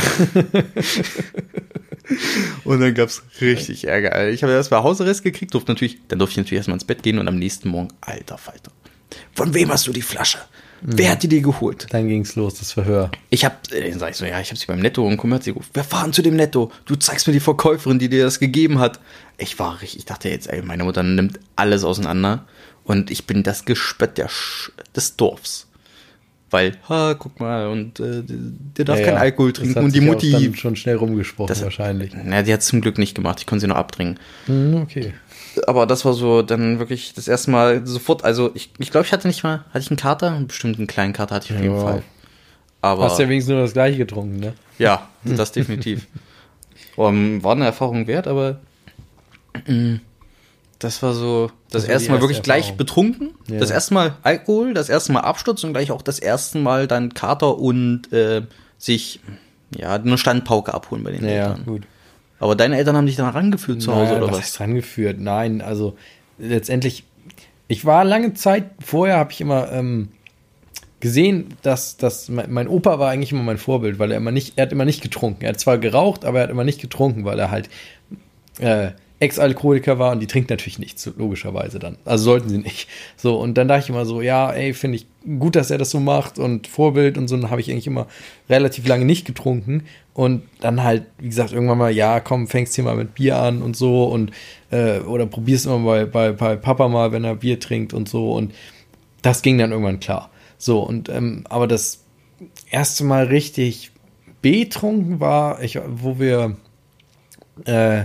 Und 2.65 2.81
dann 2.81 2.95
gab's 2.95 3.23
richtig 3.41 3.87
Ärger. 3.87 4.13
Alter. 4.13 4.33
Ich 4.33 4.43
habe 4.43 4.53
erstmal 4.53 4.83
Hausarrest 4.83 5.23
gekriegt, 5.23 5.55
durfte 5.55 5.71
natürlich, 5.73 5.99
dann 6.09 6.19
durfte 6.19 6.33
ich 6.33 6.39
natürlich 6.39 6.59
erstmal 6.59 6.77
ins 6.77 6.85
Bett 6.85 7.03
gehen 7.03 7.19
und 7.19 7.29
am 7.29 7.37
nächsten 7.37 7.69
Morgen, 7.69 7.89
alter 8.01 8.39
Falter. 8.39 8.73
Von 9.35 9.55
wem 9.55 9.71
hast 9.71 9.87
du 9.87 9.93
die 9.93 10.03
Flasche? 10.03 10.39
Wer 10.83 11.11
hat 11.11 11.23
die 11.23 11.29
dir 11.29 11.43
geholt? 11.43 11.87
Dann 11.91 12.09
ging's 12.09 12.37
los, 12.37 12.55
das 12.55 12.73
Verhör. 12.73 13.11
Ich 13.29 13.45
hab, 13.45 13.71
äh, 13.71 13.91
dann 13.91 13.99
sag 13.99 14.11
ich 14.11 14.17
so, 14.17 14.25
ja, 14.25 14.41
ich 14.41 14.51
hab 14.51 14.57
sie 14.57 14.67
beim 14.67 14.81
Netto 14.81 15.07
und 15.07 15.19
komm, 15.19 15.35
hat 15.35 15.45
sie 15.45 15.53
gerufen. 15.53 15.71
Wir 15.75 15.85
fahren 15.85 16.13
zu 16.13 16.23
dem 16.23 16.37
Netto. 16.37 16.73
Du 16.87 16.97
zeigst 16.97 17.27
mir 17.27 17.35
die 17.35 17.41
Verkäuferin, 17.41 17.99
die 17.99 18.09
dir 18.09 18.25
das 18.25 18.39
gegeben 18.39 18.79
hat. 18.79 18.99
Ich 19.37 19.59
war 19.59 19.81
richtig, 19.83 20.01
ich 20.01 20.05
dachte 20.07 20.31
jetzt, 20.31 20.49
ey, 20.49 20.63
meine 20.63 20.85
Mutter 20.85 21.03
nimmt 21.03 21.39
alles 21.55 21.85
auseinander 21.85 22.47
und 22.85 23.11
ich 23.11 23.27
bin 23.27 23.43
das 23.43 23.67
Gespött 23.67 24.17
der 24.17 24.29
Sch 24.29 24.73
des 24.97 25.17
Dorfs. 25.17 25.70
Weil, 26.51 26.77
ha, 26.89 27.15
guck 27.17 27.39
mal, 27.39 27.69
und 27.69 28.01
äh, 28.01 28.23
der 28.27 28.85
darf 28.85 28.99
Ja, 28.99 29.05
keinen. 29.07 29.19
Alkohol 29.19 29.53
trinken 29.53 29.79
und 29.85 29.95
die 29.95 30.01
Mutti. 30.01 30.33
dann 30.33 30.55
schon 30.57 30.75
schnell 30.77 30.97
rumgesprochen, 30.97 31.49
Das- 31.49 31.63
wahrscheinlich. 31.63 32.13
Na, 32.25 32.43
die 32.43 32.53
hat 32.53 32.63
zum 32.63 32.81
Glück 32.81 32.99
nicht 32.99 33.15
gemacht, 33.15 33.39
ich 33.41 33.47
konnte 33.47 33.61
sie 33.61 33.67
noch 33.69 33.77
abdringen. 33.77 34.19
Hm, 34.47 34.75
okay. 34.83 35.15
Aber 35.67 35.87
das 35.87 36.05
war 36.05 36.13
so 36.13 36.43
dann 36.43 36.79
wirklich 36.79 37.13
das 37.15 37.29
erste 37.29 37.51
Mal 37.53 37.87
sofort, 37.87 38.25
also 38.25 38.51
ich, 38.55 38.71
ich 38.79 38.91
glaube, 38.91 39.07
ich 39.07 39.13
hatte 39.13 39.27
nicht 39.29 39.43
mal, 39.45 39.65
hatte 39.71 39.79
ich 39.81 39.91
einen 39.91 39.97
Kater? 39.97 40.41
Bestimmt 40.47 40.79
einen 40.79 40.87
kleinen 40.87 41.13
Kater 41.13 41.37
hatte 41.37 41.47
ich 41.51 41.57
auf 41.57 41.63
jeden 41.63 41.75
Ja. 41.77 41.83
Fall. 41.83 42.03
Aber 42.83 43.05
Hast 43.05 43.19
ja 43.21 43.29
wenigstens 43.29 43.53
nur 43.53 43.63
das 43.63 43.73
gleiche 43.73 43.99
getrunken, 43.99 44.41
ne? 44.41 44.55
ja, 44.79 45.09
das 45.25 45.53
definitiv. 45.53 46.07
um, 46.97 47.43
war 47.45 47.53
eine 47.53 47.67
Erfahrung 47.67 48.07
wert, 48.07 48.27
aber 48.27 48.61
mm, 49.69 49.97
das 50.81 51.03
war 51.03 51.13
so 51.15 51.51
das, 51.71 51.83
Das 51.83 51.85
erste 51.91 52.09
Mal 52.11 52.17
erste 52.17 52.23
wirklich 52.29 52.43
gleich 52.43 52.59
Erfahrung. 52.65 52.77
betrunken, 52.79 53.31
Ja. 53.49 53.59
das 53.59 53.71
erste 53.71 53.95
Mal 53.95 54.17
Alkohol, 54.23 54.75
das 54.75 54.89
erste 54.89 55.13
Mal 55.13 55.21
Absturz 55.21 55.63
und 55.65 55.73
gleich 55.73 55.91
auch 55.93 56.03
das 56.03 56.19
erste 56.19 56.59
Mal 56.59 56.87
dann 56.89 57.15
Kater 57.15 57.59
und 57.59 58.13
äh, 58.13 58.43
sich 58.79 59.21
ja 59.77 59.95
eine 59.95 60.19
Standpauke 60.19 60.75
abholen 60.75 61.05
bei 61.05 61.13
den 61.13 61.25
Ja, 61.25 61.31
Eltern. 61.31 61.65
gut. 61.65 61.83
Aber 62.41 62.57
deine 62.57 62.77
Eltern 62.79 62.97
haben 62.97 63.07
dich 63.07 63.17
dann 63.17 63.29
rangeführt 63.31 63.81
zu 63.83 63.93
Hause 63.95 64.13
Naja, 64.13 64.17
oder 64.17 64.27
was 64.33 64.39
was? 64.39 64.45
heißt 64.47 64.61
rangeführt? 64.61 65.21
Nein, 65.21 65.61
also 65.63 65.97
letztendlich, 66.39 67.05
ich 67.69 67.85
war 67.85 68.05
lange 68.05 68.33
Zeit, 68.35 68.65
vorher 68.83 69.19
habe 69.19 69.31
ich 69.33 69.41
immer 69.43 69.71
ähm, 69.71 70.09
gesehen, 71.01 71.49
dass, 71.63 71.99
dass 71.99 72.29
mein, 72.31 72.51
mein 72.51 72.69
Opa 72.69 72.99
war 72.99 73.11
eigentlich 73.11 73.33
immer 73.33 73.43
mein 73.43 73.59
Vorbild, 73.59 73.99
weil 73.99 74.11
er 74.11 74.17
immer 74.17 74.31
nicht, 74.33 74.55
er 74.57 74.63
hat 74.63 74.73
immer 74.73 74.87
nicht 74.87 75.03
getrunken. 75.03 75.43
Er 75.45 75.51
hat 75.51 75.61
zwar 75.61 75.77
geraucht, 75.79 76.25
aber 76.25 76.39
er 76.39 76.45
hat 76.45 76.51
immer 76.51 76.65
nicht 76.65 76.81
getrunken, 76.81 77.25
weil 77.27 77.39
er 77.39 77.51
halt 77.51 77.69
äh, 78.59 78.93
Ex-Alkoholiker 79.21 79.99
war 79.99 80.13
und 80.13 80.21
die 80.21 80.27
trinkt 80.27 80.49
natürlich 80.49 80.79
nichts, 80.79 81.11
logischerweise 81.19 81.79
dann. 81.79 81.99
Also 82.07 82.25
sollten 82.25 82.49
sie 82.49 82.59
nicht. 82.59 82.89
So, 83.17 83.39
und 83.39 83.59
dann 83.59 83.69
dachte 83.69 83.85
ich 83.85 83.89
immer 83.91 84.07
so, 84.07 84.23
ja, 84.23 84.51
ey, 84.51 84.73
finde 84.73 84.97
ich 84.97 85.07
gut, 85.39 85.57
dass 85.57 85.71
er 85.71 85.77
das 85.77 85.91
so 85.91 86.01
macht 86.01 86.39
und 86.39 86.67
Vorbild 86.67 87.19
und 87.19 87.29
so, 87.29 87.37
dann 87.37 87.51
habe 87.51 87.61
ich 87.61 87.71
eigentlich 87.71 87.87
immer 87.87 88.07
relativ 88.49 88.89
lange 88.89 89.05
nicht 89.05 89.27
getrunken 89.27 89.85
und 90.15 90.43
dann 90.61 90.83
halt, 90.83 91.05
wie 91.19 91.29
gesagt, 91.29 91.53
irgendwann 91.53 91.77
mal, 91.77 91.93
ja, 91.93 92.21
komm, 92.21 92.49
fängst 92.49 92.75
hier 92.75 92.85
mal 92.85 92.97
mit 92.97 93.15
Bier 93.15 93.37
an 93.37 93.61
und 93.61 93.77
so 93.77 94.05
und 94.05 94.33
äh, 94.71 95.01
oder 95.01 95.27
probierst 95.27 95.67
immer 95.67 95.85
bei, 95.85 96.07
bei, 96.07 96.33
bei 96.33 96.57
Papa 96.57 96.89
mal, 96.89 97.13
wenn 97.13 97.25
er 97.25 97.37
Bier 97.37 97.61
trinkt 97.61 97.93
und 97.93 98.09
so 98.09 98.33
und 98.33 98.55
das 99.21 99.43
ging 99.43 99.59
dann 99.59 99.71
irgendwann 99.71 100.01
klar. 100.01 100.31
So, 100.57 100.81
und 100.81 101.11
ähm, 101.11 101.45
aber 101.51 101.67
das 101.67 102.05
erste 102.71 103.05
Mal 103.05 103.25
richtig 103.25 103.91
betrunken 104.41 105.21
war, 105.21 105.63
ich, 105.63 105.79
wo 105.87 106.19
wir 106.19 106.57
äh, 107.67 108.05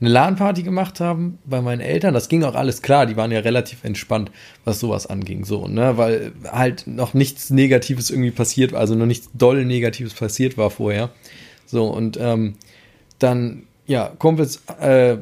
eine 0.00 0.10
LAN-Party 0.10 0.62
gemacht 0.62 1.00
haben 1.00 1.38
bei 1.44 1.60
meinen 1.60 1.80
Eltern. 1.80 2.14
Das 2.14 2.28
ging 2.28 2.44
auch 2.44 2.54
alles 2.54 2.82
klar, 2.82 3.06
die 3.06 3.16
waren 3.16 3.32
ja 3.32 3.40
relativ 3.40 3.82
entspannt, 3.84 4.30
was 4.64 4.78
sowas 4.78 5.06
anging, 5.06 5.44
so, 5.44 5.66
ne, 5.66 5.96
weil 5.96 6.32
halt 6.44 6.86
noch 6.86 7.14
nichts 7.14 7.50
Negatives 7.50 8.10
irgendwie 8.10 8.30
passiert, 8.30 8.74
also 8.74 8.94
noch 8.94 9.06
nichts 9.06 9.30
doll 9.34 9.64
Negatives 9.64 10.14
passiert 10.14 10.56
war 10.56 10.70
vorher. 10.70 11.10
So, 11.66 11.86
und 11.86 12.16
ähm, 12.20 12.54
dann, 13.18 13.64
ja, 13.86 14.12
Kumpels 14.18 14.62
äh, 14.80 15.16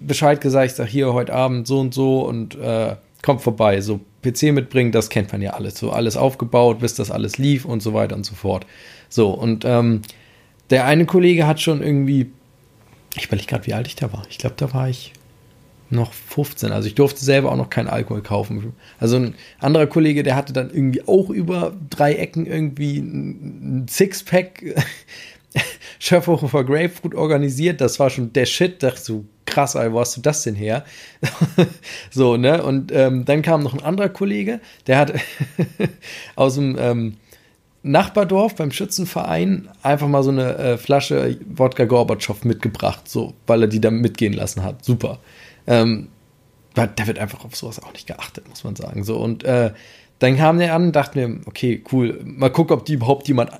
Bescheid 0.00 0.40
gesagt, 0.40 0.66
ich 0.66 0.76
sag 0.76 0.88
hier 0.88 1.12
heute 1.12 1.32
Abend 1.32 1.66
so 1.66 1.80
und 1.80 1.94
so 1.94 2.20
und 2.20 2.54
äh, 2.56 2.96
kommt 3.22 3.40
vorbei, 3.40 3.80
so 3.80 4.00
PC 4.22 4.52
mitbringen, 4.52 4.92
das 4.92 5.08
kennt 5.08 5.32
man 5.32 5.42
ja 5.42 5.52
alles, 5.52 5.78
so 5.78 5.90
alles 5.90 6.16
aufgebaut, 6.16 6.80
bis 6.80 6.94
das 6.94 7.10
alles 7.10 7.38
lief 7.38 7.64
und 7.64 7.82
so 7.82 7.94
weiter 7.94 8.14
und 8.14 8.24
so 8.24 8.34
fort. 8.34 8.66
So, 9.08 9.30
und 9.30 9.64
ähm, 9.64 10.02
der 10.70 10.84
eine 10.84 11.06
Kollege 11.06 11.46
hat 11.46 11.60
schon 11.60 11.82
irgendwie 11.82 12.30
ich 13.18 13.26
überlege 13.26 13.48
gerade, 13.48 13.66
wie 13.66 13.74
alt 13.74 13.86
ich 13.86 13.96
da 13.96 14.12
war. 14.12 14.22
Ich 14.30 14.38
glaube, 14.38 14.56
da 14.56 14.72
war 14.72 14.88
ich 14.88 15.12
noch 15.90 16.12
15. 16.12 16.72
Also 16.72 16.86
ich 16.88 16.94
durfte 16.94 17.24
selber 17.24 17.50
auch 17.50 17.56
noch 17.56 17.70
keinen 17.70 17.88
Alkohol 17.88 18.22
kaufen. 18.22 18.74
Also 19.00 19.16
ein 19.16 19.34
anderer 19.58 19.86
Kollege, 19.86 20.22
der 20.22 20.36
hatte 20.36 20.52
dann 20.52 20.70
irgendwie 20.70 21.06
auch 21.06 21.30
über 21.30 21.74
drei 21.90 22.14
Ecken 22.14 22.46
irgendwie 22.46 22.98
ein 22.98 23.86
Sixpack 23.88 24.62
Schöpfhofer 25.98 26.64
Grapefruit 26.64 27.14
organisiert. 27.14 27.80
Das 27.80 27.98
war 27.98 28.10
schon 28.10 28.32
der 28.32 28.46
Shit. 28.46 28.82
Dachte 28.82 29.00
so, 29.00 29.24
krass, 29.46 29.76
Alter, 29.76 29.94
wo 29.94 30.00
hast 30.00 30.16
du 30.16 30.20
das 30.20 30.42
denn 30.42 30.54
her? 30.54 30.84
so, 32.10 32.36
ne? 32.36 32.62
Und 32.62 32.92
ähm, 32.92 33.24
dann 33.24 33.42
kam 33.42 33.62
noch 33.62 33.74
ein 33.74 33.82
anderer 33.82 34.10
Kollege, 34.10 34.60
der 34.86 34.98
hat 34.98 35.14
aus 36.36 36.54
dem 36.54 36.76
ähm, 36.78 37.16
Nachbardorf 37.90 38.54
beim 38.54 38.70
Schützenverein 38.70 39.68
einfach 39.82 40.08
mal 40.08 40.22
so 40.22 40.30
eine 40.30 40.56
äh, 40.56 40.78
Flasche 40.78 41.38
Wodka 41.48 41.84
Gorbatschow 41.84 42.44
mitgebracht, 42.44 43.08
so, 43.08 43.34
weil 43.46 43.62
er 43.62 43.68
die 43.68 43.80
da 43.80 43.90
mitgehen 43.90 44.32
lassen 44.32 44.62
hat. 44.62 44.84
Super. 44.84 45.18
Ähm, 45.66 46.08
da 46.74 47.06
wird 47.06 47.18
einfach 47.18 47.44
auf 47.44 47.56
sowas 47.56 47.82
auch 47.82 47.92
nicht 47.92 48.06
geachtet, 48.06 48.48
muss 48.48 48.62
man 48.62 48.76
sagen. 48.76 49.02
So, 49.04 49.16
und 49.16 49.42
äh, 49.44 49.72
dann 50.18 50.36
kam 50.36 50.58
der 50.58 50.74
an, 50.74 50.92
dachten 50.92 51.18
wir, 51.18 51.40
okay, 51.46 51.82
cool, 51.92 52.20
mal 52.24 52.50
gucken, 52.50 52.76
ob 52.76 52.84
die 52.84 52.94
überhaupt 52.94 53.26
jemand 53.28 53.50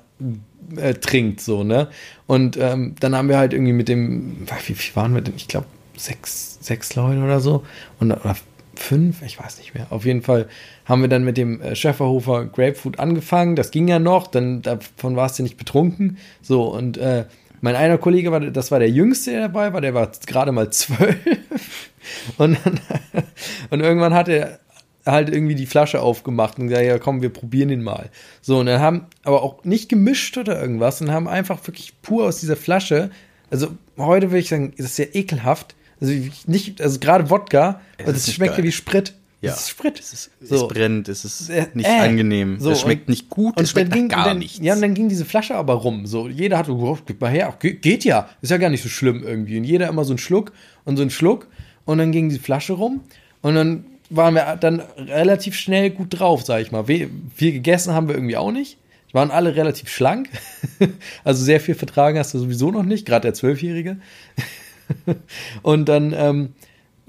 äh, 0.75 0.93
trinkt, 0.93 1.41
so, 1.41 1.63
ne? 1.63 1.89
Und 2.27 2.57
ähm, 2.57 2.95
dann 2.99 3.15
haben 3.15 3.29
wir 3.29 3.37
halt 3.37 3.53
irgendwie 3.53 3.73
mit 3.73 3.87
dem, 3.87 4.47
wie 4.65 4.73
viel 4.73 4.95
waren 4.95 5.13
wir 5.13 5.21
denn? 5.21 5.35
Ich 5.35 5.47
glaube, 5.47 5.67
sechs, 5.97 6.57
sechs 6.61 6.95
Leute 6.95 7.21
oder 7.21 7.39
so. 7.39 7.63
Und, 7.99 8.11
oder 8.11 8.35
fünf, 8.79 9.21
ich 9.21 9.39
weiß 9.39 9.57
nicht 9.59 9.73
mehr. 9.73 9.87
Auf 9.89 10.05
jeden 10.05 10.21
Fall 10.21 10.47
haben 10.85 11.01
wir 11.01 11.09
dann 11.09 11.23
mit 11.23 11.37
dem 11.37 11.61
äh, 11.61 11.75
Schäferhofer 11.75 12.45
Grapefruit 12.45 12.99
angefangen. 12.99 13.55
Das 13.55 13.71
ging 13.71 13.87
ja 13.87 13.99
noch, 13.99 14.27
dann 14.27 14.61
davon 14.61 15.15
warst 15.15 15.39
du 15.39 15.43
nicht 15.43 15.57
betrunken. 15.57 16.17
So, 16.41 16.63
und 16.63 16.97
äh, 16.97 17.25
mein 17.61 17.75
einer 17.75 17.97
Kollege 17.97 18.31
war, 18.31 18.39
das 18.39 18.71
war 18.71 18.79
der 18.79 18.89
Jüngste, 18.89 19.31
der 19.31 19.41
dabei 19.41 19.73
war, 19.73 19.81
der 19.81 19.93
war 19.93 20.11
gerade 20.25 20.51
mal 20.51 20.71
zwölf. 20.71 21.17
Und, 22.37 22.57
und 23.69 23.81
irgendwann 23.81 24.15
hat 24.15 24.29
er 24.29 24.59
halt 25.05 25.29
irgendwie 25.29 25.53
die 25.53 25.67
Flasche 25.67 26.01
aufgemacht 26.01 26.57
und 26.57 26.69
gesagt, 26.69 26.85
ja 26.85 26.97
komm, 26.97 27.21
wir 27.21 27.29
probieren 27.29 27.69
ihn 27.69 27.83
mal. 27.83 28.09
So, 28.41 28.59
und 28.59 28.65
dann 28.65 28.79
haben 28.79 29.05
aber 29.23 29.43
auch 29.43 29.63
nicht 29.63 29.89
gemischt 29.89 30.37
oder 30.37 30.59
irgendwas 30.59 31.01
und 31.01 31.11
haben 31.11 31.27
einfach 31.27 31.65
wirklich 31.67 32.01
pur 32.01 32.25
aus 32.25 32.39
dieser 32.39 32.55
Flasche, 32.55 33.11
also 33.51 33.69
heute 33.97 34.29
würde 34.29 34.39
ich 34.39 34.49
sagen, 34.49 34.73
das 34.77 34.87
ist 34.87 34.97
ja 34.97 35.05
ekelhaft. 35.13 35.75
Also 36.01 36.13
nicht, 36.47 36.81
also 36.81 36.99
gerade 36.99 37.29
Wodka, 37.29 37.81
es 37.97 38.05
das 38.05 38.33
schmeckt 38.33 38.57
ja 38.57 38.63
wie 38.63 38.71
Sprit. 38.71 39.13
Ja. 39.41 39.53
Es 39.53 39.61
ist 39.61 39.69
Sprit. 39.69 39.99
Es, 39.99 40.11
ist, 40.11 40.31
so. 40.41 40.55
es 40.55 40.67
brennt, 40.67 41.07
es 41.07 41.23
ist 41.23 41.49
nicht 41.73 41.87
äh, 41.87 41.99
angenehm. 41.99 42.59
So, 42.59 42.71
es 42.71 42.81
schmeckt 42.81 43.03
und, 43.03 43.09
nicht 43.09 43.29
gut, 43.29 43.59
es 43.59 43.71
schmeckt 43.71 43.93
ging, 43.93 44.09
gar 44.09 44.25
dann, 44.25 44.39
nichts. 44.39 44.59
Ja, 44.61 44.73
und 44.73 44.81
dann 44.81 44.93
ging 44.93 45.07
diese 45.07 45.23
Flasche 45.23 45.55
aber 45.55 45.75
rum. 45.75 46.05
So, 46.07 46.27
jeder 46.27 46.57
hat, 46.57 46.67
oh, 46.67 46.97
gib 47.05 47.21
mal 47.21 47.31
her, 47.31 47.55
Ge 47.59 47.73
geht 47.73 48.03
ja. 48.03 48.29
Ist 48.41 48.49
ja 48.49 48.57
gar 48.57 48.69
nicht 48.69 48.83
so 48.83 48.89
schlimm 48.89 49.23
irgendwie. 49.23 49.57
Und 49.57 49.63
jeder 49.63 49.87
immer 49.87 50.03
so 50.03 50.11
einen 50.11 50.17
Schluck 50.17 50.51
und 50.83 50.97
so 50.97 51.01
einen 51.03 51.09
Schluck. 51.09 51.47
Und 51.85 51.99
dann 51.99 52.11
ging 52.11 52.29
die 52.29 52.39
Flasche 52.39 52.73
rum. 52.73 53.01
Und 53.41 53.55
dann 53.55 53.85
waren 54.09 54.33
wir 54.33 54.57
dann 54.57 54.81
relativ 54.97 55.55
schnell 55.55 55.89
gut 55.89 56.19
drauf, 56.19 56.43
sag 56.43 56.61
ich 56.61 56.71
mal. 56.71 56.85
Viel 56.85 57.09
gegessen 57.53 57.93
haben 57.93 58.09
wir 58.09 58.15
irgendwie 58.15 58.37
auch 58.37 58.51
nicht. 58.51 58.77
Wir 59.11 59.21
waren 59.21 59.31
alle 59.31 59.55
relativ 59.55 59.89
schlank. 59.89 60.29
also 61.23 61.43
sehr 61.43 61.61
viel 61.61 61.75
vertragen 61.75 62.19
hast 62.19 62.33
du 62.33 62.39
sowieso 62.39 62.71
noch 62.71 62.83
nicht, 62.83 63.05
gerade 63.05 63.23
der 63.23 63.33
Zwölfjährige. 63.33 63.97
und 65.61 65.89
dann 65.89 66.13
ähm, 66.17 66.53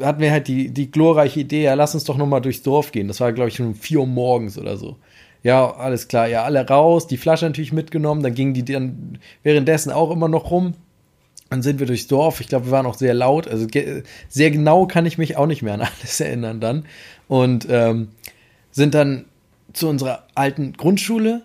hatten 0.01 0.21
wir 0.21 0.31
halt 0.31 0.49
die, 0.49 0.71
die 0.71 0.91
glorreiche 0.91 1.41
Idee, 1.41 1.65
ja, 1.65 1.75
lass 1.75 1.95
uns 1.95 2.05
doch 2.05 2.17
nochmal 2.17 2.41
durchs 2.41 2.63
Dorf 2.63 2.93
gehen. 2.93 3.09
Das 3.09 3.21
war, 3.21 3.33
glaube 3.33 3.49
ich, 3.49 3.61
um 3.61 3.75
4 3.75 4.01
Uhr 4.01 4.07
morgens 4.07 4.59
oder 4.59 4.77
so. 4.77 4.97
Ja, 5.43 5.75
alles 5.75 6.09
klar, 6.09 6.29
ja, 6.29 6.45
alle 6.45 6.67
raus, 6.67 7.07
die 7.07 7.17
Flasche 7.17 7.47
natürlich 7.47 7.73
mitgenommen, 7.73 8.23
dann 8.23 8.35
gingen 8.35 8.53
die 8.53 8.65
dann 8.65 9.19
währenddessen 9.43 9.91
auch 9.91 10.11
immer 10.11 10.29
noch 10.29 10.51
rum. 10.51 10.75
Dann 11.49 11.63
sind 11.63 11.81
wir 11.81 11.87
durchs 11.87 12.07
Dorf. 12.07 12.41
Ich 12.41 12.49
glaube, 12.49 12.67
wir 12.67 12.73
waren 12.73 12.87
auch 12.87 12.95
sehr 12.95 13.13
laut. 13.13 13.49
Also 13.49 13.67
sehr 14.29 14.51
genau 14.53 14.87
kann 14.87 15.05
ich 15.05 15.19
mich 15.19 15.37
auch 15.37 15.47
nicht 15.47 15.63
mehr 15.63 15.75
an 15.75 15.81
alles 15.81 16.21
erinnern 16.21 16.61
dann. 16.61 16.85
Und 17.27 17.67
ähm, 17.69 18.09
sind 18.71 18.95
dann 18.95 19.25
zu 19.73 19.89
unserer 19.89 20.27
alten 20.35 20.75
Grundschule 20.75 21.43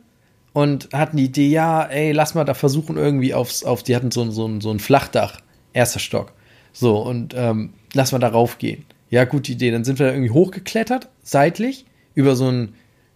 und 0.54 0.90
hatten 0.94 1.18
die 1.18 1.26
Idee, 1.26 1.50
ja, 1.50 1.84
ey, 1.84 2.12
lass 2.12 2.36
mal 2.36 2.46
da 2.46 2.54
versuchen 2.54 2.98
irgendwie 2.98 3.34
aufs, 3.34 3.64
auf, 3.64 3.84
die 3.84 3.96
hatten 3.96 4.12
so, 4.12 4.30
so, 4.32 4.60
so 4.62 4.72
ein 4.72 4.80
Flachdach, 4.80 5.40
erster 5.76 6.00
Stock. 6.00 6.34
So, 6.74 6.98
und 6.98 7.34
ähm, 7.38 7.74
lass 7.94 8.12
mal 8.12 8.20
darauf 8.20 8.58
gehen. 8.58 8.86
Ja, 9.10 9.26
gute 9.26 9.52
Idee. 9.52 9.72
Dann 9.72 9.84
sind 9.84 10.00
wir 10.00 10.08
da 10.08 10.14
irgendwie 10.14 10.32
hochgeklettert, 10.32 11.10
seitlich, 11.22 11.86
über 12.16 12.36
so 12.36 12.50
ein 12.50 12.74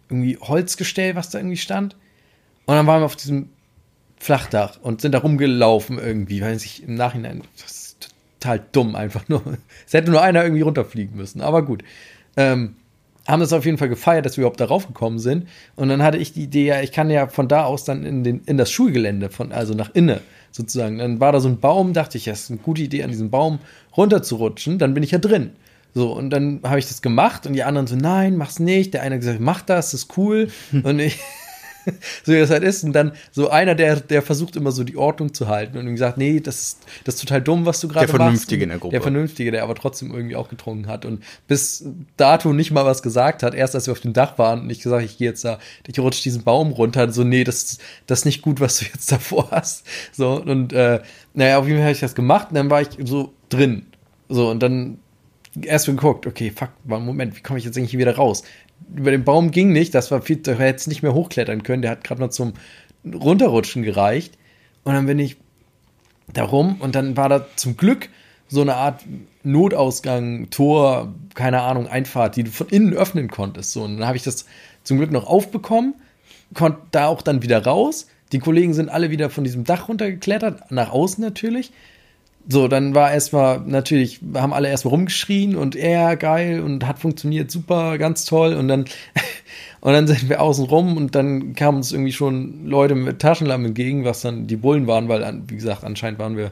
irgendwie 0.09 0.37
Holzgestell, 0.37 1.15
was 1.15 1.29
da 1.29 1.39
irgendwie 1.39 1.57
stand. 1.57 1.95
Und 2.65 2.75
dann 2.75 2.87
waren 2.87 3.01
wir 3.01 3.05
auf 3.05 3.15
diesem 3.15 3.49
Flachdach 4.17 4.77
und 4.81 5.01
sind 5.01 5.13
da 5.13 5.19
rumgelaufen 5.19 5.97
irgendwie, 5.97 6.41
weil 6.41 6.59
sich 6.59 6.83
im 6.83 6.95
Nachhinein, 6.95 7.41
das 7.61 7.71
ist 7.71 8.09
total 8.39 8.63
dumm 8.71 8.95
einfach 8.95 9.27
nur. 9.27 9.41
Es 9.87 9.93
hätte 9.93 10.11
nur 10.11 10.21
einer 10.21 10.43
irgendwie 10.43 10.61
runterfliegen 10.61 11.15
müssen, 11.15 11.41
aber 11.41 11.63
gut. 11.63 11.83
Ähm, 12.37 12.75
haben 13.27 13.41
es 13.41 13.53
auf 13.53 13.65
jeden 13.65 13.77
Fall 13.77 13.89
gefeiert, 13.89 14.25
dass 14.25 14.37
wir 14.37 14.43
überhaupt 14.43 14.59
darauf 14.59 14.87
gekommen 14.87 15.19
sind. 15.19 15.47
Und 15.75 15.89
dann 15.89 16.01
hatte 16.01 16.17
ich 16.17 16.33
die 16.33 16.43
Idee, 16.43 16.65
ja, 16.65 16.81
ich 16.81 16.91
kann 16.91 17.09
ja 17.09 17.27
von 17.27 17.47
da 17.47 17.65
aus 17.65 17.83
dann 17.83 18.05
in, 18.05 18.23
den, 18.23 18.41
in 18.45 18.57
das 18.57 18.71
Schulgelände, 18.71 19.29
von, 19.29 19.51
also 19.51 19.73
nach 19.73 19.91
innen 19.93 20.19
sozusagen. 20.51 20.97
Dann 20.97 21.19
war 21.19 21.31
da 21.31 21.39
so 21.39 21.47
ein 21.47 21.59
Baum, 21.59 21.93
dachte 21.93 22.17
ich, 22.17 22.25
das 22.25 22.41
ist 22.41 22.51
eine 22.51 22.59
gute 22.59 22.81
Idee, 22.81 23.03
an 23.03 23.09
diesem 23.09 23.29
Baum 23.29 23.59
runterzurutschen, 23.95 24.79
dann 24.79 24.93
bin 24.93 25.03
ich 25.03 25.11
ja 25.11 25.19
drin. 25.19 25.51
So, 25.93 26.11
und 26.11 26.29
dann 26.29 26.61
habe 26.63 26.79
ich 26.79 26.87
das 26.87 27.01
gemacht 27.01 27.47
und 27.47 27.53
die 27.53 27.63
anderen 27.63 27.87
so, 27.87 27.95
nein, 27.95 28.37
mach's 28.37 28.59
nicht. 28.59 28.93
Der 28.93 29.01
eine 29.01 29.15
hat 29.15 29.21
gesagt, 29.21 29.39
mach 29.39 29.61
das, 29.61 29.91
das 29.91 30.01
ist 30.01 30.17
cool. 30.17 30.49
und 30.83 30.99
ich, 30.99 31.19
so 32.23 32.33
wie 32.33 32.39
das 32.39 32.49
halt 32.49 32.63
ist. 32.63 32.83
Und 32.83 32.93
dann 32.93 33.13
so 33.31 33.49
einer, 33.49 33.75
der, 33.75 33.97
der 33.97 34.21
versucht 34.21 34.55
immer 34.55 34.71
so 34.71 34.83
die 34.83 34.97
Ordnung 34.97 35.33
zu 35.33 35.47
halten 35.47 35.77
und 35.77 35.85
gesagt, 35.87 36.17
nee, 36.17 36.39
das 36.39 36.61
ist, 36.61 36.79
das 37.03 37.15
ist 37.15 37.21
total 37.21 37.41
dumm, 37.41 37.65
was 37.65 37.79
du 37.79 37.87
gerade 37.87 38.07
machst. 38.07 38.13
Der 38.13 38.19
Vernünftige 38.19 38.63
in 38.63 38.69
der 38.69 38.79
Gruppe. 38.79 38.91
Der 38.91 39.01
Vernünftige, 39.01 39.51
der 39.51 39.63
aber 39.63 39.75
trotzdem 39.75 40.13
irgendwie 40.13 40.35
auch 40.35 40.49
getrunken 40.49 40.87
hat 40.87 41.05
und 41.05 41.23
bis 41.47 41.85
dato 42.17 42.53
nicht 42.53 42.71
mal 42.71 42.85
was 42.85 43.01
gesagt 43.01 43.43
hat. 43.43 43.53
Erst 43.53 43.75
als 43.75 43.87
wir 43.87 43.91
auf 43.91 43.99
dem 43.99 44.13
Dach 44.13 44.37
waren 44.37 44.61
und 44.61 44.69
ich 44.69 44.81
gesagt, 44.81 45.03
ich 45.03 45.17
gehe 45.17 45.29
jetzt 45.29 45.43
da, 45.43 45.59
ich 45.87 45.99
rutsche 45.99 46.23
diesen 46.23 46.43
Baum 46.43 46.71
runter. 46.71 47.11
So, 47.11 47.23
nee, 47.23 47.43
das, 47.43 47.77
das 48.07 48.19
ist 48.19 48.25
nicht 48.25 48.41
gut, 48.41 48.59
was 48.59 48.79
du 48.79 48.85
jetzt 48.85 49.11
davor 49.11 49.49
hast. 49.51 49.85
So, 50.11 50.41
und 50.41 50.73
äh, 50.73 51.01
naja, 51.33 51.59
auf 51.59 51.65
jeden 51.65 51.77
Fall 51.77 51.85
habe 51.85 51.93
ich 51.93 51.99
das 51.99 52.15
gemacht 52.15 52.49
und 52.49 52.55
dann 52.55 52.69
war 52.69 52.81
ich 52.81 52.89
so 53.03 53.33
drin. 53.49 53.85
So, 54.27 54.49
und 54.49 54.61
dann 54.61 54.99
erst 55.61 55.87
geguckt, 55.87 56.27
okay, 56.27 56.51
fuck, 56.51 56.69
Moment, 56.85 57.35
wie 57.35 57.41
komme 57.41 57.59
ich 57.59 57.65
jetzt 57.65 57.77
eigentlich 57.77 57.97
wieder 57.97 58.15
raus? 58.15 58.43
Über 58.95 59.11
den 59.11 59.23
Baum 59.23 59.51
ging 59.51 59.71
nicht, 59.71 59.93
das 59.93 60.11
war 60.11 60.21
viel, 60.21 60.37
da 60.37 60.53
hätte 60.53 60.77
es 60.77 60.87
nicht 60.87 61.03
mehr 61.03 61.13
hochklettern 61.13 61.63
können, 61.63 61.81
der 61.81 61.91
hat 61.91 62.03
gerade 62.03 62.21
noch 62.21 62.29
zum 62.29 62.53
Runterrutschen 63.05 63.83
gereicht. 63.83 64.37
Und 64.83 64.93
dann 64.93 65.05
bin 65.05 65.19
ich 65.19 65.37
da 66.33 66.43
rum 66.43 66.77
und 66.79 66.95
dann 66.95 67.17
war 67.17 67.29
da 67.29 67.45
zum 67.55 67.77
Glück 67.77 68.09
so 68.47 68.61
eine 68.61 68.75
Art 68.75 69.05
Notausgang, 69.43 70.49
Tor, 70.49 71.13
keine 71.35 71.61
Ahnung, 71.61 71.87
Einfahrt, 71.87 72.35
die 72.35 72.43
du 72.43 72.51
von 72.51 72.67
innen 72.67 72.93
öffnen 72.93 73.29
konntest. 73.29 73.71
So, 73.71 73.83
und 73.83 73.97
dann 73.97 74.07
habe 74.07 74.17
ich 74.17 74.23
das 74.23 74.45
zum 74.83 74.97
Glück 74.97 75.11
noch 75.11 75.27
aufbekommen, 75.27 75.93
konnte 76.53 76.81
da 76.91 77.07
auch 77.07 77.21
dann 77.21 77.43
wieder 77.43 77.63
raus. 77.63 78.07
Die 78.31 78.39
Kollegen 78.39 78.73
sind 78.73 78.89
alle 78.89 79.11
wieder 79.11 79.29
von 79.29 79.43
diesem 79.43 79.63
Dach 79.63 79.87
runtergeklettert, 79.87 80.71
nach 80.71 80.91
außen 80.91 81.23
natürlich. 81.23 81.71
So, 82.51 82.67
dann 82.67 82.95
war 82.95 83.11
erstmal 83.11 83.59
natürlich, 83.59 84.21
haben 84.33 84.53
alle 84.53 84.69
erstmal 84.69 84.95
rumgeschrien 84.95 85.55
und 85.55 85.75
er 85.75 86.17
geil 86.17 86.61
und 86.61 86.87
hat 86.87 86.97
funktioniert 86.97 87.51
super, 87.51 87.99
ganz 87.99 88.25
toll 88.25 88.55
und 88.55 88.67
dann 88.67 88.85
und 89.81 89.93
dann 89.93 90.07
sind 90.07 90.29
wir 90.29 90.41
außen 90.41 90.65
rum 90.65 90.97
und 90.97 91.13
dann 91.13 91.53
kamen 91.53 91.77
uns 91.77 91.91
irgendwie 91.91 92.11
schon 92.11 92.65
Leute 92.65 92.95
mit 92.95 93.19
Taschenlampen 93.19 93.67
entgegen, 93.67 94.03
was 94.03 94.21
dann 94.21 94.47
die 94.47 94.55
Bullen 94.55 94.87
waren, 94.87 95.07
weil 95.09 95.43
wie 95.47 95.55
gesagt, 95.55 95.83
anscheinend 95.83 96.17
waren 96.17 96.37
wir 96.37 96.51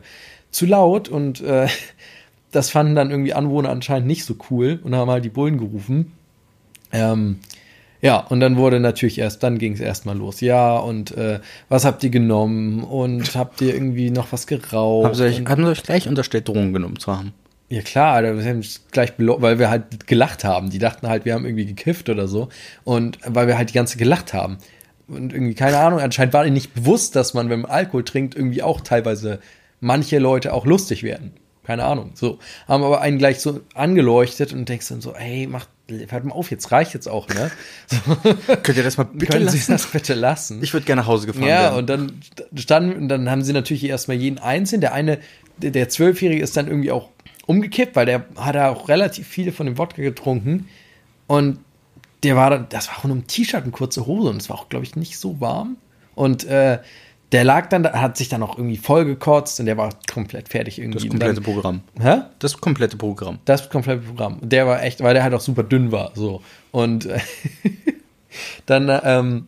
zu 0.51 0.67
laut 0.67 1.09
und 1.09 1.41
äh, 1.41 1.67
das 2.51 2.69
fanden 2.69 2.93
dann 2.93 3.09
irgendwie 3.09 3.33
Anwohner 3.33 3.69
anscheinend 3.69 4.07
nicht 4.07 4.23
so 4.23 4.35
cool 4.51 4.79
und 4.83 4.93
haben 4.93 5.09
halt 5.09 5.25
die 5.25 5.29
Bullen 5.29 5.57
gerufen. 5.57 6.11
Ähm, 6.91 7.39
ja, 8.01 8.17
und 8.19 8.39
dann 8.39 8.57
wurde 8.57 8.79
natürlich 8.79 9.17
erst, 9.19 9.43
dann 9.43 9.57
ging 9.57 9.73
es 9.73 9.79
erstmal 9.79 10.17
los. 10.17 10.41
Ja, 10.41 10.77
und 10.77 11.15
äh, 11.17 11.39
was 11.69 11.85
habt 11.85 12.03
ihr 12.03 12.09
genommen? 12.09 12.83
Und 12.83 13.35
habt 13.35 13.61
ihr 13.61 13.73
irgendwie 13.73 14.11
noch 14.11 14.31
was 14.31 14.47
geraucht? 14.47 15.05
Haben 15.05 15.15
sie 15.15 15.23
euch, 15.23 15.45
haben 15.45 15.63
sie 15.63 15.71
euch 15.71 15.83
gleich 15.83 16.07
unterstellt, 16.07 16.47
Drogen 16.47 16.73
genommen 16.73 16.99
zu 16.99 17.15
haben? 17.15 17.33
Ja 17.69 17.81
klar, 17.81 18.23
wir 18.23 18.45
haben 18.45 18.63
gleich 18.91 19.13
weil 19.17 19.59
wir 19.59 19.69
halt 19.69 20.07
gelacht 20.07 20.43
haben. 20.43 20.69
Die 20.69 20.79
dachten 20.79 21.07
halt, 21.07 21.25
wir 21.25 21.33
haben 21.33 21.45
irgendwie 21.45 21.65
gekifft 21.65 22.09
oder 22.09 22.27
so. 22.27 22.49
Und 22.83 23.17
weil 23.25 23.47
wir 23.47 23.57
halt 23.57 23.69
die 23.69 23.73
ganze 23.73 23.97
gelacht 23.97 24.33
haben. 24.33 24.57
Und 25.07 25.33
irgendwie, 25.33 25.55
keine 25.55 25.77
Ahnung, 25.77 25.99
anscheinend 25.99 26.33
war 26.33 26.45
ihnen 26.45 26.53
nicht 26.53 26.73
bewusst, 26.73 27.15
dass 27.15 27.33
man, 27.33 27.49
wenn 27.49 27.61
man 27.61 27.71
Alkohol 27.71 28.03
trinkt, 28.03 28.35
irgendwie 28.35 28.61
auch 28.61 28.81
teilweise 28.81 29.39
manche 29.79 30.19
Leute 30.19 30.53
auch 30.53 30.65
lustig 30.65 31.03
werden. 31.03 31.31
Keine 31.67 31.83
Ahnung. 31.83 32.11
So. 32.13 32.39
Haben 32.65 32.85
aber 32.85 33.01
einen 33.01 33.17
gleich 33.17 33.41
so 33.41 33.59
angeleuchtet 33.73 34.53
und 34.53 34.69
denkst 34.69 34.87
dann 34.87 35.01
so, 35.01 35.13
ey, 35.13 35.47
macht 35.47 35.67
hört 36.09 36.23
mal 36.23 36.33
auf, 36.33 36.49
jetzt 36.49 36.71
reicht 36.71 36.93
jetzt 36.93 37.07
auch, 37.07 37.27
ne? 37.27 37.51
So. 37.87 38.55
Könnt 38.63 38.77
ihr 38.77 38.83
das 38.83 38.97
mal 38.97 39.03
bitte 39.03 39.33
Können 39.33 39.45
lassen? 39.45 39.57
Sie 39.57 39.71
das 39.73 39.85
bitte 39.91 40.13
lassen? 40.13 40.63
Ich 40.63 40.71
würde 40.71 40.85
gerne 40.85 41.01
nach 41.01 41.09
Hause 41.09 41.27
gefahren 41.27 41.43
ja, 41.43 41.63
werden. 41.63 41.73
Ja, 41.73 41.77
und 41.79 41.89
dann 41.89 42.21
standen, 42.55 42.93
und 42.93 43.09
dann 43.09 43.29
haben 43.29 43.43
sie 43.43 43.51
natürlich 43.51 43.83
erstmal 43.83 44.15
jeden 44.15 44.39
einzeln. 44.39 44.79
Der 44.79 44.93
eine, 44.93 45.19
der 45.57 45.89
Zwölfjährige 45.89 46.41
ist 46.41 46.55
dann 46.55 46.69
irgendwie 46.69 46.91
auch 46.91 47.09
umgekippt, 47.47 47.97
weil 47.97 48.05
der 48.05 48.25
hat 48.37 48.55
auch 48.55 48.87
relativ 48.87 49.27
viele 49.27 49.51
von 49.51 49.65
dem 49.65 49.77
Wodka 49.77 50.01
getrunken. 50.01 50.69
Und 51.27 51.59
der 52.23 52.37
war 52.37 52.49
dann, 52.49 52.67
das 52.69 52.87
war 52.87 52.99
auch 52.99 53.03
nur 53.03 53.17
ein 53.17 53.27
T-Shirt 53.27 53.65
und 53.65 53.73
kurze 53.73 54.05
Hose 54.05 54.29
und 54.29 54.41
es 54.41 54.49
war 54.49 54.57
auch, 54.57 54.69
glaube 54.69 54.85
ich, 54.85 54.95
nicht 54.95 55.17
so 55.17 55.41
warm. 55.41 55.75
Und 56.15 56.45
äh, 56.45 56.79
der 57.31 57.43
lag 57.43 57.67
dann, 57.67 57.85
hat 57.85 58.17
sich 58.17 58.29
dann 58.29 58.41
auch 58.41 58.57
irgendwie 58.57 58.77
vollgekotzt 58.77 59.59
und 59.59 59.65
der 59.65 59.77
war 59.77 59.89
komplett 60.11 60.49
fertig 60.49 60.79
irgendwie. 60.79 60.99
Das 60.99 61.09
komplette 61.09 61.33
dann, 61.35 61.43
Programm. 61.43 61.81
Hä? 61.99 62.21
Das 62.39 62.59
komplette 62.59 62.97
Programm. 62.97 63.39
Das 63.45 63.69
komplette 63.69 64.01
Programm. 64.01 64.39
Der 64.41 64.65
war 64.65 64.81
echt, 64.83 65.03
weil 65.03 65.13
der 65.13 65.23
halt 65.23 65.33
auch 65.33 65.41
super 65.41 65.63
dünn 65.63 65.91
war, 65.91 66.11
so. 66.15 66.41
Und 66.71 67.09
dann 68.65 68.99
ähm, 69.03 69.47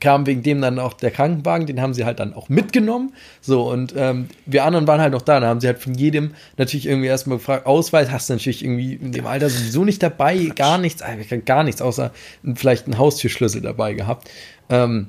kam 0.00 0.26
wegen 0.26 0.42
dem 0.42 0.60
dann 0.60 0.78
auch 0.78 0.92
der 0.92 1.10
Krankenwagen, 1.10 1.66
den 1.66 1.80
haben 1.80 1.94
sie 1.94 2.04
halt 2.04 2.20
dann 2.20 2.34
auch 2.34 2.48
mitgenommen. 2.48 3.14
So, 3.40 3.70
und 3.70 3.94
ähm, 3.96 4.28
wir 4.46 4.64
anderen 4.64 4.86
waren 4.86 5.00
halt 5.00 5.12
noch 5.12 5.22
da. 5.22 5.40
Da 5.40 5.46
haben 5.48 5.60
sie 5.60 5.66
halt 5.66 5.78
von 5.78 5.94
jedem 5.94 6.34
natürlich 6.56 6.86
irgendwie 6.86 7.08
erstmal 7.08 7.38
gefragt, 7.38 7.66
Ausweis 7.66 8.10
hast 8.10 8.28
du 8.28 8.34
natürlich 8.34 8.64
irgendwie 8.64 8.94
in 8.94 9.12
dem 9.12 9.26
Alter 9.26 9.48
sowieso 9.48 9.84
nicht 9.84 10.02
dabei, 10.02 10.52
gar 10.54 10.78
nichts, 10.78 11.02
gar 11.44 11.64
nichts, 11.64 11.82
außer 11.82 12.12
vielleicht 12.54 12.84
einen 12.84 12.98
Haustürschlüssel 12.98 13.62
dabei 13.62 13.94
gehabt. 13.94 14.30
Ähm, 14.68 15.08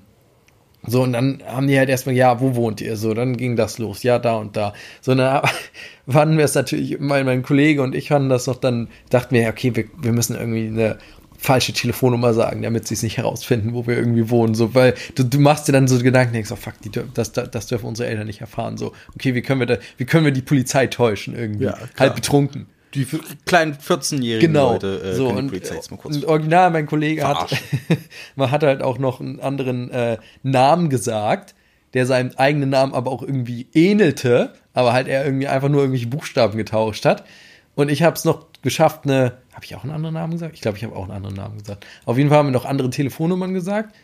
so, 0.87 1.03
und 1.03 1.13
dann 1.13 1.43
haben 1.45 1.67
die 1.67 1.77
halt 1.77 1.89
erstmal, 1.89 2.15
ja, 2.15 2.39
wo 2.39 2.55
wohnt 2.55 2.79
ihr? 2.79 2.95
So, 2.95 3.13
dann 3.13 3.35
ging 3.35 3.55
das 3.55 3.79
los, 3.79 4.03
ja, 4.03 4.17
da 4.17 4.35
und 4.35 4.55
da. 4.55 4.73
So, 5.01 5.13
dann 5.13 5.41
fanden 6.07 6.37
wir 6.37 6.45
es 6.45 6.55
natürlich, 6.55 6.99
mein, 6.99 7.25
mein 7.25 7.43
Kollege 7.43 7.81
und 7.81 7.95
ich 7.95 8.07
fanden 8.09 8.29
das 8.29 8.47
noch 8.47 8.55
dann, 8.55 8.87
dachten 9.09 9.35
wir, 9.35 9.47
okay, 9.49 9.75
wir, 9.75 9.85
wir 10.01 10.13
müssen 10.13 10.35
irgendwie 10.35 10.67
eine 10.67 10.97
falsche 11.37 11.71
Telefonnummer 11.71 12.33
sagen, 12.33 12.61
damit 12.61 12.87
sie 12.87 12.95
es 12.95 13.03
nicht 13.03 13.17
herausfinden, 13.17 13.73
wo 13.73 13.87
wir 13.87 13.97
irgendwie 13.97 14.29
wohnen. 14.29 14.55
So, 14.55 14.75
weil 14.75 14.93
du, 15.15 15.23
du 15.23 15.39
machst 15.39 15.67
dir 15.67 15.71
dann 15.71 15.87
so 15.87 15.97
Gedanken, 15.99 16.33
denkst, 16.33 16.51
oh 16.51 16.57
fuck, 16.57 16.73
die, 16.83 16.91
das, 17.13 17.31
das, 17.31 17.49
das 17.51 17.67
dürfen 17.67 17.85
unsere 17.85 18.09
Eltern 18.09 18.27
nicht 18.27 18.41
erfahren. 18.41 18.77
So, 18.77 18.93
okay, 19.15 19.35
wie 19.35 19.41
können 19.41 19.61
wir 19.61 19.67
da, 19.67 19.77
wie 19.97 20.05
können 20.05 20.25
wir 20.25 20.33
die 20.33 20.41
Polizei 20.41 20.87
täuschen 20.87 21.35
irgendwie? 21.35 21.65
Ja, 21.65 21.77
halt 21.97 22.15
betrunken. 22.15 22.67
Die 22.93 23.05
kleinen 23.45 23.75
14-jährigen 23.75 24.51
Genau. 24.51 24.73
Leute 24.73 25.01
äh, 25.03 25.13
so, 25.13 25.29
und, 25.29 25.53
jetzt 25.53 25.91
mal 25.91 25.97
kurz 25.97 26.15
und 26.15 26.25
original, 26.25 26.71
mein 26.71 26.87
Kollege 26.87 27.27
hat, 27.27 27.55
man 28.35 28.49
hat 28.51 28.63
halt 28.63 28.81
auch 28.81 28.97
noch 28.97 29.19
einen 29.19 29.39
anderen 29.39 29.91
äh, 29.91 30.17
Namen 30.43 30.89
gesagt, 30.89 31.55
der 31.93 32.05
seinem 32.05 32.31
eigenen 32.37 32.69
Namen 32.69 32.93
aber 32.93 33.11
auch 33.11 33.21
irgendwie 33.21 33.67
ähnelte, 33.73 34.53
aber 34.73 34.93
halt 34.93 35.07
er 35.07 35.25
irgendwie 35.25 35.47
einfach 35.47 35.69
nur 35.69 35.81
irgendwelche 35.81 36.07
Buchstaben 36.07 36.57
getauscht 36.57 37.05
hat. 37.05 37.23
Und 37.75 37.89
ich 37.89 38.03
habe 38.03 38.15
es 38.15 38.25
noch 38.25 38.47
geschafft, 38.61 39.05
eine, 39.05 39.37
habe 39.53 39.65
ich 39.65 39.75
auch 39.75 39.83
einen 39.83 39.93
anderen 39.93 40.15
Namen 40.15 40.33
gesagt? 40.33 40.55
Ich 40.55 40.61
glaube, 40.61 40.77
ich 40.77 40.83
habe 40.83 40.95
auch 40.95 41.03
einen 41.03 41.13
anderen 41.13 41.35
Namen 41.35 41.57
gesagt. 41.57 41.85
Auf 42.05 42.17
jeden 42.17 42.29
Fall 42.29 42.39
haben 42.39 42.47
wir 42.47 42.51
noch 42.51 42.65
andere 42.65 42.89
Telefonnummern 42.89 43.53
gesagt. 43.53 43.95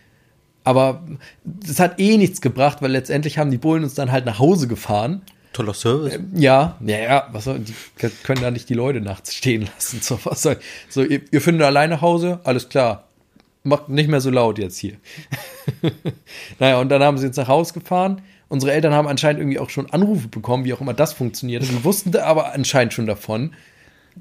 Aber 0.63 1.03
das 1.43 1.79
hat 1.79 1.99
eh 1.99 2.17
nichts 2.17 2.41
gebracht, 2.41 2.81
weil 2.81 2.91
letztendlich 2.91 3.38
haben 3.38 3.51
die 3.51 3.57
Bullen 3.57 3.83
uns 3.83 3.93
dann 3.93 4.11
halt 4.11 4.25
nach 4.25 4.39
Hause 4.39 4.67
gefahren. 4.67 5.21
Toller 5.55 5.73
Service. 5.73 6.19
Ja, 6.33 6.75
ja, 6.81 6.97
ja, 6.97 7.29
was 7.31 7.45
soll, 7.45 7.59
die 7.59 7.73
können 8.23 8.41
da 8.41 8.51
nicht 8.51 8.67
die 8.67 8.73
Leute 8.73 8.99
nachts 8.99 9.33
stehen 9.33 9.69
lassen. 9.73 9.99
So, 10.03 10.19
was 10.25 10.41
soll, 10.41 10.57
so 10.89 11.01
ihr, 11.01 11.21
ihr 11.31 11.39
findet 11.39 11.65
alleine 11.65 12.01
Hause, 12.01 12.41
alles 12.43 12.67
klar. 12.67 13.07
Macht 13.63 13.87
nicht 13.87 14.09
mehr 14.09 14.19
so 14.19 14.29
laut 14.29 14.59
jetzt 14.59 14.77
hier. 14.77 14.97
naja, 16.59 16.79
und 16.79 16.89
dann 16.89 17.01
haben 17.01 17.17
sie 17.17 17.27
uns 17.27 17.37
nach 17.37 17.47
Hause 17.47 17.73
gefahren. 17.73 18.21
Unsere 18.49 18.73
Eltern 18.73 18.93
haben 18.93 19.07
anscheinend 19.07 19.39
irgendwie 19.39 19.59
auch 19.59 19.69
schon 19.69 19.89
Anrufe 19.89 20.27
bekommen, 20.27 20.65
wie 20.65 20.73
auch 20.73 20.81
immer 20.81 20.93
das 20.93 21.13
funktioniert. 21.13 21.63
Die 21.63 21.83
wussten 21.85 22.11
da 22.11 22.25
aber 22.25 22.53
anscheinend 22.53 22.93
schon 22.93 23.07
davon. 23.07 23.53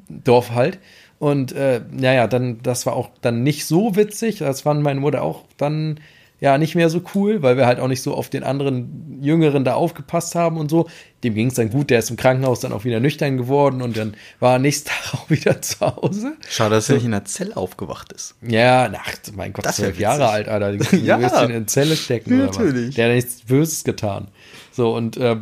Dorf 0.09 0.53
halt. 0.53 0.79
Und 1.19 1.53
äh, 1.53 1.81
naja, 1.91 2.29
dann, 2.29 2.63
das 2.63 2.87
war 2.87 2.95
auch 2.95 3.11
dann 3.21 3.43
nicht 3.43 3.67
so 3.67 3.97
witzig. 3.97 4.39
Das 4.39 4.63
fand 4.63 4.83
meine 4.83 5.01
Mutter 5.01 5.23
auch 5.23 5.45
dann 5.57 5.99
ja 6.41 6.59
nicht 6.59 6.75
mehr 6.75 6.91
so 6.91 7.01
cool, 7.15 7.43
weil 7.43 7.57
wir 7.57 7.67
halt 7.67 7.81
auch 7.81 7.89
nicht 7.89 8.03
so 8.03 8.13
auf 8.15 8.29
den 8.29 8.43
anderen 8.45 9.19
Jüngeren 9.23 9.65
da 9.65 9.75
aufgepasst 9.75 10.35
haben 10.35 10.59
und 10.59 10.71
so. 10.71 10.89
Dem 11.23 11.35
ging 11.35 11.47
es 11.49 11.55
dann 11.55 11.71
gut, 11.71 11.89
der 11.91 12.01
ist 12.01 12.11
im 12.11 12.17
Krankenhaus 12.17 12.61
dann 12.61 12.73
auch 12.73 12.85
wieder 12.85 13.01
nüchtern 13.01 13.37
geworden 13.39 13.81
und 13.81 13.97
dann 13.97 14.15
war 14.41 14.55
er 14.55 14.59
nächsten 14.59 14.89
Tag 14.91 15.15
auch 15.15 15.31
wieder 15.31 15.63
zu 15.63 15.81
Hause. 15.81 16.35
Schade, 16.49 16.75
dass 16.75 16.89
er 16.91 16.97
nicht 16.97 17.05
in 17.07 17.13
der 17.13 17.25
Zelle 17.25 17.57
aufgewacht 17.57 18.13
ist. 18.13 18.35
Ja, 18.43 18.91
ach, 18.95 19.13
mein 19.35 19.53
Gott, 19.53 19.73
zwölf 19.73 19.99
Jahre 19.99 20.29
alt, 20.29 20.49
Alter. 20.49 20.73
Du 20.91 20.97
Ja. 20.97 21.19
wirst 21.21 21.41
ihn 21.43 21.51
in 21.51 21.67
Zelle 21.69 21.97
stecken. 21.97 22.39
Natürlich. 22.39 22.95
Der 22.95 23.09
hat 23.09 23.15
nichts 23.15 23.43
Böses 23.43 23.85
getan. 23.85 24.29
So, 24.73 24.95
und 24.95 25.17
äh, 25.17 25.37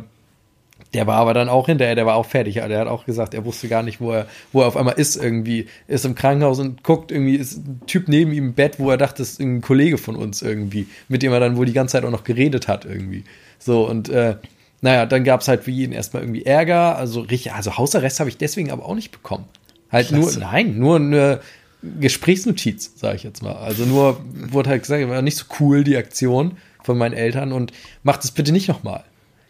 der 0.93 1.07
war 1.07 1.17
aber 1.17 1.33
dann 1.33 1.49
auch 1.49 1.65
hinterher, 1.65 1.95
der 1.95 2.05
war 2.05 2.15
auch 2.15 2.25
fertig. 2.25 2.55
Der 2.55 2.79
hat 2.79 2.87
auch 2.87 3.05
gesagt, 3.05 3.33
er 3.33 3.45
wusste 3.45 3.67
gar 3.67 3.83
nicht, 3.83 3.99
wo 3.99 4.11
er, 4.11 4.27
wo 4.51 4.61
er 4.61 4.67
auf 4.67 4.77
einmal 4.77 4.95
ist 4.95 5.15
irgendwie. 5.15 5.67
Ist 5.87 6.05
im 6.05 6.15
Krankenhaus 6.15 6.59
und 6.59 6.83
guckt 6.83 7.11
irgendwie, 7.11 7.35
ist 7.35 7.57
ein 7.57 7.81
Typ 7.87 8.07
neben 8.07 8.31
ihm 8.31 8.45
im 8.45 8.53
Bett, 8.53 8.79
wo 8.79 8.91
er 8.91 8.97
dachte, 8.97 9.19
das 9.19 9.31
ist 9.31 9.39
ein 9.39 9.61
Kollege 9.61 9.97
von 9.97 10.15
uns 10.15 10.41
irgendwie, 10.41 10.87
mit 11.07 11.23
dem 11.23 11.31
er 11.31 11.39
dann 11.39 11.57
wohl 11.57 11.65
die 11.65 11.73
ganze 11.73 11.93
Zeit 11.93 12.05
auch 12.05 12.11
noch 12.11 12.23
geredet 12.23 12.67
hat 12.67 12.85
irgendwie. 12.85 13.23
So, 13.57 13.87
und 13.87 14.09
äh, 14.09 14.35
naja, 14.81 15.05
dann 15.05 15.23
gab 15.23 15.41
es 15.41 15.47
halt 15.47 15.63
für 15.63 15.71
jeden 15.71 15.93
erstmal 15.93 16.23
irgendwie 16.23 16.45
Ärger. 16.45 16.97
Also 16.97 17.21
richtig, 17.21 17.53
also 17.53 17.77
Hausarrest 17.77 18.19
habe 18.19 18.29
ich 18.29 18.37
deswegen 18.37 18.69
aber 18.69 18.85
auch 18.85 18.95
nicht 18.95 19.11
bekommen. 19.11 19.45
Halt 19.89 20.09
Klasse. 20.09 20.39
nur, 20.39 20.49
nein, 20.51 20.77
nur 20.77 20.95
eine 20.97 21.39
Gesprächsnotiz, 21.99 22.91
sage 22.95 23.15
ich 23.15 23.23
jetzt 23.23 23.41
mal. 23.41 23.55
Also 23.55 23.85
nur 23.85 24.19
wurde 24.51 24.69
halt 24.69 24.83
gesagt, 24.83 25.07
war 25.07 25.21
nicht 25.21 25.37
so 25.37 25.45
cool 25.59 25.83
die 25.83 25.97
Aktion 25.97 26.57
von 26.83 26.97
meinen 26.97 27.13
Eltern 27.13 27.51
und 27.51 27.71
macht 28.03 28.23
es 28.23 28.31
bitte 28.31 28.51
nicht 28.51 28.67
nochmal. 28.67 29.03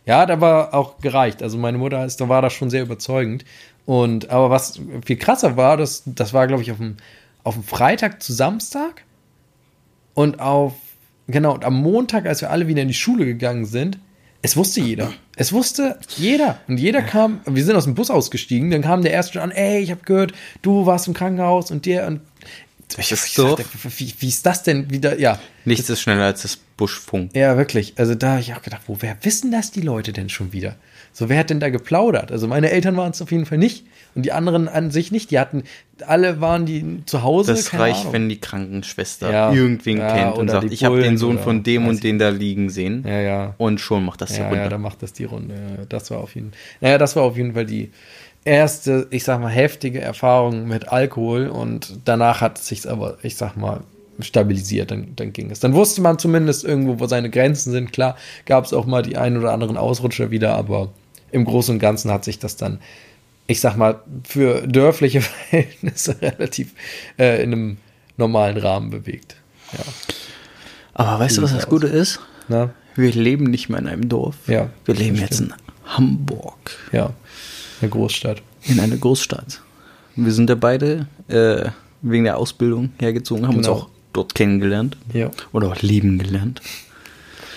Ja, 0.06 0.26
da 0.26 0.42
war 0.42 0.74
auch 0.74 0.98
gereicht. 1.00 1.42
Also 1.42 1.58
meine 1.58 1.78
Mutter 1.78 2.06
ist, 2.06 2.20
da 2.20 2.30
war 2.30 2.42
das 2.42 2.54
schon 2.54 2.70
sehr 2.70 2.84
überzeugend. 2.84 3.46
Und 3.86 4.30
aber 4.30 4.50
was 4.50 4.80
viel 5.06 5.18
krasser 5.18 5.58
war, 5.58 5.78
das, 5.78 6.04
das 6.06 6.34
war, 6.34 6.48
glaube 6.48 6.64
ich, 6.64 6.72
auf 6.72 6.78
dem, 6.78 6.98
auf 7.44 7.56
dem 7.56 7.64
Freitag 7.64 8.22
zu 8.24 8.34
Samstag 8.34 9.04
und 10.14 10.40
auf, 10.40 10.74
genau, 11.28 11.54
und 11.54 11.66
am 11.66 11.82
Montag, 11.82 12.26
als 12.26 12.42
wir 12.42 12.50
alle 12.50 12.68
wieder 12.68 12.82
in 12.82 12.88
die 12.88 12.94
Schule 12.94 13.26
gegangen 13.26 13.66
sind, 13.66 13.98
es 14.42 14.58
wusste 14.58 14.82
jeder. 14.82 15.14
Es 15.38 15.54
wusste 15.54 15.98
jeder. 16.18 16.60
Und 16.68 16.78
jeder 16.78 17.02
kam, 17.02 17.40
wir 17.46 17.64
sind 17.64 17.78
aus 17.78 17.86
dem 17.86 17.96
Bus 17.96 18.10
ausgestiegen, 18.10 18.72
dann 18.72 18.82
kam 18.82 19.02
der 19.02 19.14
erste 19.14 19.34
schon 19.34 19.42
an, 19.42 19.52
ey, 19.52 19.82
ich 19.82 19.90
habe 19.90 20.02
gehört, 20.04 20.34
du 20.62 20.86
warst 20.86 21.08
im 21.08 21.14
Krankenhaus 21.14 21.72
und 21.72 21.86
der 21.86 22.08
und 22.08 22.20
ich, 22.98 23.12
ich 23.12 23.34
Dorf. 23.36 23.58
sagte, 23.60 23.66
wie, 23.98 24.14
wie 24.20 24.28
ist 24.28 24.46
das 24.46 24.64
denn 24.64 24.90
wieder? 24.92 25.18
Ja, 25.18 25.40
Nichts 25.66 25.90
ist 25.90 26.02
schneller 26.02 26.26
als 26.26 26.44
das 26.44 26.60
Buschfunk. 26.78 27.36
ja, 27.36 27.56
wirklich. 27.58 27.94
Also 27.98 28.16
da 28.16 28.32
habe 28.32 28.42
ich 28.42 28.54
auch 28.54 28.62
gedacht, 28.62 28.82
wo, 28.88 28.98
wer 29.00 29.18
wissen 29.24 29.52
das 29.52 29.72
die 29.72 29.82
Leute 29.82 30.12
denn 30.14 30.30
schon 30.30 30.54
wieder? 30.54 30.76
So, 31.12 31.30
wer 31.30 31.38
hat 31.40 31.50
denn 31.52 31.60
da 31.60 31.70
geplaudert? 31.70 32.32
Also 32.32 32.48
meine 32.48 32.72
Eltern 32.72 32.98
waren 32.98 33.12
es 33.12 33.22
auf 33.22 33.32
jeden 33.32 33.46
Fall 33.46 33.60
nicht 33.60 33.86
und 34.16 34.24
die 34.26 34.32
anderen 34.32 34.68
an 34.68 34.90
sich 34.90 35.12
nicht. 35.12 35.30
Die 35.30 35.38
hatten, 35.40 35.64
alle 36.08 36.42
waren 36.42 36.66
die 36.66 37.04
zu 37.06 37.22
Hause. 37.22 37.52
Das 37.54 37.74
reicht, 37.76 38.02
Ahnung. 38.02 38.14
wenn 38.14 38.30
die 38.30 38.40
Krankenschwester 38.40 39.32
Ja. 39.32 39.54
irgendwen 39.54 39.98
Ja, 40.00 40.14
kennt 40.14 40.38
und 40.38 40.50
sagt, 40.50 40.72
ich 40.72 40.84
habe 40.84 41.02
den 41.02 41.18
Sohn 41.20 41.38
von 41.38 41.62
dem 41.64 41.88
und 41.88 42.04
den 42.04 42.18
da 42.18 42.30
liegen 42.30 42.70
sehen. 42.72 43.04
Ja, 43.08 43.20
ja. 43.22 43.54
Und 43.60 43.80
schon 43.80 44.04
macht 44.06 44.22
das 44.22 44.32
die 44.34 44.40
Ja, 44.40 44.48
Runde. 44.48 44.64
ja, 44.64 44.70
da 44.70 44.78
macht 44.80 45.04
das 45.04 45.14
die 45.14 45.26
Runde. 45.26 45.54
Das 45.90 46.10
war 46.10 46.18
auf 46.18 46.34
jeden 46.34 46.52
Naja, 46.82 46.98
das 46.98 47.16
war 47.16 47.24
auf 47.24 47.38
jeden 47.38 47.54
Fall 47.54 47.66
die 47.68 47.92
erste, 48.46 49.08
ich 49.12 49.24
sag 49.24 49.40
mal, 49.40 49.50
heftige 49.50 50.02
Erfahrung 50.02 50.68
mit 50.68 50.90
Alkohol 50.90 51.48
und 51.48 52.00
danach 52.06 52.42
hat 52.42 52.60
es 52.60 52.68
sich 52.68 52.90
aber, 52.90 53.18
ich 53.24 53.36
sag 53.38 53.56
mal, 53.56 53.82
stabilisiert, 54.20 54.92
dann, 54.92 55.16
dann 55.16 55.34
ging 55.34 55.50
es. 55.52 55.60
Dann 55.60 55.74
wusste 55.74 56.02
man 56.02 56.20
zumindest 56.20 56.64
irgendwo, 56.64 57.00
wo 57.00 57.08
seine 57.08 57.30
Grenzen 57.30 57.72
sind. 57.72 57.92
Klar, 57.94 58.16
gab 58.46 58.66
es 58.66 58.74
auch 58.74 58.86
mal 58.86 59.02
die 59.02 59.18
ein 59.18 59.38
oder 59.38 59.52
anderen 59.54 59.78
Ausrutscher 59.78 60.30
wieder, 60.32 60.56
aber 60.56 60.92
im 61.32 61.46
Großen 61.46 61.74
und 61.76 61.80
Ganzen 61.80 62.12
hat 62.12 62.24
sich 62.24 62.38
das 62.40 62.56
dann, 62.56 62.80
ich 63.48 63.60
sag 63.60 63.76
mal, 63.76 64.02
für 64.24 64.68
dörfliche 64.68 65.22
Verhältnisse 65.50 66.22
relativ 66.22 66.74
äh, 67.18 67.42
in 67.44 67.52
einem 67.54 67.78
normalen 68.18 68.58
Rahmen 68.58 68.90
bewegt. 68.92 69.36
Ja. 69.74 69.80
Aber 70.94 71.20
weißt 71.20 71.38
du, 71.38 71.42
was 71.42 71.54
das 71.54 71.68
Gute 71.68 71.88
ist? 71.88 72.20
Na? 72.48 72.70
Wir 72.96 73.12
leben 73.12 73.46
nicht 73.46 73.70
mehr 73.70 73.80
in 73.80 73.88
einem 73.88 74.08
Dorf. 74.10 74.36
Ja, 74.48 74.70
Wir 74.86 74.94
leben 74.94 75.18
jetzt 75.18 75.40
in 75.42 75.52
Hamburg, 75.86 76.78
Ja. 76.92 77.12
Eine 77.82 77.90
Großstadt. 77.90 78.42
in 78.66 78.80
einer 78.80 78.98
Großstadt. 78.98 79.62
Wir 80.16 80.32
sind 80.32 80.50
ja 80.50 80.56
beide 80.56 81.08
äh, 81.28 81.70
wegen 82.04 82.24
der 82.26 82.38
Ausbildung 82.38 82.92
hergezogen, 83.00 83.48
haben 83.48 83.56
Genau. 83.62 83.74
uns 83.74 83.82
auch 83.84 83.90
dort 84.14 84.36
kennengelernt. 84.36 84.98
Ja. 85.14 85.32
Oder 85.52 85.68
auch 85.70 85.82
lieben 85.82 86.18
gelernt. 86.20 86.62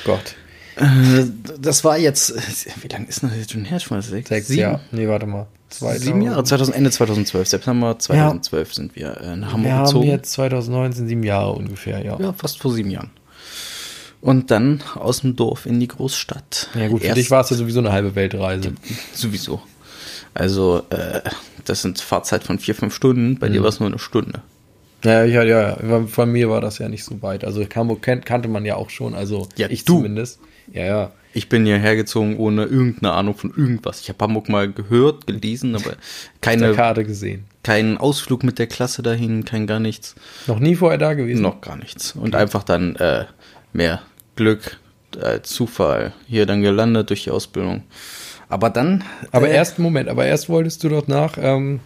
Gott. 0.05 0.35
Äh, 0.77 1.25
das 1.59 1.85
war 1.85 1.97
jetzt, 1.99 2.35
wie 2.83 2.89
lange 2.89 3.07
ist 3.07 3.23
das 3.23 3.35
jetzt 3.37 3.53
schon 3.53 3.65
her? 3.65 3.81
Schon 3.81 4.01
sechs, 4.03 4.29
Sechs 4.29 4.49
sieben, 4.49 4.61
Jahre. 4.61 4.81
Nee, 4.93 5.09
warte 5.09 5.27
mal. 5.27 5.47
Zwei 5.69 5.99
sieben 5.99 6.23
Jahre, 6.23 6.45
2000, 6.45 6.77
Ende 6.77 6.91
2012, 6.91 7.49
September 7.49 7.99
2012 7.99 8.75
sind 8.75 8.95
wir 8.97 9.21
äh, 9.21 9.37
nach 9.37 9.53
Hamburg 9.53 9.65
Wir 9.65 9.75
haben 9.75 9.85
gezogen. 9.87 10.07
jetzt 10.09 10.33
2019 10.33 11.09
sieben 11.09 11.23
Jahre 11.25 11.53
ungefähr, 11.53 12.05
ja. 12.05 12.19
Ja, 12.21 12.33
fast 12.33 12.59
vor 12.61 12.73
sieben 12.73 12.91
Jahren. 12.91 13.11
Und 14.21 14.51
dann 14.51 14.83
aus 14.95 15.21
dem 15.23 15.35
Dorf 15.37 15.67
in 15.67 15.81
die 15.81 15.89
Großstadt. 15.89 16.69
Ja, 16.75 16.89
gut, 16.89 17.01
für 17.01 17.09
Erst- 17.09 17.19
dich 17.19 17.31
war 17.31 17.41
es 17.43 17.51
ja 17.51 17.57
sowieso 17.57 17.81
eine 17.81 17.93
halbe 17.93 18.15
Weltreise. 18.15 18.73
Sowieso. 19.15 19.61
Also, 20.35 20.83
äh, 20.91 21.21
das 21.65 21.83
sind 21.83 22.01
Fahrzeit 22.01 22.45
von 22.45 22.59
vier, 22.59 22.75
fünf 22.75 22.95
Stunden. 22.95 23.39
Bei 23.39 23.49
dir 23.49 23.63
war 23.63 23.69
es 23.71 23.81
nur 23.81 23.89
eine 23.89 23.99
Stunde. 23.99 24.43
Ja, 25.05 25.25
ja, 25.25 25.43
ja. 25.43 26.07
Von 26.07 26.33
mir 26.33 26.51
war 26.51 26.61
das 26.61 26.79
ja 26.79 26.89
nicht 26.89 27.05
so 27.05 27.21
weit. 27.23 27.45
Also 27.45 27.65
Hamburg 27.75 28.03
kannte 28.03 28.49
man 28.49 28.65
ja 28.65 28.77
auch 28.77 28.91
schon, 28.91 29.15
also 29.15 29.49
Ja, 29.57 29.69
ich 29.71 29.85
du. 29.85 29.95
zumindest. 29.97 30.41
Ja, 30.73 30.85
ja. 30.85 31.13
Ich 31.33 31.49
bin 31.51 31.67
hierher 31.67 31.97
gezogen 31.97 32.39
ohne 32.39 32.65
irgendeine 32.65 33.13
Ahnung 33.13 33.37
von 33.37 33.51
irgendwas. 33.55 34.01
Ich 34.01 34.09
habe 34.09 34.25
Hamburg 34.25 34.49
mal 34.49 34.73
gehört, 34.73 35.27
gelesen, 35.27 35.75
aber 35.77 35.93
keine, 36.41 36.73
Karte 36.73 37.05
gesehen. 37.05 37.45
keinen 37.63 37.99
Ausflug 37.99 38.43
mit 38.43 38.59
der 38.59 38.67
Klasse 38.69 39.03
dahin, 39.03 39.45
kein 39.45 39.67
gar 39.67 39.79
nichts. 39.79 40.15
Noch 40.47 40.59
nie 40.59 40.77
vorher 40.77 40.99
da 40.99 41.13
gewesen. 41.13 41.43
Noch 41.43 41.61
gar 41.61 41.77
nichts. 41.77 42.13
Und 42.13 42.35
einfach 42.35 42.63
dann 42.65 42.97
äh, 42.97 43.27
mehr 43.75 44.01
Glück, 44.35 44.79
äh, 45.21 45.43
Zufall, 45.43 46.15
hier 46.27 46.47
dann 46.47 46.63
gelandet 46.63 47.11
durch 47.11 47.25
die 47.25 47.31
Ausbildung. 47.31 47.83
Aber 48.49 48.71
dann. 48.71 49.05
Aber 49.31 49.49
äh, 49.51 49.55
erst, 49.55 49.79
Moment, 49.79 50.09
aber 50.09 50.25
erst 50.25 50.49
wolltest 50.49 50.83
du 50.85 50.89
dort 50.89 51.09
nach, 51.09 51.37
ähm, 51.39 51.81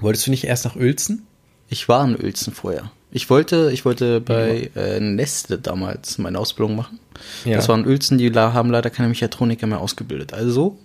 wolltest 0.00 0.26
du 0.26 0.30
nicht 0.30 0.44
erst 0.44 0.66
nach 0.66 0.76
Uelzen? 0.76 1.26
Ich 1.68 1.88
war 1.88 2.04
in 2.04 2.16
Uelzen 2.16 2.52
vorher. 2.52 2.90
Ich 3.10 3.30
wollte, 3.30 3.70
ich 3.72 3.84
wollte 3.84 4.20
bei 4.20 4.70
äh, 4.76 5.00
Nestle 5.00 5.58
damals 5.58 6.18
meine 6.18 6.38
Ausbildung 6.38 6.76
machen. 6.76 6.98
Ja. 7.44 7.56
Das 7.56 7.68
war 7.68 7.78
in 7.78 7.86
Uelzen, 7.86 8.18
die 8.18 8.30
haben 8.32 8.70
leider 8.70 8.90
keine 8.90 9.08
Mechatroniker 9.08 9.66
mehr 9.66 9.80
ausgebildet. 9.80 10.34
Also, 10.34 10.78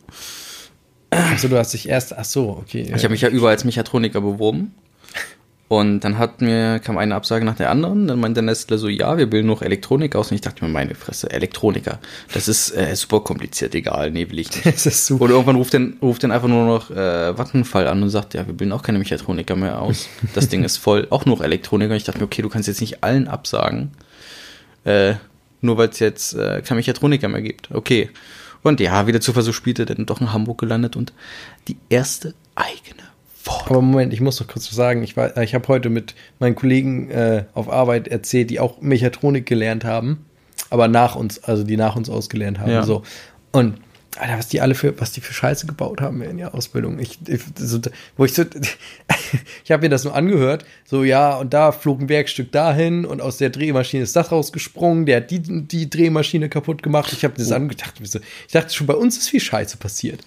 Achso, 1.10 1.50
du 1.50 1.58
hast 1.58 1.74
dich 1.74 1.90
erst, 1.90 2.18
ach 2.18 2.24
so, 2.24 2.58
okay. 2.62 2.84
ich 2.96 3.04
habe 3.04 3.10
mich 3.10 3.22
ja 3.22 3.28
überall 3.28 3.54
als 3.54 3.66
Mechatroniker 3.66 4.22
beworben. 4.22 4.74
Und 5.72 6.02
dann 6.02 6.18
hat 6.18 6.42
mir, 6.42 6.80
kam 6.80 6.98
eine 6.98 7.16
Absage 7.16 7.46
nach 7.46 7.56
der 7.56 7.70
anderen. 7.70 8.06
Dann 8.06 8.20
meinte 8.20 8.42
Nestle 8.42 8.78
so, 8.78 8.90
ja, 8.90 9.18
wir 9.18 9.28
bilden 9.28 9.48
noch 9.48 9.62
Elektronik 9.62 10.18
aus. 10.18 10.30
Und 10.30 10.36
ich 10.36 10.42
dachte 10.42 10.66
mir, 10.66 10.70
meine 10.70 10.96
Fresse, 10.96 11.32
Elektroniker. 11.32 12.00
Das 12.34 12.50
ist 12.50 12.76
äh, 12.76 12.94
super 12.94 13.22
kompliziert, 13.22 13.74
egal, 13.74 14.12
nee, 14.12 14.30
will 14.30 14.40
ich 14.40 14.50
nicht. 14.50 14.66
Das 14.66 14.86
ist 14.86 15.06
super. 15.06 15.24
Und 15.24 15.30
irgendwann 15.30 15.56
ruft 15.56 15.74
dann, 15.74 15.96
ruft 16.02 16.24
dann 16.24 16.32
einfach 16.32 16.50
nur 16.50 16.66
noch 16.66 16.92
äh, 16.92 17.38
Vattenfall 17.38 17.88
an 17.88 18.04
und 18.04 18.10
sagt, 18.10 18.34
ja, 18.34 18.46
wir 18.46 18.54
bilden 18.54 18.74
auch 18.74 18.84
keine 18.84 19.00
Mechatroniker 19.00 19.56
mehr 19.56 19.82
aus. 19.82 20.10
Das 20.34 20.50
Ding 20.50 20.66
ist 20.66 20.76
voll, 20.76 21.08
auch 21.10 21.26
noch 21.26 21.40
Elektroniker. 21.40 21.92
Und 21.92 21.98
ich 21.98 22.04
dachte 22.04 22.20
mir, 22.20 22.26
okay, 22.26 22.42
du 22.42 22.50
kannst 22.50 22.68
jetzt 22.68 22.82
nicht 22.82 23.02
allen 23.06 23.30
absagen, 23.30 23.92
äh, 24.84 25.14
nur 25.62 25.78
weil 25.78 25.88
es 25.88 26.00
jetzt 26.00 26.34
äh, 26.34 26.62
kein 26.64 26.76
Mechatroniker 26.76 27.30
mehr 27.30 27.42
gibt. 27.42 27.72
Okay. 27.72 28.10
Und 28.62 28.82
ja, 28.82 29.08
wieder 29.08 29.22
Zufall 29.22 29.44
so 29.44 29.54
spielte, 29.54 29.86
dann 29.86 30.06
doch 30.06 30.20
in 30.20 30.34
Hamburg 30.34 30.58
gelandet 30.58 30.98
und 30.98 31.14
die 31.70 31.78
erste 31.88 32.34
eigene. 32.56 33.11
Aber 33.66 33.82
Moment, 33.82 34.14
ich 34.14 34.22
muss 34.22 34.40
noch 34.40 34.48
kurz 34.48 34.68
was 34.68 34.76
sagen. 34.76 35.04
Ich, 35.04 35.16
war- 35.18 35.36
ich 35.38 35.54
habe 35.54 35.68
heute 35.68 35.90
mit 35.90 36.16
meinen 36.40 36.56
Kollegen 36.56 37.10
äh, 37.10 37.46
auf 37.54 37.70
Arbeit 37.72 38.08
erzählt, 38.08 38.50
die 38.50 38.60
auch 38.60 38.82
Mechatronik 38.82 39.46
gelernt 39.46 39.84
haben, 39.84 40.26
aber 40.70 40.88
nach 40.88 41.16
uns, 41.16 41.44
also 41.44 41.64
die 41.64 41.78
nach 41.78 41.96
uns 41.96 42.10
ausgelernt 42.10 42.60
haben. 42.60 42.72
Ja. 42.72 42.84
So. 42.84 43.04
Und 43.52 43.78
Alter, 44.18 44.38
was 44.38 44.50
die 44.50 44.60
alle 44.60 44.76
für, 44.76 45.00
was 45.00 45.14
die 45.14 45.22
für 45.22 45.34
Scheiße 45.34 45.66
gebaut 45.68 46.02
haben 46.02 46.22
in 46.22 46.38
der 46.38 46.54
Ausbildung. 46.54 47.00
Ich, 47.00 47.18
ich 47.28 47.42
so, 47.58 47.80
wo 48.18 48.26
ich 48.26 48.34
so, 48.34 48.44
ich 49.64 49.72
habe 49.72 49.84
mir 49.84 49.90
das 49.90 50.04
nur 50.04 50.14
angehört, 50.14 50.66
so 50.86 51.04
ja, 51.06 51.38
und 51.38 51.54
da 51.54 51.72
flog 51.72 52.02
ein 52.02 52.10
Werkstück 52.10 52.52
dahin 52.52 53.06
und 53.06 53.22
aus 53.22 53.38
der 53.38 53.50
Drehmaschine 53.52 54.04
ist 54.04 54.16
das 54.16 54.32
rausgesprungen, 54.32 55.06
der 55.06 55.18
hat 55.18 55.32
die, 55.32 55.40
die 55.40 55.90
Drehmaschine 55.90 56.50
kaputt 56.50 56.84
gemacht. 56.84 57.14
Ich 57.14 57.24
habe 57.24 57.36
das 57.38 57.52
angedacht, 57.54 57.96
ich 58.02 58.12
so- 58.12 58.20
ich 58.48 58.52
dachte 58.52 58.74
schon, 58.74 58.86
bei 58.86 58.96
uns 58.96 59.18
ist 59.18 59.30
viel 59.30 59.40
Scheiße 59.40 59.78
passiert. 59.78 60.20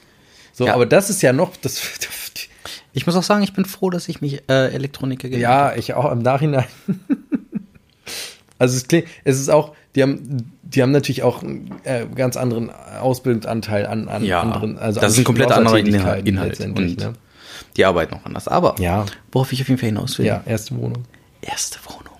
So, 0.55 0.67
Ja. 0.67 0.75
aber 0.75 0.87
das 0.87 1.11
ist 1.11 1.21
ja 1.21 1.35
noch, 1.35 1.55
das, 1.59 1.79
Ich 2.97 3.07
muss 3.07 3.17
auch 3.17 3.23
sagen, 3.25 3.43
ich 3.43 3.53
bin 3.53 3.65
froh, 3.65 3.91
dass 3.91 4.09
ich 4.09 4.21
mich 4.21 4.43
äh, 4.49 4.73
Elektroniker 4.73 5.29
gelernt 5.29 5.43
Ja, 5.43 5.77
ich 5.77 5.95
auch 5.95 6.11
im 6.13 6.21
Nachhinein. 6.21 6.65
also 8.59 8.77
es 8.77 8.87
klingt, 8.89 9.07
es 9.25 9.41
ist 9.41 9.49
auch, 9.51 9.75
die 9.95 10.03
haben, 10.03 10.53
die 10.63 10.81
haben 10.81 10.93
natürlich 10.93 11.23
auch 11.25 11.43
einen 11.43 11.75
äh, 11.83 12.07
ganz 12.15 12.37
anderen 12.37 12.71
Ausbildungsanteil 12.71 13.87
an, 13.87 14.09
an 14.09 14.25
Ja, 14.25 14.41
anderen, 14.41 14.79
also 14.79 15.01
das 15.01 15.07
an 15.07 15.13
ist 15.13 15.19
ein 15.19 15.25
komplett 15.25 15.51
anderer 15.53 15.79
Inhalt 15.79 16.25
letztendlich, 16.27 16.93
und 16.93 16.99
ne? 17.01 17.13
Die 17.77 17.85
arbeiten 17.85 18.15
noch 18.15 18.25
anders. 18.25 18.47
Aber 18.47 18.77
Ja. 18.79 19.05
worauf 19.33 19.53
ich 19.53 19.61
auf 19.61 19.69
jeden 19.69 19.81
Fall 19.81 19.89
hinaus 19.89 20.17
will, 20.19 20.27
Ja, 20.27 20.43
erste 20.47 20.77
Wohnung. 20.77 21.05
erste 21.41 21.79
Wohnung. 21.87 22.15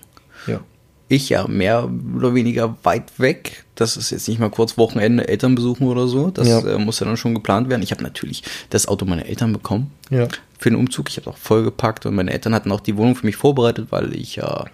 Ja. 0.47 0.59
Ich 1.07 1.29
ja 1.29 1.47
mehr 1.47 1.87
oder 2.15 2.33
weniger 2.33 2.77
weit 2.83 3.19
weg. 3.19 3.63
Das 3.75 3.95
ist 3.95 4.09
jetzt 4.09 4.27
nicht 4.27 4.39
mal 4.39 4.49
kurz 4.49 4.75
Wochenende 4.77 5.27
Eltern 5.27 5.53
besuchen 5.53 5.85
oder 5.87 6.07
so. 6.07 6.31
Das 6.31 6.47
Ja. 6.47 6.59
äh, 6.65 6.79
muss 6.79 6.99
ja 6.99 7.05
dann 7.05 7.17
schon 7.17 7.35
geplant 7.35 7.69
werden. 7.69 7.83
Ich 7.83 7.91
habe 7.91 8.01
natürlich 8.01 8.41
das 8.71 8.87
Auto 8.87 9.05
meiner 9.05 9.25
Eltern 9.27 9.53
bekommen 9.53 9.91
Ja. 10.09 10.27
für 10.57 10.69
den 10.71 10.79
Umzug. 10.79 11.09
Ich 11.09 11.17
habe 11.17 11.29
auch 11.29 11.37
vollgepackt 11.37 12.05
und 12.07 12.15
meine 12.15 12.31
Eltern 12.31 12.55
hatten 12.55 12.71
auch 12.71 12.79
die 12.79 12.97
Wohnung 12.97 13.15
für 13.15 13.25
mich 13.25 13.35
vorbereitet, 13.35 13.87
weil 13.91 14.15
ich 14.15 14.37
ja 14.37 14.65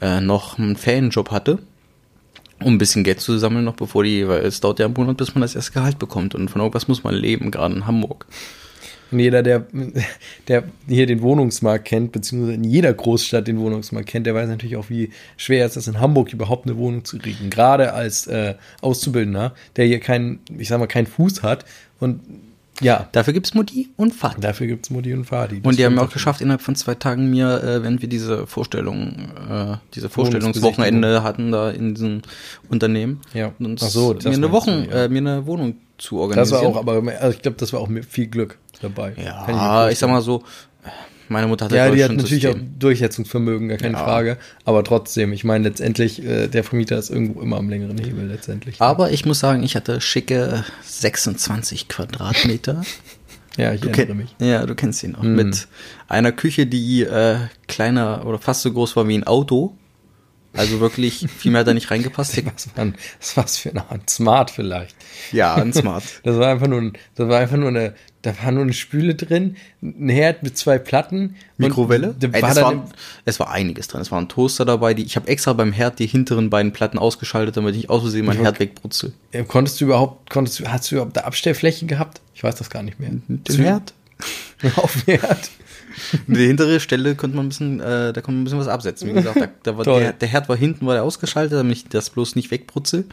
äh, 0.00 0.20
noch 0.20 0.58
einen 0.58 0.76
Ferienjob 0.76 1.30
hatte, 1.30 1.58
um 2.62 2.74
ein 2.74 2.78
bisschen 2.78 3.04
Geld 3.04 3.20
zu 3.20 3.38
sammeln 3.38 3.64
noch 3.64 3.76
bevor 3.76 4.02
die, 4.02 4.26
weil 4.26 4.40
es 4.44 4.60
dauert 4.60 4.80
ja 4.80 4.86
einen 4.86 4.94
Monat, 4.94 5.18
bis 5.18 5.34
man 5.34 5.42
das 5.42 5.54
erste 5.54 5.72
Gehalt 5.72 5.98
bekommt 6.00 6.34
und 6.34 6.50
von 6.50 6.60
irgendwas 6.60 6.88
muss 6.88 7.04
man 7.04 7.14
leben, 7.14 7.50
gerade 7.52 7.76
in 7.76 7.86
Hamburg. 7.86 8.26
Und 9.10 9.18
jeder, 9.18 9.42
der, 9.42 9.66
der 10.48 10.64
hier 10.86 11.06
den 11.06 11.22
Wohnungsmarkt 11.22 11.84
kennt, 11.84 12.12
beziehungsweise 12.12 12.54
in 12.54 12.64
jeder 12.64 12.92
Großstadt 12.92 13.48
den 13.48 13.58
Wohnungsmarkt 13.58 14.08
kennt, 14.08 14.26
der 14.26 14.34
weiß 14.34 14.48
natürlich 14.48 14.76
auch, 14.76 14.88
wie 14.88 15.10
schwer 15.36 15.66
es 15.66 15.76
ist, 15.76 15.88
in 15.88 16.00
Hamburg 16.00 16.32
überhaupt 16.32 16.66
eine 16.66 16.76
Wohnung 16.76 17.04
zu 17.04 17.18
kriegen. 17.18 17.50
Gerade 17.50 17.92
als 17.92 18.26
äh, 18.26 18.54
Auszubildender, 18.80 19.54
der 19.76 19.86
hier 19.86 20.00
keinen, 20.00 20.40
ich 20.58 20.68
sag 20.68 20.78
mal, 20.78 20.86
keinen 20.86 21.06
Fuß 21.06 21.42
hat. 21.42 21.64
Und 21.98 22.20
ja, 22.80 23.08
Dafür 23.12 23.32
gibt's 23.32 23.54
Mutti 23.54 23.88
und 23.96 24.12
Vati. 24.14 24.40
dafür 24.40 24.66
gibt's 24.66 24.90
Mutti 24.90 25.12
und 25.14 25.24
Fadi. 25.24 25.60
Und 25.62 25.78
die 25.78 25.84
haben 25.84 25.98
auch 25.98 26.10
geschafft, 26.10 26.40
innerhalb 26.40 26.60
von 26.62 26.74
zwei 26.74 26.94
Tagen 26.94 27.30
mir, 27.30 27.62
äh, 27.62 27.82
wenn 27.82 28.00
wir 28.00 28.08
diese 28.08 28.46
Vorstellung, 28.46 29.30
äh, 29.50 29.76
diese 29.94 30.08
Vorstellungswochenende 30.08 31.22
hatten 31.22 31.52
da 31.52 31.70
in 31.70 31.94
diesem 31.94 32.22
Unternehmen, 32.68 33.20
Ja. 33.34 33.52
uns 33.58 33.82
Ach 33.82 33.88
so, 33.90 34.14
das 34.14 34.24
mir 34.24 34.30
eine 34.32 34.48
meinst 34.48 34.66
du, 34.66 34.72
Wochen, 34.72 34.84
ja. 34.90 35.04
äh, 35.04 35.08
mir 35.08 35.18
eine 35.18 35.46
Wohnung 35.46 35.74
zu 35.98 36.16
Das 36.16 36.20
organisieren. 36.52 36.62
war 36.62 36.68
auch, 36.70 36.76
aber 36.76 37.12
also 37.20 37.36
ich 37.36 37.42
glaube, 37.42 37.56
das 37.58 37.72
war 37.72 37.80
auch 37.80 37.88
mit 37.88 38.04
viel 38.06 38.26
Glück 38.26 38.58
dabei. 38.80 39.12
Ja, 39.16 39.42
ich, 39.42 39.54
vorstellen. 39.54 39.94
sag 39.96 40.10
mal 40.10 40.22
so, 40.22 40.42
meine 41.30 41.46
Mutter 41.46 41.64
hatte 41.66 41.76
Ja, 41.76 41.90
die 41.90 42.02
hat 42.04 42.12
natürlich 42.12 42.46
auch 42.48 42.52
System. 42.52 42.78
Durchsetzungsvermögen, 42.78 43.68
gar 43.68 43.78
keine 43.78 43.94
Ja. 43.96 44.04
Frage. 44.04 44.36
Aber 44.64 44.84
trotzdem, 44.84 45.32
ich 45.32 45.44
meine, 45.44 45.68
letztendlich, 45.68 46.24
äh, 46.24 46.48
der 46.48 46.64
Vermieter 46.64 46.98
ist 46.98 47.08
irgendwo 47.10 47.40
immer 47.40 47.56
am 47.56 47.68
längeren 47.70 47.96
Hebel 47.98 48.26
letztendlich. 48.26 48.80
Aber 48.80 49.10
ich 49.12 49.24
muss 49.24 49.38
sagen, 49.40 49.62
ich 49.62 49.76
hatte 49.76 50.00
schicke 50.00 50.64
26 50.84 51.88
Quadratmeter. 51.88 52.82
ja, 53.56 53.72
ich 53.72 53.80
Du 53.80 53.88
erinnere 53.88 54.16
mich. 54.16 54.34
Ja, 54.40 54.66
du 54.66 54.74
kennst 54.74 55.02
ihn 55.02 55.12
noch. 55.12 55.22
Mhm. 55.22 55.36
Mit 55.36 55.68
einer 56.08 56.32
Küche, 56.32 56.66
die 56.66 57.02
äh, 57.02 57.36
kleiner 57.68 58.26
oder 58.26 58.38
fast 58.38 58.62
so 58.62 58.72
groß 58.72 58.96
war 58.96 59.06
wie 59.08 59.14
ein 59.16 59.24
Auto. 59.24 59.76
Also 60.52 60.80
wirklich, 60.80 61.26
viel 61.38 61.52
mehr 61.52 61.60
hat 61.60 61.68
da 61.68 61.74
nicht 61.74 61.90
reingepasst. 61.90 62.36
Was 62.54 62.68
war, 62.76 62.84
ein- 62.84 62.94
was 63.20 63.36
war's 63.36 63.56
für 63.58 63.70
eine 63.70 63.88
Art? 63.90 64.10
Smart 64.10 64.50
vielleicht. 64.50 64.96
Ja, 65.32 65.54
ein 65.54 65.72
Smart. 65.72 66.02
Das 66.24 66.36
war 66.38 66.48
einfach 66.48 66.66
nur, 66.66 66.80
ein, 66.80 66.92
das 67.14 67.28
war 67.28 67.38
einfach 67.38 67.56
nur 67.56 67.68
eine, 67.68 67.94
da 68.22 68.34
war 68.42 68.50
nur 68.52 68.64
eine 68.64 68.72
Spüle 68.72 69.14
drin, 69.14 69.56
ein 69.80 70.08
Herd 70.08 70.42
mit 70.42 70.58
zwei 70.58 70.78
Platten. 70.78 71.36
Mikrowelle? 71.56 72.14
Da 72.18 72.26
Ey, 72.28 72.42
war 72.42 72.48
das 72.50 72.54
dann 72.58 72.64
war, 72.78 72.88
es 73.24 73.38
war 73.40 73.50
einiges 73.50 73.88
drin. 73.88 74.00
Es 74.02 74.10
war 74.10 74.20
ein 74.20 74.28
Toaster 74.28 74.64
dabei. 74.64 74.92
Die, 74.92 75.04
ich 75.04 75.16
habe 75.16 75.28
extra 75.28 75.52
beim 75.52 75.72
Herd 75.72 75.98
die 76.00 76.06
hinteren 76.06 76.50
beiden 76.50 76.72
Platten 76.72 76.98
ausgeschaltet, 76.98 77.56
damit 77.56 77.76
ich 77.76 77.88
aus 77.88 78.02
Versehen 78.02 78.26
mein 78.26 78.36
Ich 78.38 78.42
Herd 78.42 78.58
wegbrutzelt. 78.60 79.14
im, 79.32 79.46
konntest 79.48 79.80
du 79.80 79.84
überhaupt, 79.86 80.28
konntest 80.30 80.58
du, 80.60 80.66
hast 80.66 80.90
du 80.90 80.96
überhaupt 80.96 81.16
da 81.16 81.20
Abstellfläche 81.22 81.86
gehabt? 81.86 82.20
Ich 82.34 82.42
weiß 82.42 82.56
das 82.56 82.68
gar 82.70 82.82
nicht 82.82 82.98
mehr. 83.00 83.10
Den 83.28 83.56
Herd? 83.62 83.94
Auf 84.76 85.02
dem 85.04 85.18
Herd. 85.20 85.48
Die 86.26 86.46
hintere 86.46 86.80
Stelle 86.80 87.14
konnte 87.14 87.36
man 87.36 87.46
ein 87.46 87.48
bisschen, 87.50 87.80
äh, 87.80 88.12
da 88.12 88.20
konnte 88.20 88.32
man 88.32 88.40
ein 88.40 88.44
bisschen 88.44 88.58
was 88.60 88.68
absetzen. 88.68 89.08
Wie 89.08 89.12
gesagt, 89.12 89.40
da, 89.40 89.48
da 89.62 89.76
war 89.76 89.84
der, 89.84 90.12
der 90.12 90.28
Herd 90.28 90.48
war 90.48 90.56
hinten, 90.56 90.86
war 90.86 90.94
der 90.94 91.04
ausgeschaltet, 91.04 91.58
damit 91.58 91.76
ich 91.76 91.88
das 91.88 92.10
bloß 92.10 92.36
nicht 92.36 92.50
wegbrutzel. 92.50 93.04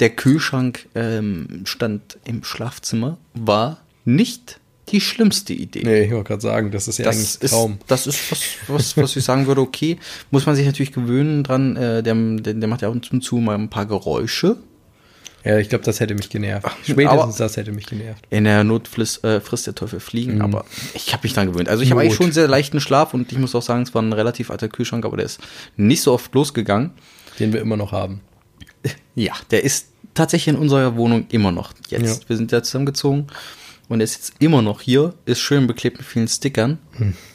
Der 0.00 0.10
Kühlschrank 0.10 0.88
ähm, 0.94 1.62
stand 1.64 2.18
im 2.24 2.42
Schlafzimmer, 2.44 3.18
war 3.34 3.78
nicht 4.04 4.58
die 4.90 5.00
schlimmste 5.00 5.54
Idee. 5.54 5.82
Nee, 5.84 6.04
ich 6.04 6.10
wollte 6.12 6.28
gerade 6.28 6.42
sagen, 6.42 6.70
das 6.70 6.88
ist 6.88 6.98
ja 6.98 7.06
Das 7.06 7.16
eigentlich 7.16 7.40
ein 7.40 7.44
ist, 7.44 7.50
Traum. 7.52 7.78
das 7.86 8.06
ist 8.06 8.30
was, 8.30 8.40
was, 8.68 8.96
was 8.96 9.16
ich 9.16 9.24
sagen 9.24 9.46
würde, 9.46 9.60
okay, 9.62 9.98
muss 10.30 10.46
man 10.46 10.56
sich 10.56 10.66
natürlich 10.66 10.92
gewöhnen 10.92 11.42
dran, 11.42 11.76
äh, 11.76 12.02
der, 12.02 12.14
der, 12.14 12.54
der 12.54 12.68
macht 12.68 12.82
ja 12.82 12.88
ab 12.88 12.94
und 12.94 13.22
zu 13.22 13.36
mal 13.36 13.54
ein 13.54 13.70
paar 13.70 13.86
Geräusche. 13.86 14.56
Ja, 15.44 15.58
ich 15.58 15.68
glaube, 15.68 15.84
das 15.84 16.00
hätte 16.00 16.14
mich 16.14 16.30
genervt. 16.30 16.66
Spätestens 16.82 17.08
aber- 17.10 17.34
das 17.36 17.56
hätte 17.56 17.72
mich 17.72 17.86
genervt. 17.86 18.24
In 18.30 18.44
der 18.44 18.64
Not 18.64 18.88
frisst, 18.88 19.22
äh, 19.24 19.40
frisst 19.40 19.66
der 19.66 19.74
Teufel 19.74 20.00
fliegen, 20.00 20.40
aber 20.40 20.64
ich 20.94 21.12
habe 21.12 21.22
mich 21.24 21.34
dran 21.34 21.46
gewöhnt. 21.52 21.68
Also 21.68 21.82
ich 21.82 21.90
habe 21.90 22.00
eigentlich 22.00 22.14
schon 22.14 22.32
sehr 22.32 22.48
leichten 22.48 22.80
Schlaf 22.80 23.12
und 23.12 23.30
ich 23.30 23.38
muss 23.38 23.54
auch 23.54 23.62
sagen, 23.62 23.82
es 23.82 23.94
war 23.94 24.00
ein 24.02 24.12
relativ 24.14 24.50
alter 24.50 24.68
Kühlschrank, 24.68 25.04
aber 25.04 25.16
der 25.18 25.26
ist 25.26 25.40
nicht 25.76 26.00
so 26.02 26.12
oft 26.12 26.34
losgegangen. 26.34 26.92
Den 27.38 27.52
wir 27.52 27.60
immer 27.60 27.76
noch 27.76 27.92
haben. 27.92 28.20
Ja, 29.16 29.32
der 29.50 29.62
ist 29.64 29.88
tatsächlich 30.14 30.54
in 30.54 30.60
unserer 30.60 30.96
Wohnung 30.96 31.26
immer 31.30 31.52
noch 31.52 31.72
jetzt. 31.88 32.22
Ja. 32.22 32.28
Wir 32.28 32.36
sind 32.36 32.50
ja 32.52 32.62
zusammengezogen 32.62 33.26
und 33.88 34.00
er 34.00 34.04
ist 34.04 34.14
jetzt 34.16 34.32
immer 34.40 34.60
noch 34.62 34.80
hier, 34.80 35.14
ist 35.24 35.40
schön 35.40 35.66
beklebt 35.66 35.98
mit 35.98 36.06
vielen 36.06 36.26
Stickern 36.28 36.78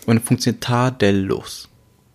und 0.05 0.19
funktioniert 0.25 0.61
tadellos. 0.63 1.69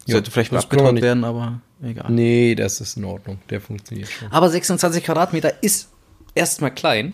Ja, 0.07 0.15
Sollte 0.15 0.31
vielleicht 0.31 0.53
mal 0.53 0.59
abgetraut 0.59 1.01
werden, 1.01 1.25
aber 1.25 1.61
egal. 1.85 2.11
Nee, 2.11 2.55
das 2.55 2.81
ist 2.81 2.97
in 2.97 3.05
Ordnung. 3.05 3.39
Der 3.51 3.61
funktioniert 3.61 4.09
schon. 4.09 4.31
Aber 4.33 4.49
26 4.49 5.05
Quadratmeter 5.05 5.53
ist 5.63 5.89
erstmal 6.35 6.73
klein. 6.73 7.13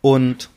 Und 0.00 0.50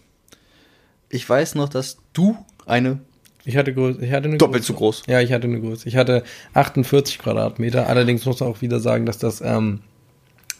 ich 1.10 1.28
weiß 1.28 1.56
noch, 1.56 1.70
dass 1.70 1.98
du 2.14 2.38
eine 2.66 3.00
Ich 3.46 3.56
hatte, 3.58 3.74
Größe, 3.74 4.04
ich 4.04 4.12
hatte 4.12 4.28
eine 4.28 4.38
Doppelt 4.38 4.64
Größe. 4.64 4.74
so 4.74 4.78
groß. 4.78 5.04
Ja, 5.08 5.22
ich 5.22 5.32
hatte 5.32 5.48
eine 5.48 5.60
Größe. 5.62 5.88
Ich 5.88 5.96
hatte 5.96 6.24
48 6.54 7.20
Quadratmeter. 7.20 7.88
Allerdings 7.88 8.26
muss 8.26 8.40
man 8.40 8.50
auch 8.50 8.62
wieder 8.62 8.80
sagen, 8.80 9.06
dass 9.06 9.18
das 9.20 9.40
ähm, 9.42 9.80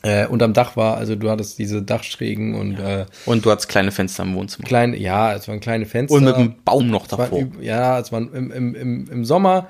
äh, 0.04 0.26
unterm 0.28 0.54
Dach 0.54 0.78
war. 0.78 0.96
Also 0.96 1.16
du 1.16 1.30
hattest 1.30 1.60
diese 1.60 1.82
Dachschrägen 1.82 2.56
und 2.56 2.80
äh, 2.80 3.06
und 3.26 3.46
du 3.46 3.52
hattest 3.52 3.68
kleine 3.68 3.92
Fenster 3.92 4.24
im 4.24 4.36
Wohnzimmer. 4.36 4.66
kleine, 4.68 4.96
ja, 4.96 5.34
es 5.34 5.48
waren 5.50 5.60
kleine 5.60 5.86
Fenster. 5.86 6.16
Und 6.16 6.24
mit 6.24 6.36
einem 6.36 6.56
Baum 6.64 6.88
noch 6.90 7.12
war 7.12 7.18
davor. 7.18 7.40
üb- 7.40 7.62
ja, 7.62 8.00
es 8.00 8.12
war 8.14 8.20
im, 8.22 8.52
im, 8.52 8.76
im, 8.76 9.10
im 9.12 9.26
Sommer 9.26 9.68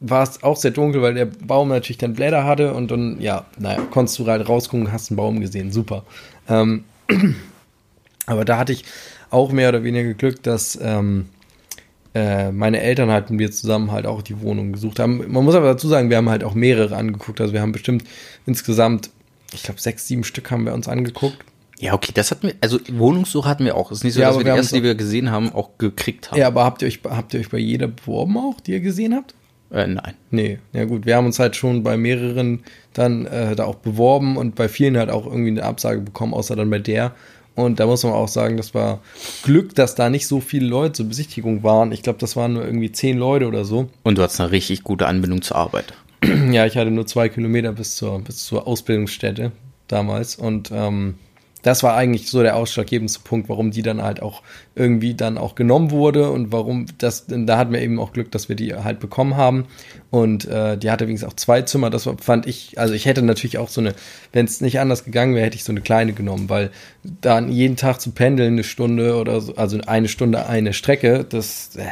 war 0.00 0.22
es 0.22 0.42
auch 0.42 0.56
sehr 0.56 0.70
dunkel, 0.70 1.02
weil 1.02 1.14
der 1.14 1.26
Baum 1.26 1.68
natürlich 1.68 1.98
dann 1.98 2.14
Blätter 2.14 2.44
hatte 2.44 2.72
und 2.72 2.90
dann, 2.90 3.20
ja, 3.20 3.44
naja, 3.58 3.82
konntest 3.90 4.18
du 4.18 4.26
halt 4.26 4.48
rausgucken 4.48 4.92
hast 4.92 5.10
einen 5.10 5.16
Baum 5.16 5.40
gesehen. 5.40 5.70
Super. 5.70 6.04
Ähm, 6.48 6.84
aber 8.26 8.44
da 8.44 8.58
hatte 8.58 8.72
ich 8.72 8.84
auch 9.28 9.52
mehr 9.52 9.68
oder 9.68 9.84
weniger 9.84 10.14
Glück, 10.14 10.42
dass 10.42 10.78
ähm, 10.82 11.26
äh, 12.14 12.50
meine 12.50 12.80
Eltern 12.80 13.10
halt 13.10 13.30
und 13.30 13.38
wir 13.38 13.50
zusammen 13.52 13.92
halt 13.92 14.06
auch 14.06 14.22
die 14.22 14.40
Wohnung 14.40 14.72
gesucht 14.72 14.98
haben. 14.98 15.30
Man 15.30 15.44
muss 15.44 15.54
aber 15.54 15.66
dazu 15.66 15.86
sagen, 15.86 16.08
wir 16.08 16.16
haben 16.16 16.30
halt 16.30 16.44
auch 16.44 16.54
mehrere 16.54 16.96
angeguckt. 16.96 17.40
Also 17.40 17.52
wir 17.52 17.60
haben 17.60 17.72
bestimmt 17.72 18.04
insgesamt, 18.46 19.10
ich 19.52 19.62
glaube, 19.62 19.80
sechs, 19.80 20.08
sieben 20.08 20.24
Stück 20.24 20.50
haben 20.50 20.64
wir 20.64 20.72
uns 20.72 20.88
angeguckt. 20.88 21.38
Ja, 21.78 21.94
okay, 21.94 22.12
das 22.14 22.30
hatten 22.30 22.48
wir, 22.48 22.54
also 22.60 22.78
Wohnungssuche 22.90 23.48
hatten 23.48 23.64
wir 23.64 23.76
auch. 23.76 23.90
Es 23.90 23.98
ist 23.98 24.04
nicht 24.04 24.14
so, 24.14 24.20
Ja, 24.20 24.28
dass 24.28 24.38
wir 24.38 24.44
die 24.44 24.50
erste, 24.50 24.76
die 24.76 24.82
wir 24.82 24.94
gesehen 24.94 25.30
haben, 25.30 25.52
auch 25.52 25.78
gekriegt 25.78 26.30
haben. 26.30 26.38
Ja, 26.38 26.46
aber 26.46 26.64
habt 26.64 26.82
ihr 26.82 26.88
euch, 26.88 27.00
habt 27.04 27.32
ihr 27.32 27.40
euch 27.40 27.48
bei 27.48 27.58
jeder 27.58 27.88
beworben 27.88 28.36
auch, 28.36 28.60
die 28.60 28.72
ihr 28.72 28.80
gesehen 28.80 29.14
habt? 29.14 29.34
Äh, 29.72 29.86
nein. 29.86 30.14
Nee, 30.30 30.58
ja 30.72 30.84
gut, 30.84 31.06
wir 31.06 31.16
haben 31.16 31.26
uns 31.26 31.38
halt 31.38 31.56
schon 31.56 31.82
bei 31.82 31.96
mehreren 31.96 32.64
dann 32.92 33.26
äh, 33.26 33.54
da 33.54 33.64
auch 33.64 33.76
beworben 33.76 34.36
und 34.36 34.54
bei 34.56 34.68
vielen 34.68 34.96
halt 34.96 35.10
auch 35.10 35.26
irgendwie 35.26 35.50
eine 35.50 35.62
Absage 35.62 36.00
bekommen, 36.00 36.34
außer 36.34 36.56
dann 36.56 36.70
bei 36.70 36.78
der. 36.78 37.12
Und 37.54 37.78
da 37.80 37.86
muss 37.86 38.04
man 38.04 38.12
auch 38.12 38.28
sagen, 38.28 38.56
das 38.56 38.74
war 38.74 39.00
Glück, 39.42 39.74
dass 39.74 39.94
da 39.94 40.08
nicht 40.08 40.26
so 40.26 40.40
viele 40.40 40.66
Leute 40.66 40.92
zur 40.94 41.06
Besichtigung 41.06 41.62
waren. 41.62 41.92
Ich 41.92 42.02
glaube, 42.02 42.18
das 42.18 42.36
waren 42.36 42.54
nur 42.54 42.64
irgendwie 42.64 42.90
zehn 42.90 43.18
Leute 43.18 43.46
oder 43.46 43.64
so. 43.64 43.88
Und 44.02 44.18
du 44.18 44.22
hattest 44.22 44.40
eine 44.40 44.50
richtig 44.50 44.82
gute 44.82 45.06
Anbindung 45.06 45.42
zur 45.42 45.56
Arbeit. 45.56 45.94
Ja, 46.52 46.66
ich 46.66 46.76
hatte 46.76 46.90
nur 46.90 47.06
zwei 47.06 47.28
Kilometer 47.30 47.72
bis 47.72 47.96
zur, 47.96 48.20
bis 48.20 48.44
zur 48.44 48.66
Ausbildungsstätte 48.66 49.52
damals. 49.88 50.36
Und 50.36 50.70
ähm, 50.72 51.14
das 51.62 51.82
war 51.82 51.94
eigentlich 51.94 52.30
so 52.30 52.42
der 52.42 52.56
ausschlaggebendste 52.56 53.20
Punkt, 53.24 53.48
warum 53.48 53.70
die 53.70 53.82
dann 53.82 54.02
halt 54.02 54.22
auch 54.22 54.42
irgendwie 54.74 55.14
dann 55.14 55.36
auch 55.36 55.54
genommen 55.54 55.90
wurde 55.90 56.30
und 56.30 56.52
warum 56.52 56.86
das, 56.98 57.26
da 57.28 57.58
hatten 57.58 57.72
wir 57.72 57.82
eben 57.82 57.98
auch 57.98 58.12
Glück, 58.12 58.30
dass 58.30 58.48
wir 58.48 58.56
die 58.56 58.74
halt 58.74 59.00
bekommen 59.00 59.36
haben. 59.36 59.66
Und 60.10 60.46
äh, 60.46 60.76
die 60.76 60.90
hatte 60.90 61.04
übrigens 61.04 61.22
auch 61.22 61.34
zwei 61.34 61.62
Zimmer. 61.62 61.90
Das 61.90 62.08
fand 62.20 62.46
ich, 62.46 62.78
also 62.78 62.94
ich 62.94 63.06
hätte 63.06 63.22
natürlich 63.22 63.58
auch 63.58 63.68
so 63.68 63.80
eine, 63.80 63.94
wenn 64.32 64.46
es 64.46 64.60
nicht 64.60 64.80
anders 64.80 65.04
gegangen 65.04 65.34
wäre, 65.34 65.46
hätte 65.46 65.56
ich 65.56 65.64
so 65.64 65.72
eine 65.72 65.82
kleine 65.82 66.12
genommen, 66.12 66.48
weil 66.48 66.70
dann 67.20 67.50
jeden 67.50 67.76
Tag 67.76 68.00
zu 68.00 68.10
pendeln, 68.10 68.54
eine 68.54 68.64
Stunde 68.64 69.16
oder 69.16 69.40
so, 69.40 69.54
also 69.54 69.78
eine 69.86 70.08
Stunde 70.08 70.46
eine 70.46 70.72
Strecke, 70.72 71.24
das, 71.28 71.76
äh, 71.76 71.86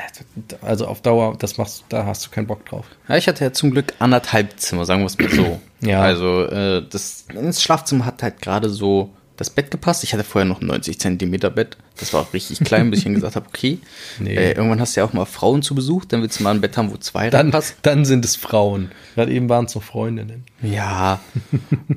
also 0.63 0.87
auf 0.87 1.03
Dauer, 1.03 1.37
das 1.39 1.59
machst, 1.59 1.85
da 1.91 2.07
hast 2.07 2.27
du 2.27 2.31
keinen 2.31 2.47
Bock 2.47 2.65
drauf. 2.67 2.87
Ja, 3.09 3.17
ich 3.17 3.29
hatte 3.29 3.45
ja 3.45 3.53
zum 3.53 3.71
Glück 3.71 3.95
anderthalb 3.99 4.59
Zimmer, 4.59 4.85
sagen 4.85 5.03
wir 5.03 5.07
es 5.07 5.19
mal 5.19 5.31
so. 5.31 5.61
Ja. 5.81 6.01
Also 6.01 6.45
äh, 6.45 6.83
das, 6.89 7.27
das 7.33 7.63
Schlafzimmer 7.63 8.05
hat 8.07 8.23
halt 8.23 8.41
gerade 8.43 8.69
so 8.69 9.11
das 9.39 9.49
Bett 9.51 9.71
gepasst. 9.71 10.05
Ich 10.05 10.13
hatte 10.13 10.25
vorher 10.25 10.47
noch 10.47 10.61
ein 10.61 10.67
90 10.67 10.99
Zentimeter 11.01 11.49
Bett. 11.49 11.79
Das 11.99 12.13
war 12.13 12.21
auch 12.23 12.33
richtig 12.35 12.59
klein, 12.61 12.91
bis 12.91 12.99
ich 12.99 13.05
dann 13.05 13.15
gesagt 13.15 13.37
habe, 13.37 13.47
okay. 13.49 13.79
Nee. 14.19 14.35
Äh, 14.35 14.53
irgendwann 14.53 14.81
hast 14.81 14.95
du 14.97 15.01
ja 15.01 15.07
auch 15.07 15.13
mal 15.15 15.25
Frauen 15.25 15.63
zu 15.63 15.75
Besuch, 15.75 16.05
dann 16.05 16.21
willst 16.23 16.39
du 16.39 16.43
mal 16.45 16.51
ein 16.55 16.61
Bett 16.61 16.77
haben, 16.77 16.93
wo 16.93 16.97
zwei 16.99 17.31
Dann, 17.31 17.47
reinpassen. 17.47 17.77
dann 17.83 18.05
sind 18.05 18.25
es 18.25 18.37
Frauen. 18.37 18.91
Gerade 19.15 19.33
eben 19.33 19.49
waren 19.49 19.65
es 19.65 19.75
noch 19.75 19.83
Freundinnen. 19.83 20.45
Ja, 20.63 21.21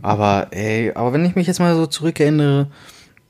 aber 0.02 0.48
ey, 0.52 0.92
aber 0.94 1.14
wenn 1.14 1.26
ich 1.26 1.36
mich 1.36 1.48
jetzt 1.48 1.60
mal 1.60 1.76
so 1.76 1.86
zurückerinnere, 1.88 2.68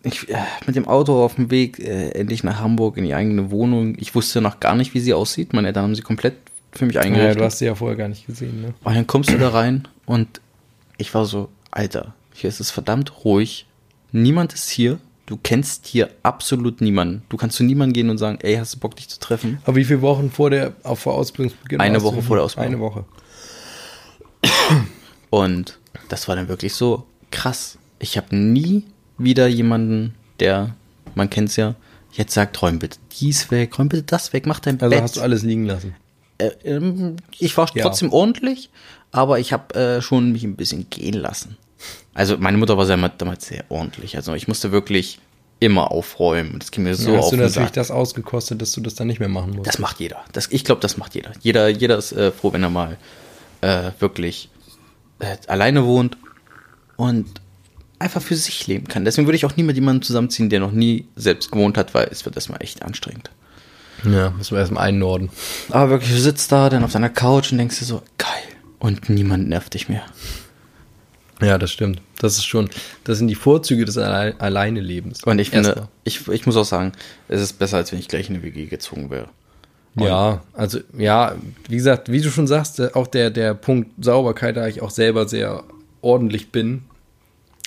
ich, 0.04 0.30
äh, 0.30 0.38
mit 0.66 0.76
dem 0.76 0.88
Auto 0.88 1.24
auf 1.24 1.36
dem 1.36 1.52
Weg 1.52 1.80
äh, 1.80 2.10
endlich 2.12 2.44
nach 2.44 2.60
Hamburg 2.60 2.98
in 2.98 3.06
die 3.06 3.14
eigene 3.14 3.52
Wohnung. 3.52 3.96
Ich 4.00 4.16
wusste 4.16 4.42
noch 4.42 4.60
gar 4.60 4.76
nicht, 4.76 4.94
wie 4.94 5.00
sie 5.00 5.14
aussieht. 5.14 5.54
Meine 5.54 5.68
Eltern 5.68 5.84
haben 5.84 5.96
sie 5.96 6.02
komplett 6.02 6.34
für 6.72 6.86
mich 6.88 6.96
Ja, 6.96 7.02
eingerichtet. 7.02 7.40
du 7.40 7.46
hast 7.46 7.60
sie 7.60 7.66
ja 7.66 7.76
vorher 7.76 7.98
gar 7.98 8.08
nicht 8.08 8.26
gesehen, 8.26 8.62
ne? 8.62 8.74
Und 8.84 8.96
dann 8.96 9.06
kommst 9.06 9.30
du 9.30 9.38
da 9.38 9.50
rein 9.50 9.88
und 10.06 10.42
ich 10.98 11.14
war 11.14 11.26
so, 11.26 11.50
Alter, 11.70 12.14
hier 12.34 12.48
ist 12.50 12.60
es 12.60 12.72
verdammt 12.72 13.24
ruhig. 13.26 13.68
Niemand 14.12 14.54
ist 14.54 14.70
hier. 14.70 15.00
Du 15.26 15.38
kennst 15.42 15.86
hier 15.86 16.10
absolut 16.24 16.82
niemanden. 16.82 17.24
Du 17.30 17.38
kannst 17.38 17.56
zu 17.56 17.64
niemandem 17.64 17.94
gehen 17.94 18.10
und 18.10 18.18
sagen, 18.18 18.40
ey, 18.42 18.56
hast 18.56 18.76
du 18.76 18.80
Bock, 18.80 18.96
dich 18.98 19.08
zu 19.08 19.20
treffen? 19.20 19.60
Aber 19.64 19.76
wie 19.78 19.86
viele 19.86 20.02
Wochen 20.02 20.30
vor 20.30 20.50
der 20.50 20.74
vor 20.96 21.14
Ausbildungsbeginn? 21.16 21.80
Eine 21.80 22.02
Woche 22.02 22.22
vor 22.22 22.36
der 22.36 22.44
Ausbildung. 22.46 22.74
Eine 22.74 22.82
Woche. 22.82 23.06
Und 25.30 25.80
das 26.10 26.28
war 26.28 26.36
dann 26.36 26.48
wirklich 26.50 26.74
so 26.74 27.06
krass. 27.32 27.78
Ich 28.00 28.18
habe 28.18 28.36
nie 28.36 28.84
wieder 29.18 29.48
jemanden, 29.48 30.16
der, 30.40 30.76
man 31.16 31.30
kennt's 31.30 31.56
ja, 31.56 31.76
jetzt 32.14 32.34
sagt, 32.34 32.62
räum 32.62 32.80
bitte 32.80 32.98
dies 33.20 33.52
weg, 33.52 33.78
räum 33.78 33.88
bitte 33.90 34.04
das 34.04 34.34
weg, 34.34 34.46
mach 34.46 34.60
dein 34.60 34.82
Also 34.82 34.90
Bett. 34.90 35.04
hast 35.04 35.18
du 35.18 35.22
alles 35.22 35.44
liegen 35.44 35.66
lassen. 35.66 35.96
äh, 36.40 36.48
ähm, 36.66 37.18
ich 37.40 37.56
war 37.56 37.70
Ja. 37.76 37.84
trotzdem 37.84 38.12
ordentlich, 38.12 38.70
aber 39.12 39.40
ich 39.40 39.54
habe 39.54 39.76
äh, 39.76 40.02
schon 40.02 40.32
mich 40.32 40.44
ein 40.44 40.56
bisschen 40.56 40.90
gehen 40.90 41.14
lassen. 41.14 41.58
Also 42.14 42.38
meine 42.38 42.58
Mutter 42.58 42.78
war 42.78 42.86
sehr, 42.86 42.98
damals 42.98 43.46
sehr 43.48 43.64
ordentlich. 43.70 44.16
Also 44.16 44.34
ich 44.34 44.48
musste 44.48 44.72
wirklich 44.72 45.20
immer 45.60 45.92
aufräumen. 45.92 46.58
Das 46.60 46.72
ging 46.72 46.84
mir 46.84 46.96
so 46.96 47.04
So 47.12 47.18
hast 47.18 47.24
auf 47.26 47.30
du 47.32 47.36
natürlich 47.38 47.56
Sack. 47.68 47.74
das 47.74 47.92
ausgekostet, 47.92 48.62
dass 48.62 48.72
du 48.72 48.82
das 48.82 48.96
dann 48.96 49.08
nicht 49.08 49.20
mehr 49.20 49.30
machen 49.30 49.52
musst. 49.56 49.68
Das 49.68 49.80
macht 49.80 50.00
jeder. 50.00 50.24
Das, 50.34 50.48
ich 50.52 50.64
glaube, 50.66 50.82
das 50.82 50.98
macht 50.98 51.14
jeder. 51.16 51.32
Jeder, 51.42 51.70
jeder 51.70 51.98
ist 51.98 52.12
äh, 52.14 52.32
froh, 52.32 52.52
wenn 52.52 52.64
er 52.64 52.70
mal 52.72 52.98
äh, 53.62 53.92
wirklich 54.00 54.50
äh, 55.20 55.38
alleine 55.48 55.86
wohnt 55.86 56.18
und 56.98 57.28
einfach 58.00 58.22
für 58.24 58.36
sich 58.36 58.66
leben 58.66 58.88
kann. 58.88 59.06
Deswegen 59.06 59.28
würde 59.28 59.36
ich 59.36 59.46
auch 59.46 59.56
nie 59.56 59.64
mit 59.64 59.76
jemandem 59.76 60.02
zusammenziehen, 60.02 60.50
der 60.50 60.60
noch 60.60 60.72
nie 60.72 61.06
selbst 61.16 61.52
gewohnt 61.52 61.78
hat, 61.78 61.94
weil 61.94 62.08
es 62.12 62.26
wird 62.26 62.36
erstmal 62.36 62.62
echt 62.64 62.82
anstrengend. 62.82 63.30
ja, 64.04 64.32
müssen 64.32 64.56
wir 64.56 64.60
erstmal 64.62 64.88
einnorden. 64.88 65.30
Aber 65.70 65.92
wirklich, 65.92 66.10
du 66.12 66.20
sitzt 66.20 66.52
da 66.52 66.70
dann 66.72 66.84
auf 66.84 66.92
deiner 66.92 67.10
Couch 67.10 67.52
und 67.52 67.60
denkst 67.60 67.78
dir 67.78 67.86
so, 67.86 68.02
geil. 68.18 68.28
Und 68.80 69.12
niemand 69.12 69.48
nervt 69.48 69.76
dich 69.76 69.90
mehr. 69.90 70.02
Ja, 71.42 71.58
das 71.58 71.72
stimmt. 71.72 72.02
Das 72.20 72.38
ist 72.38 72.46
schon, 72.46 72.70
das 73.04 73.18
sind 73.18 73.28
die 73.28 73.36
Vorzüge 73.36 73.86
des 73.86 73.98
Alle 73.98 74.40
Alleinelebens. 74.40 75.24
Und 75.24 75.40
ich 75.40 75.50
finde, 75.50 75.70
Erstmal. 75.70 75.90
ich, 76.04 76.28
ich 76.28 76.46
muss 76.46 76.56
auch 76.56 76.66
sagen, 76.66 76.92
es 77.28 77.42
ist 77.42 77.54
besser, 77.54 77.78
als 77.78 77.92
wenn 77.92 78.00
ich 78.00 78.08
gleich 78.08 78.30
in 78.30 78.36
eine 78.36 78.44
WG 78.44 78.68
gezogen 78.68 79.10
wäre. 79.10 79.28
Ja, 79.96 80.42
also 80.54 80.80
ja, 80.98 81.36
wie 81.68 81.76
gesagt, 81.76 82.12
wie 82.12 82.22
du 82.22 82.30
schon 82.30 82.48
sagst, 82.48 82.80
äh, 82.80 82.92
auch 82.94 83.08
der, 83.08 83.30
der 83.30 83.54
Punkt 83.54 83.92
Sauberkeit, 84.04 84.56
da 84.56 84.68
ich 84.68 84.82
auch 84.82 84.90
selber 84.90 85.28
sehr 85.28 85.64
ordentlich 86.02 86.52
bin, 86.52 86.84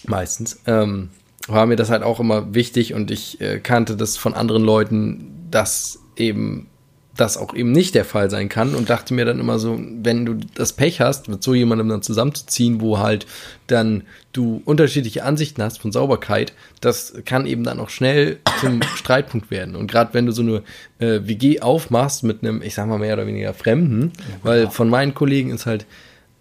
meistens, 0.07 0.61
ähm, 0.67 1.11
war 1.47 1.67
mir 1.67 1.77
das 1.77 1.91
halt 1.91 2.03
auch 2.03 2.21
immer 2.21 2.55
wichtig 2.55 2.95
und 2.95 3.11
ich 3.11 3.41
äh, 3.43 3.61
kannte 3.61 3.97
das 3.97 4.17
von 4.17 4.33
anderen 4.33 4.65
Leuten, 4.65 5.47
dass 5.51 5.99
eben 6.17 6.69
das 7.17 7.37
auch 7.37 7.55
eben 7.55 7.71
nicht 7.71 7.95
der 7.95 8.05
Fall 8.05 8.29
sein 8.31 8.49
kann 8.49 8.75
und 8.75 8.91
dachte 8.91 9.15
mir 9.15 9.25
dann 9.25 9.39
immer 9.39 9.59
so, 9.59 9.79
wenn 9.79 10.27
du 10.27 10.35
das 10.55 10.73
Pech 10.73 11.01
hast, 11.01 11.29
mit 11.29 11.43
so 11.43 11.55
jemandem 11.55 11.89
dann 11.89 12.03
zusammenzuziehen, 12.03 12.81
wo 12.81 12.99
halt 12.99 13.27
dann 13.67 14.03
du 14.33 14.63
unterschiedliche 14.65 15.25
Ansichten 15.25 15.63
hast 15.63 15.81
von 15.81 15.93
Sauberkeit, 15.93 16.53
das 16.81 17.15
kann 17.25 17.47
eben 17.47 17.63
dann 17.63 17.79
auch 17.79 17.91
schnell 17.91 18.39
zum 18.61 18.83
Streitpunkt 18.97 19.51
werden. 19.51 19.77
Und 19.77 19.91
gerade 19.91 20.13
wenn 20.13 20.27
du 20.27 20.33
so 20.33 20.43
eine 20.43 20.63
äh, 20.99 21.27
WG 21.27 21.61
aufmachst 21.61 22.25
mit 22.25 22.43
einem, 22.43 22.63
ich 22.63 22.75
sag 22.75 22.89
mal 22.89 22.99
mehr 22.99 23.15
oder 23.15 23.27
weniger 23.27 23.55
Fremden, 23.55 24.13
weil 24.43 24.69
von 24.71 24.89
meinen 24.91 25.15
Kollegen 25.15 25.51
ist 25.51 25.67
halt 25.67 25.87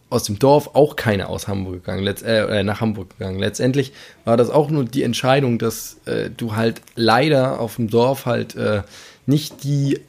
aus 0.10 0.24
dem 0.24 0.38
Dorf 0.38 0.72
auch 0.74 0.96
keiner 0.96 1.30
aus 1.30 1.48
Hamburg 1.48 1.84
gegangen, 1.84 2.04
letzt, 2.04 2.24
äh, 2.24 2.60
äh, 2.60 2.64
nach 2.64 2.82
Hamburg 2.82 3.18
gegangen. 3.18 3.40
Letztendlich 3.40 3.94
war 4.26 4.38
das 4.38 4.52
auch 4.52 4.70
nur 4.70 4.86
die 4.86 5.02
Entscheidung, 5.02 5.58
dass 5.58 5.98
äh, 6.06 6.30
du 6.30 6.56
halt 6.56 6.82
leider 6.96 7.60
auf 7.60 7.78
dem 7.78 7.90
Dorf 7.90 8.28
halt 8.28 8.56
äh, 8.56 8.84
nicht 9.26 9.64
die 9.64 10.02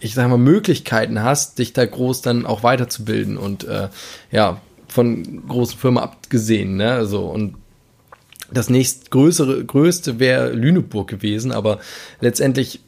ich 0.00 0.14
sag 0.14 0.28
mal, 0.28 0.38
Möglichkeiten 0.38 1.22
hast, 1.22 1.58
dich 1.58 1.72
da 1.72 1.84
groß 1.84 2.22
dann 2.22 2.46
auch 2.46 2.62
weiterzubilden 2.62 3.36
und 3.36 3.64
äh, 3.64 3.88
ja, 4.30 4.60
von 4.88 5.46
großen 5.48 5.78
Firmen 5.78 6.02
abgesehen, 6.02 6.76
ne? 6.76 6.92
Also 6.92 7.26
und 7.26 7.56
das 8.50 8.70
nächstgrößere, 8.70 9.62
größte 9.64 10.18
wäre 10.18 10.52
Lüneburg 10.52 11.06
gewesen, 11.06 11.52
aber 11.52 11.80
letztendlich, 12.20 12.80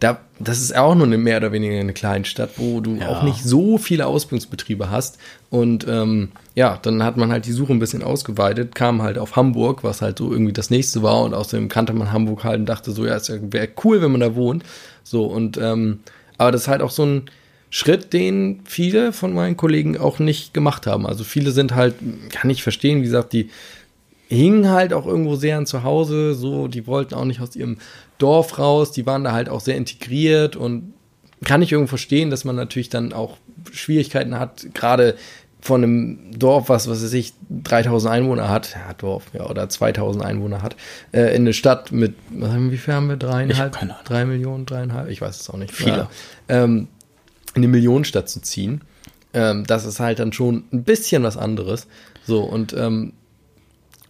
da, 0.00 0.20
das 0.40 0.60
ist 0.60 0.74
auch 0.76 0.96
nur 0.96 1.06
eine 1.06 1.18
mehr 1.18 1.36
oder 1.36 1.52
weniger 1.52 1.78
eine 1.78 1.92
Kleinstadt, 1.92 2.50
wo 2.56 2.80
du 2.80 2.96
Ja. 2.96 3.06
auch 3.06 3.22
nicht 3.22 3.44
so 3.44 3.78
viele 3.78 4.06
Ausbildungsbetriebe 4.06 4.90
hast. 4.90 5.18
Und 5.50 5.86
ähm, 5.88 6.30
ja, 6.56 6.80
dann 6.82 7.04
hat 7.04 7.16
man 7.16 7.30
halt 7.30 7.46
die 7.46 7.52
Suche 7.52 7.72
ein 7.72 7.78
bisschen 7.78 8.02
ausgeweitet, 8.02 8.74
kam 8.74 9.00
halt 9.00 9.18
auf 9.18 9.36
Hamburg, 9.36 9.84
was 9.84 10.02
halt 10.02 10.18
so 10.18 10.32
irgendwie 10.32 10.52
das 10.52 10.68
nächste 10.68 11.00
war 11.00 11.22
und 11.22 11.32
außerdem 11.32 11.68
kannte 11.68 11.92
man 11.92 12.10
Hamburg 12.10 12.42
halt 12.42 12.58
und 12.58 12.66
dachte 12.66 12.90
so, 12.90 13.06
ja, 13.06 13.14
es 13.14 13.30
wäre 13.30 13.68
cool, 13.84 14.02
wenn 14.02 14.10
man 14.10 14.20
da 14.20 14.34
wohnt. 14.34 14.64
So, 15.10 15.24
und 15.24 15.56
ähm, 15.56 16.00
aber 16.36 16.52
das 16.52 16.62
ist 16.62 16.68
halt 16.68 16.82
auch 16.82 16.90
so 16.90 17.04
ein 17.04 17.30
Schritt, 17.70 18.12
den 18.12 18.60
viele 18.64 19.12
von 19.12 19.34
meinen 19.34 19.56
Kollegen 19.56 19.98
auch 19.98 20.18
nicht 20.18 20.54
gemacht 20.54 20.86
haben. 20.86 21.06
Also 21.06 21.24
viele 21.24 21.50
sind 21.50 21.74
halt, 21.74 21.94
kann 22.30 22.50
ich 22.50 22.62
verstehen, 22.62 22.98
wie 22.98 23.04
gesagt, 23.04 23.32
die 23.32 23.50
hingen 24.28 24.70
halt 24.70 24.92
auch 24.92 25.06
irgendwo 25.06 25.36
sehr 25.36 25.58
an 25.58 25.66
zu 25.66 25.82
Hause, 25.82 26.34
so, 26.34 26.68
die 26.68 26.86
wollten 26.86 27.14
auch 27.14 27.24
nicht 27.24 27.40
aus 27.40 27.56
ihrem 27.56 27.78
Dorf 28.18 28.58
raus, 28.58 28.92
die 28.92 29.06
waren 29.06 29.24
da 29.24 29.32
halt 29.32 29.48
auch 29.48 29.60
sehr 29.60 29.76
integriert 29.76 30.56
und 30.56 30.92
kann 31.44 31.62
ich 31.62 31.72
irgendwo 31.72 31.88
verstehen, 31.88 32.30
dass 32.30 32.44
man 32.44 32.56
natürlich 32.56 32.88
dann 32.88 33.12
auch 33.12 33.38
Schwierigkeiten 33.72 34.38
hat, 34.38 34.66
gerade 34.74 35.16
von 35.60 35.82
einem 35.82 36.38
Dorf, 36.38 36.68
was, 36.68 36.88
was 36.88 37.02
weiß 37.02 37.12
ich, 37.14 37.34
3000 37.50 38.12
Einwohner 38.12 38.48
hat, 38.48 38.74
ja, 38.74 38.94
Dorf, 38.94 39.24
ja, 39.32 39.46
oder 39.46 39.68
2000 39.68 40.24
Einwohner 40.24 40.62
hat, 40.62 40.76
äh, 41.12 41.34
in 41.34 41.42
eine 41.42 41.52
Stadt 41.52 41.92
mit, 41.92 42.14
was 42.30 42.50
haben 42.50 42.66
wir, 42.66 42.72
wie 42.72 42.78
viel 42.78 42.94
haben 42.94 43.08
wir? 43.08 43.16
Dreieinhalb? 43.16 43.76
Drei 44.04 44.24
Millionen, 44.24 44.66
dreieinhalb? 44.66 45.08
Ich 45.08 45.20
weiß 45.20 45.40
es 45.40 45.50
auch 45.50 45.56
nicht. 45.56 45.74
Viele. 45.74 45.96
Ja, 45.96 46.08
ähm, 46.48 46.88
in 47.54 47.62
eine 47.62 47.68
Millionenstadt 47.68 48.28
zu 48.28 48.40
ziehen, 48.40 48.82
ähm, 49.34 49.64
das 49.66 49.84
ist 49.84 50.00
halt 50.00 50.20
dann 50.20 50.32
schon 50.32 50.64
ein 50.72 50.84
bisschen 50.84 51.22
was 51.22 51.36
anderes. 51.36 51.86
So, 52.24 52.42
und 52.42 52.72
ähm, 52.74 53.14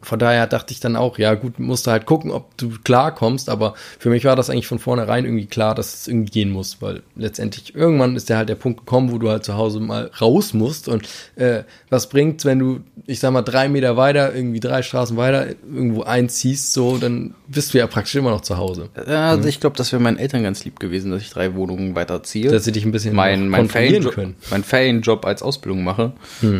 von 0.00 0.18
daher 0.18 0.46
dachte 0.46 0.72
ich 0.72 0.80
dann 0.80 0.96
auch, 0.96 1.18
ja 1.18 1.34
gut, 1.34 1.58
musst 1.58 1.86
du 1.86 1.90
halt 1.90 2.06
gucken, 2.06 2.30
ob 2.30 2.56
du 2.56 2.70
klarkommst, 2.84 3.48
aber 3.48 3.74
für 3.98 4.10
mich 4.10 4.24
war 4.24 4.36
das 4.36 4.48
eigentlich 4.48 4.68
von 4.68 4.78
vornherein 4.78 5.24
irgendwie 5.24 5.46
klar, 5.46 5.74
dass 5.74 5.94
es 5.94 6.08
irgendwie 6.08 6.30
gehen 6.30 6.50
muss, 6.50 6.80
weil 6.80 7.02
letztendlich 7.16 7.74
irgendwann 7.74 8.14
ist 8.14 8.28
der 8.28 8.36
halt 8.36 8.48
der 8.48 8.54
Punkt 8.54 8.80
gekommen, 8.80 9.10
wo 9.10 9.18
du 9.18 9.28
halt 9.28 9.44
zu 9.44 9.56
Hause 9.56 9.80
mal 9.80 10.10
raus 10.20 10.54
musst 10.54 10.88
und 10.88 11.08
äh, 11.36 11.64
was 11.90 12.08
bringt, 12.08 12.44
wenn 12.44 12.58
du, 12.58 12.80
ich 13.06 13.18
sag 13.18 13.32
mal, 13.32 13.42
drei 13.42 13.68
Meter 13.68 13.96
weiter, 13.96 14.34
irgendwie 14.34 14.60
drei 14.60 14.82
Straßen 14.82 15.16
weiter 15.16 15.48
irgendwo 15.72 16.02
einziehst, 16.02 16.72
so, 16.72 16.98
dann 16.98 17.34
bist 17.48 17.74
du 17.74 17.78
ja 17.78 17.86
praktisch 17.86 18.14
immer 18.14 18.30
noch 18.30 18.42
zu 18.42 18.56
Hause. 18.56 18.90
Ja, 19.06 19.30
Also 19.30 19.48
ich 19.48 19.58
glaube, 19.58 19.76
das 19.76 19.90
wäre 19.92 20.02
meinen 20.02 20.18
Eltern 20.18 20.42
ganz 20.42 20.64
lieb 20.64 20.78
gewesen, 20.78 21.10
dass 21.10 21.22
ich 21.22 21.30
drei 21.30 21.54
Wohnungen 21.54 21.94
weiterziehe. 21.94 22.50
Dass 22.50 22.64
sie 22.64 22.72
dich 22.72 22.84
ein 22.84 22.92
bisschen 22.92 23.14
mein, 23.14 23.48
mein, 23.48 23.68
Ferienjob, 23.68 24.14
können. 24.14 24.36
mein 24.50 24.62
Ferienjob 24.62 25.24
als 25.24 25.42
Ausbildung 25.42 25.82
mache. 25.82 26.12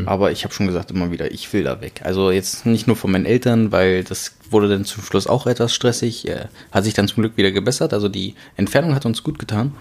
Aber 0.07 0.33
ich 0.33 0.45
habe 0.45 0.53
schon 0.53 0.67
gesagt 0.67 0.91
immer 0.91 1.13
wieder, 1.13 1.31
ich 1.31 1.53
will 1.53 1.63
da 1.63 1.81
weg. 1.81 2.01
Also 2.05 2.31
jetzt 2.31 2.67
nicht 2.67 2.87
nur 2.87 2.97
von 2.97 3.13
meinen 3.13 3.28
Eltern, 3.29 3.71
weil 3.73 4.03
das 4.05 4.35
wurde 4.51 4.69
dann 4.69 4.85
zum 4.85 5.03
Schluss 5.05 5.27
auch 5.27 5.47
etwas 5.47 5.75
stressig. 5.75 6.27
Äh, 6.27 6.47
hat 6.73 6.85
sich 6.85 6.95
dann 6.95 7.07
zum 7.09 7.23
Glück 7.23 7.37
wieder 7.37 7.51
gebessert. 7.53 7.93
Also 7.93 8.09
die 8.09 8.35
Entfernung 8.57 8.95
hat 8.95 9.07
uns 9.07 9.23
gut 9.23 9.39
getan. 9.39 9.73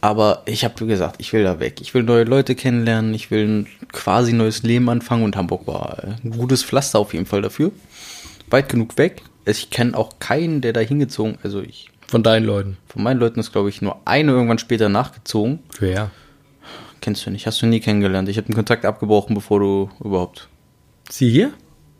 Aber 0.00 0.42
ich 0.46 0.64
habe 0.64 0.84
gesagt, 0.86 1.16
ich 1.18 1.32
will 1.32 1.44
da 1.44 1.60
weg. 1.60 1.80
Ich 1.80 1.94
will 1.94 2.02
neue 2.02 2.24
Leute 2.24 2.54
kennenlernen. 2.56 3.14
Ich 3.14 3.30
will 3.30 3.46
ein 3.46 3.66
quasi 3.92 4.32
neues 4.32 4.62
Leben 4.64 4.88
anfangen. 4.88 5.24
Und 5.24 5.36
Hamburg 5.36 5.66
war 5.66 6.16
ein 6.24 6.32
gutes 6.36 6.64
Pflaster 6.64 6.98
auf 6.98 7.14
jeden 7.14 7.26
Fall 7.26 7.40
dafür. 7.42 7.70
Weit 8.50 8.68
genug 8.68 8.98
weg. 8.98 9.22
Ich 9.44 9.70
kenne 9.70 9.96
auch 9.96 10.18
keinen, 10.18 10.60
der 10.60 10.72
da 10.72 10.80
hingezogen. 10.80 11.38
Also 11.42 11.60
ich 11.62 11.90
Von 12.08 12.22
deinen 12.24 12.44
Leuten. 12.44 12.76
von 12.88 13.02
meinen 13.02 13.20
Leuten 13.20 13.38
ist, 13.40 13.52
glaube 13.52 13.68
ich, 13.68 13.80
nur 13.80 13.96
eine 14.04 14.32
irgendwann 14.32 14.58
später 14.58 14.88
nachgezogen. 14.88 15.60
Wer? 15.78 16.10
Kennst 17.00 17.26
du 17.26 17.30
nicht, 17.30 17.46
hast 17.46 17.60
du 17.62 17.66
nie 17.66 17.80
kennengelernt. 17.80 18.28
Ich 18.28 18.36
habe 18.36 18.46
den 18.46 18.54
Kontakt 18.54 18.84
abgebrochen, 18.84 19.34
bevor 19.34 19.58
du 19.58 19.90
überhaupt. 20.04 20.48
Sie 21.10 21.28
hier? 21.30 21.52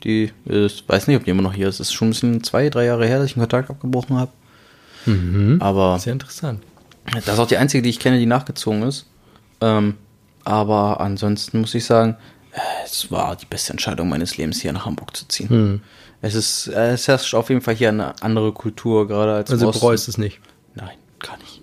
Die 0.04 0.32
ist, 0.46 0.88
weiß 0.88 1.06
nicht, 1.06 1.16
ob 1.16 1.24
die 1.24 1.30
immer 1.30 1.42
noch 1.42 1.52
hier 1.54 1.68
ist. 1.68 1.76
Es 1.80 1.88
ist 1.88 1.92
schon 1.92 2.08
ein 2.08 2.10
bisschen 2.12 2.42
zwei, 2.44 2.68
drei 2.70 2.86
Jahre 2.86 3.06
her, 3.06 3.18
dass 3.18 3.26
ich 3.26 3.34
den 3.34 3.40
Kontakt 3.40 3.70
abgebrochen 3.70 4.16
habe. 4.16 4.30
Aber 5.60 5.98
Sehr 5.98 6.12
interessant. 6.12 6.62
das 7.12 7.26
ist 7.34 7.38
auch 7.38 7.46
die 7.48 7.56
einzige, 7.56 7.82
die 7.82 7.90
ich 7.90 7.98
kenne, 7.98 8.18
die 8.18 8.26
nachgezogen 8.26 8.82
ist. 8.82 9.06
Ähm, 9.60 9.94
aber 10.44 11.00
ansonsten 11.00 11.60
muss 11.60 11.74
ich 11.74 11.84
sagen, 11.84 12.16
äh, 12.52 12.58
es 12.84 13.10
war 13.10 13.34
die 13.36 13.46
beste 13.46 13.72
Entscheidung 13.72 14.08
meines 14.08 14.36
Lebens, 14.36 14.60
hier 14.60 14.72
nach 14.72 14.86
Hamburg 14.86 15.16
zu 15.16 15.26
ziehen. 15.28 15.48
Hm. 15.48 15.80
Es 16.20 16.34
ist, 16.34 16.68
äh, 16.68 16.92
es 16.92 17.08
herrscht 17.08 17.34
auf 17.34 17.48
jeden 17.48 17.60
Fall 17.62 17.74
hier 17.74 17.88
eine 17.88 18.20
andere 18.22 18.52
Kultur, 18.52 19.08
gerade 19.08 19.34
als 19.34 19.50
Also 19.50 19.68
Osten. 19.68 19.80
bereust 19.80 20.08
es 20.08 20.18
nicht. 20.18 20.40
Nein, 20.74 20.90
gar 21.20 21.36
nicht. 21.38 21.62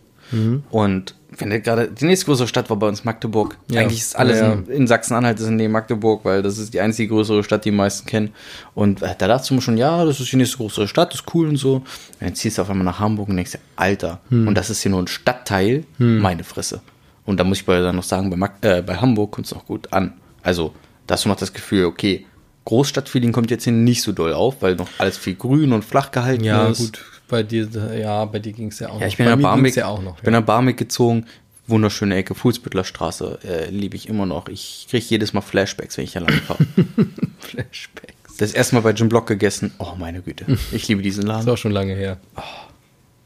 Und 0.70 1.16
der 1.50 1.62
gerade, 1.62 1.88
die 1.90 2.06
nächstgrößere 2.06 2.48
Stadt 2.48 2.70
war 2.70 2.78
bei 2.78 2.88
uns 2.88 3.06
Magdeburg. 3.06 3.58
Ja. 3.72 3.82
Eigentlich 3.82 4.00
ist 4.02 4.18
alles 4.18 4.40
Ja, 4.40 4.48
ja. 4.48 4.54
In, 4.54 4.66
in 4.68 4.88
Sachsen-Anhalt 4.88 5.40
ist 5.40 5.48
in 5.48 5.58
dem 5.58 5.72
Magdeburg, 5.72 6.26
weil 6.26 6.42
das 6.42 6.58
ist 6.58 6.74
die 6.74 6.82
einzige 6.82 7.14
größere 7.14 7.44
Stadt, 7.44 7.64
die 7.64 7.70
die 7.70 7.76
meisten 7.78 8.06
kennen. 8.08 8.34
Und 8.76 9.02
äh, 9.02 9.16
da 9.18 9.28
dachte 9.28 9.46
ich 9.46 9.52
mir 9.52 9.62
schon, 9.62 9.78
ja, 9.78 10.04
das 10.04 10.20
ist 10.20 10.32
die 10.32 10.36
nächste 10.36 10.58
größere 10.58 10.88
Stadt, 10.88 11.14
ist 11.14 11.24
cool 11.34 11.48
und 11.48 11.56
so. 11.56 11.76
Und 11.76 11.86
dann 12.20 12.36
ziehst 12.36 12.58
du 12.58 12.64
auf 12.64 12.70
einmal 12.70 12.84
nach 12.86 13.00
Hamburg 13.00 13.30
und 13.30 13.38
denkst 13.38 13.58
Alter, 13.78 14.20
Hm. 14.30 14.48
und 14.48 14.56
das 14.56 14.70
ist 14.70 14.82
hier 14.82 14.92
nur 14.92 15.02
ein 15.02 15.08
Stadtteil, 15.08 15.86
meine 15.98 16.44
Fresse. 16.44 16.82
Und 17.26 17.40
da 17.40 17.44
muss 17.46 17.60
ich 17.60 17.66
bei, 17.66 17.80
dann 17.80 17.96
noch 17.96 18.04
sagen, 18.04 18.30
bei, 18.30 18.36
Mag 18.36 18.54
äh, 18.62 18.82
bei 18.82 18.96
Hamburg 18.98 19.32
kommt 19.32 19.46
es 19.48 19.54
noch 19.54 19.66
gut 19.66 19.94
an. 19.94 20.14
Also, 20.42 20.74
da 21.06 21.14
hast 21.14 21.26
du 21.26 21.30
noch 21.30 21.36
das 21.38 21.54
Gefühl, 21.54 21.86
okay, 21.86 22.26
Großstadtfeeling 22.66 23.32
kommt 23.32 23.50
jetzt 23.52 23.64
hier 23.64 23.74
nicht 23.74 24.02
so 24.04 24.12
doll 24.12 24.34
auf, 24.34 24.62
weil 24.62 24.76
noch 24.76 24.90
alles 24.98 25.18
viel 25.18 25.36
grün 25.36 25.74
und 25.74 25.84
flach 25.86 26.12
gehalten 26.12 26.44
Ja, 26.44 26.68
ist. 26.68 26.80
gut. 26.80 27.06
Bei 27.30 27.44
dir, 27.44 27.68
ja, 27.98 28.26
bei 28.26 28.40
dir 28.40 28.52
ging 28.54 28.68
es 28.70 28.80
ja 28.80 28.90
auch 28.90 28.96
Ja, 28.96 29.00
noch. 29.02 29.08
ich 29.08 29.18
bin 29.18 29.26
bei 29.28 29.36
mir 29.36 29.42
Barmbek, 29.44 29.64
ging's 29.66 29.76
ja 29.76 29.86
auch 29.88 30.02
noch. 30.02 30.18
ich 30.18 30.24
bin 30.24 30.34
nach 30.34 30.42
Barmbek 30.44 30.78
gezogen. 30.78 31.26
Wunderschöne 31.68 32.16
Ecke, 32.16 32.34
Fußbüttler 32.34 32.84
Straße, 32.84 33.38
äh, 33.44 33.70
liebe 33.70 33.96
ich 33.96 34.10
immer 34.10 34.26
noch. 34.26 34.48
Ich 34.50 34.88
kriege 34.90 35.06
jedes 35.08 35.34
Mal 35.34 35.42
Flashbacks, 35.42 35.98
wenn 35.98 36.06
ich 36.06 36.14
da 36.14 36.20
lang 36.22 36.34
fahre. 36.34 36.66
Flashbacks. 37.40 38.38
das 38.38 38.54
erste 38.54 38.76
Mal 38.76 38.82
bei 38.82 38.92
Jim 38.92 39.08
Block 39.10 39.28
gegessen. 39.28 39.72
Oh, 39.78 39.94
meine 39.98 40.22
Güte. 40.22 40.46
Ich 40.72 40.88
liebe 40.88 41.02
diesen 41.02 41.24
Ist 41.24 41.28
Laden. 41.28 41.50
auch 41.50 41.58
schon 41.58 41.72
lange 41.72 41.94
her. 41.94 42.18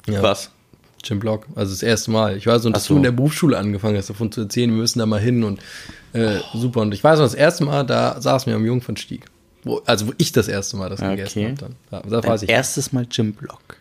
Ja. 0.07 0.21
Was? 0.21 0.51
Jim 1.05 1.19
Block, 1.19 1.47
also 1.55 1.71
das 1.71 1.83
erste 1.83 2.11
Mal. 2.11 2.37
Ich 2.37 2.47
weiß 2.47 2.63
noch, 2.63 2.71
dass 2.73 2.85
so. 2.85 2.93
du 2.93 2.97
in 2.97 3.03
der 3.03 3.11
Berufsschule 3.11 3.57
angefangen 3.57 3.97
hast, 3.97 4.09
davon 4.09 4.31
zu 4.31 4.41
erzählen, 4.41 4.69
wir 4.71 4.77
müssen 4.77 4.99
da 4.99 5.05
mal 5.05 5.19
hin 5.19 5.43
und 5.43 5.59
äh, 6.13 6.39
super. 6.53 6.81
Und 6.81 6.93
ich 6.93 7.03
weiß 7.03 7.19
noch, 7.19 7.25
das 7.25 7.33
erste 7.33 7.65
Mal, 7.65 7.83
da 7.85 8.21
saßen 8.21 8.49
wir 8.49 8.55
am 8.55 8.65
Jungfernstieg. 8.65 9.25
Wo, 9.63 9.81
also 9.85 10.07
wo 10.07 10.13
ich 10.17 10.31
das 10.33 10.47
erste 10.49 10.77
Mal 10.77 10.89
das 10.89 11.01
Okay. 11.01 11.15
gegessen 11.15 11.43
habe 11.45 11.55
dann. 11.55 11.75
Da, 11.91 12.01
da 12.09 12.21
Dein 12.21 12.31
weiß 12.31 12.43
ich. 12.43 12.49
erstes 12.49 12.91
Mal 12.93 13.05
Jim 13.09 13.33
Block. 13.33 13.77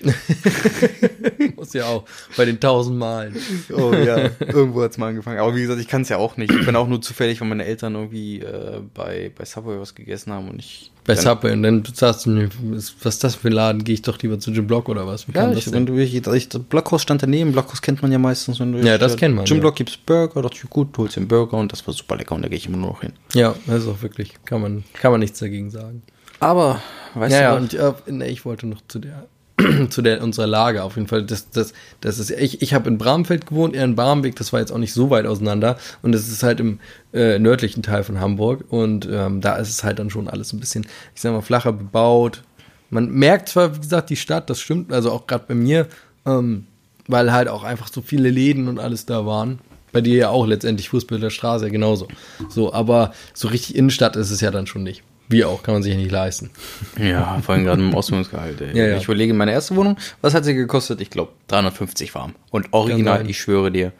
muss 1.56 1.72
ja 1.72 1.86
auch 1.86 2.04
bei 2.36 2.44
den 2.44 2.60
tausend 2.60 2.98
Malen. 2.98 3.36
Oh 3.72 3.92
ja, 3.92 4.30
irgendwo 4.40 4.82
hat 4.82 4.92
es 4.92 4.98
mal 4.98 5.08
angefangen. 5.08 5.38
Aber 5.38 5.54
wie 5.56 5.62
gesagt, 5.62 5.80
ich 5.80 5.88
kann 5.88 6.02
es 6.02 6.08
ja 6.08 6.18
auch 6.18 6.36
nicht. 6.36 6.52
Ich 6.52 6.64
bin 6.64 6.76
auch 6.76 6.88
nur 6.88 7.02
zufällig, 7.02 7.40
weil 7.40 7.48
meine 7.48 7.64
Eltern 7.64 7.94
irgendwie 7.94 8.40
äh, 8.40 8.80
bei, 8.94 9.32
bei 9.36 9.44
Subway 9.44 9.78
was 9.80 9.94
gegessen 9.94 10.32
haben 10.32 10.48
und 10.48 10.60
ich. 10.60 10.92
Bei 11.04 11.16
Subway 11.16 11.52
und 11.52 11.62
dann 11.62 11.84
sagst 11.94 12.26
du, 12.26 12.30
mir, 12.30 12.50
was 12.70 13.14
ist 13.14 13.24
das 13.24 13.34
für 13.34 13.48
ein 13.48 13.52
Laden? 13.52 13.82
Gehe 13.82 13.94
ich 13.94 14.02
doch 14.02 14.18
lieber 14.20 14.38
zu 14.38 14.50
Jim 14.50 14.66
Block 14.66 14.88
oder 14.90 15.06
was? 15.06 15.26
Wie 15.26 15.32
Ja, 15.32 15.50
ich, 15.50 15.72
wenn 15.72 15.86
du 15.86 15.96
ich, 15.96 16.48
Blockhaus 16.68 17.02
stand 17.02 17.22
daneben. 17.22 17.52
Blockhaus 17.52 17.80
kennt 17.80 18.02
man 18.02 18.12
ja 18.12 18.18
meistens. 18.18 18.60
Wenn 18.60 18.72
du 18.72 18.80
Ja, 18.80 18.98
das 18.98 19.16
kennt 19.16 19.34
man, 19.34 19.46
Jim 19.46 19.56
ja. 19.56 19.60
Block 19.62 19.76
gibt's 19.76 19.96
Burger, 19.96 20.42
dachte 20.42 20.56
ich, 20.62 20.70
gut, 20.70 20.88
du 20.92 21.02
holst 21.02 21.16
den 21.16 21.26
Burger 21.26 21.56
und 21.56 21.72
das 21.72 21.86
war 21.86 21.94
super 21.94 22.16
lecker 22.16 22.34
und 22.34 22.42
da 22.42 22.48
gehe 22.48 22.58
ich 22.58 22.66
immer 22.66 22.76
nur 22.76 22.90
noch 22.90 23.00
hin. 23.00 23.14
Ja, 23.34 23.54
das 23.66 23.84
ist 23.84 23.88
auch 23.88 24.02
wirklich, 24.02 24.34
kann 24.44 24.60
man, 24.60 24.84
kann 24.92 25.10
man 25.10 25.20
nichts 25.20 25.38
dagegen 25.38 25.70
sagen. 25.70 26.02
Aber, 26.40 26.82
weißt 27.14 27.32
ja, 27.34 27.40
ja, 27.40 27.56
du, 27.56 27.62
und 27.62 27.74
äh, 27.74 27.92
nee, 28.12 28.28
ich 28.28 28.44
wollte 28.44 28.66
noch 28.66 28.80
zu 28.86 28.98
der 28.98 29.26
zu 29.90 30.02
der 30.02 30.22
unserer 30.22 30.46
Lage 30.46 30.82
auf 30.82 30.96
jeden 30.96 31.08
Fall. 31.08 31.24
Das, 31.24 31.50
das, 31.50 31.72
das 32.00 32.18
ist, 32.18 32.30
ich, 32.30 32.62
ich 32.62 32.74
habe 32.74 32.88
in 32.88 32.98
Bramfeld 32.98 33.46
gewohnt, 33.46 33.74
er 33.74 33.84
in 33.84 33.96
Barmbek, 33.96 34.36
das 34.36 34.52
war 34.52 34.60
jetzt 34.60 34.72
auch 34.72 34.78
nicht 34.78 34.92
so 34.92 35.10
weit 35.10 35.26
auseinander. 35.26 35.78
Und 36.02 36.14
es 36.14 36.28
ist 36.28 36.42
halt 36.42 36.60
im 36.60 36.78
äh, 37.12 37.38
nördlichen 37.38 37.82
Teil 37.82 38.04
von 38.04 38.20
Hamburg. 38.20 38.64
Und 38.68 39.08
ähm, 39.10 39.40
da 39.40 39.56
ist 39.56 39.70
es 39.70 39.84
halt 39.84 39.98
dann 39.98 40.10
schon 40.10 40.28
alles 40.28 40.52
ein 40.52 40.60
bisschen, 40.60 40.86
ich 41.14 41.20
sag 41.20 41.32
mal, 41.32 41.42
flacher 41.42 41.72
bebaut. 41.72 42.42
Man 42.90 43.10
merkt 43.10 43.48
zwar, 43.48 43.74
wie 43.74 43.80
gesagt, 43.80 44.10
die 44.10 44.16
Stadt, 44.16 44.48
das 44.48 44.60
stimmt, 44.60 44.92
also 44.92 45.10
auch 45.10 45.26
gerade 45.26 45.44
bei 45.48 45.54
mir, 45.54 45.88
ähm, 46.24 46.66
weil 47.06 47.32
halt 47.32 47.48
auch 47.48 47.64
einfach 47.64 47.88
so 47.92 48.00
viele 48.00 48.30
Läden 48.30 48.68
und 48.68 48.78
alles 48.78 49.06
da 49.06 49.26
waren. 49.26 49.58
Bei 49.90 50.00
dir 50.00 50.16
ja 50.16 50.28
auch 50.28 50.46
letztendlich 50.46 50.90
Fußbütteler 50.90 51.30
Straße 51.30 51.70
genauso. 51.70 52.08
So, 52.48 52.72
aber 52.72 53.12
so 53.34 53.48
richtig 53.48 53.74
Innenstadt 53.74 54.16
ist 54.16 54.30
es 54.30 54.40
ja 54.40 54.50
dann 54.50 54.66
schon 54.66 54.82
nicht. 54.82 55.02
Wie 55.28 55.44
auch, 55.44 55.62
kann 55.62 55.74
man 55.74 55.82
sich 55.82 55.92
ja 55.92 55.98
nicht 55.98 56.10
leisten. 56.10 56.50
Ja, 56.98 57.38
vor 57.42 57.54
allem 57.54 57.64
gerade 57.64 57.84
Ausbildungsgehalt. 57.96 58.60
Ey. 58.62 58.76
Ja, 58.76 58.86
ja. 58.86 58.96
Ich 58.96 59.04
überlege, 59.04 59.34
meine 59.34 59.52
erste 59.52 59.76
Wohnung, 59.76 59.96
was 60.22 60.32
hat 60.34 60.44
sie 60.44 60.54
gekostet? 60.54 61.00
Ich 61.00 61.10
glaube 61.10 61.32
350 61.48 62.14
warm. 62.14 62.34
Und 62.50 62.72
original, 62.72 63.18
sein. 63.18 63.28
ich 63.28 63.38
schwöre 63.38 63.70
dir, 63.70 63.92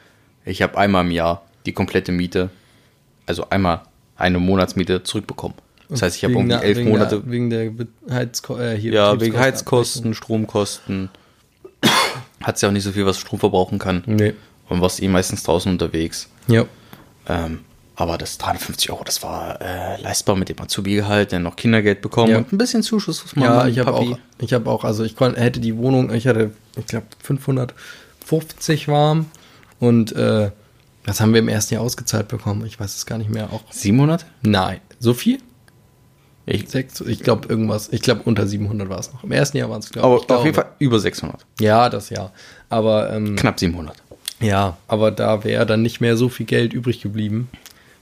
ich 0.45 0.63
habe 0.63 0.79
einmal 0.79 1.05
im 1.05 1.11
Jahr 1.11 1.43
die 1.67 1.73
komplette 1.73 2.13
Miete, 2.13 2.49
also 3.27 3.51
einmal 3.51 3.83
eine 4.17 4.39
Monatsmiete 4.39 5.03
zurückbekommen. 5.03 5.55
Das 5.91 6.03
heißt, 6.03 6.17
ich 6.17 6.25
habe 6.25 6.33
irgendwie 6.35 6.49
der- 6.51 6.63
elf 6.65 6.79
wegen 6.79 6.89
Monate, 6.91 7.21
Der, 7.21 7.31
wegen 7.31 7.51
der 7.51 7.71
Heizko 8.11 8.59
äh, 8.59 8.77
hier 8.77 8.93
ja, 8.93 9.21
wegen 9.21 9.39
Heizkosten, 9.39 10.15
Stromkosten. 10.15 11.09
Hat 12.43 12.61
ja 12.63 12.69
auch 12.69 12.73
nicht 12.73 12.85
so 12.85 12.93
viel, 12.93 13.05
was 13.07 13.19
Strom 13.19 13.39
verbrauchen 13.39 13.79
kann. 13.79 14.03
Nee. 14.07 14.35
Und 14.69 14.81
was 14.81 15.01
eh 15.01 15.09
meistens 15.09 15.43
draußen 15.45 15.71
unterwegs. 15.73 16.29
Ja. 16.47 16.65
Ähm, 17.29 17.61
aber 18.01 18.17
das 18.17 18.39
350 18.39 18.91
Euro, 18.93 19.03
das 19.05 19.23
war 19.25 19.61
äh, 19.61 20.01
leistbar 20.01 20.37
mit 20.37 20.49
dem 20.49 20.61
Azubi-Gehalt, 20.61 21.33
der 21.33 21.41
noch 21.41 21.57
Kindergeld 21.57 22.01
bekommen 22.01 22.31
Ja. 22.31 22.39
und 22.39 22.53
ein 22.53 22.59
bisschen 22.59 22.83
Zuschuss 22.85 23.23
muss 23.25 23.35
man 23.37 23.45
Ja, 23.45 23.55
machen, 23.57 23.71
ich 23.71 23.79
habe 23.81 23.93
auch, 23.93 24.19
ich 24.39 24.53
habe 24.53 24.71
auch, 24.71 24.85
also 24.85 25.03
ich 25.05 25.17
kon, 25.17 25.35
hätte 25.35 25.59
die 25.61 25.77
Wohnung, 25.77 26.15
ich 26.15 26.27
hatte, 26.29 26.53
ich 26.77 26.87
glaube 26.87 27.07
550 27.23 28.89
warm 28.89 29.27
und 29.81 30.13
äh, 30.13 30.51
das 31.07 31.21
haben 31.21 31.33
wir 31.33 31.41
im 31.41 31.49
ersten 31.49 31.75
Jahr 31.75 31.83
ausgezahlt 31.83 32.29
bekommen. 32.29 32.67
Ich 32.67 32.79
weiß 32.79 32.95
es 32.95 33.07
gar 33.07 33.17
nicht 33.19 33.31
mehr. 33.31 33.51
Auch 33.53 33.63
700? 33.73 34.27
nein, 34.43 34.81
so 35.01 35.15
viel? 35.15 35.39
Ich, 36.45 36.69
Sechs, 36.71 37.01
ich 37.03 37.23
glaube 37.23 37.47
irgendwas. 37.49 37.89
Ich 37.93 38.01
glaube 38.01 38.23
unter 38.25 38.47
700 38.47 38.89
war 38.89 38.99
es 38.99 39.13
noch. 39.13 39.23
Im 39.25 39.33
ersten 39.33 39.59
Jahr 39.59 39.69
waren 39.71 39.81
es 39.81 39.91
glaube 39.91 40.07
aber 40.07 40.15
ich. 40.17 40.21
auf 40.23 40.27
glaube. 40.29 40.45
jeden 40.45 40.55
Fall 40.55 40.67
über 40.79 40.99
600. 40.99 41.45
Ja, 41.61 41.91
das 41.91 42.09
ja. 42.11 42.31
Aber 42.71 43.13
ähm, 43.13 43.37
Knapp 43.37 43.59
700. 43.61 43.97
ja, 44.41 44.77
aber 44.87 45.11
da 45.11 45.45
wäre 45.45 45.67
dann 45.67 45.83
nicht 45.83 46.01
mehr 46.01 46.17
so 46.17 46.29
viel 46.31 46.47
Geld 46.47 46.73
übrig 46.73 47.01
geblieben, 47.03 47.49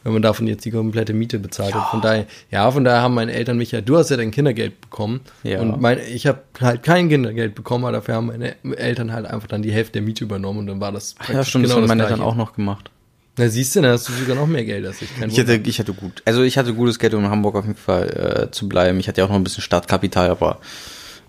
wenn 0.07 0.13
man 0.13 0.23
davon 0.23 0.47
jetzt 0.47 0.65
die 0.65 0.71
komplette 0.71 1.13
Miete 1.13 1.41
bezahlt 1.41 1.75
hat. 1.75 1.91
Von 1.91 2.01
daher, 2.01 2.27
ja, 2.53 2.71
von 2.71 2.85
daher 2.85 3.03
haben 3.03 3.15
meine 3.15 3.33
Eltern 3.33 3.59
mich 3.59 3.73
ja, 3.73 3.81
du 3.81 3.97
hast 3.97 4.09
ja 4.09 4.17
dein 4.17 4.31
Kindergeld 4.31 4.81
bekommen. 4.81 5.21
Ja. 5.43 5.61
Und 5.61 5.81
mein, 5.81 5.99
ich 5.99 6.29
habe 6.29 6.43
halt 6.61 6.85
kein 6.85 7.09
Kindergeld 7.09 7.57
bekommen, 7.57 7.85
aber 7.85 7.95
dafür 7.95 8.15
haben 8.15 8.27
meine 8.27 8.55
Eltern 8.77 9.13
halt 9.13 9.27
einfach 9.27 9.49
dann 9.49 9.63
die 9.63 9.73
Hälfte 9.73 9.95
der 9.95 10.03
Miete 10.03 10.23
übernommen 10.23 10.61
und 10.61 10.67
dann 10.69 10.81
war 10.81 10.93
das 10.93 11.17
Ja, 11.33 11.43
stimmt, 11.43 11.65
das 11.65 11.75
haben 11.75 11.89
meine 11.89 12.05
Eltern 12.05 12.21
auch 12.21 12.37
noch 12.37 12.55
gemacht. 12.55 12.89
Na, 13.37 13.49
siehst 13.49 13.75
du, 13.75 13.83
dann 13.83 13.91
hast 13.91 14.09
du 14.09 14.13
sogar 14.13 14.37
noch 14.37 14.47
mehr 14.47 14.65
Geld 14.65 14.87
als 14.87 15.03
ich. 15.03 15.13
Kein 15.19 15.29
Ich 15.29 15.41
hatte, 15.41 15.57
ich 15.57 15.81
hatte 15.81 15.93
gut. 15.93 16.23
Also 16.25 16.45
ich 16.45 16.57
hatte 16.57 16.73
gutes 16.73 17.01
Geld, 17.01 17.13
um 17.15 17.25
in 17.25 17.31
Hamburg 17.31 17.57
auf 17.57 17.67
jeden 17.67 17.77
Fall 17.77 18.47
äh, 18.47 18.51
zu 18.53 18.69
bleiben. 18.69 19.01
Ich 19.01 19.09
hatte 19.09 19.21
ja 19.21 19.25
auch 19.25 19.31
noch 19.31 19.37
ein 19.37 19.45
bisschen 19.45 19.63
Startkapital, 19.63 20.31
aber 20.31 20.61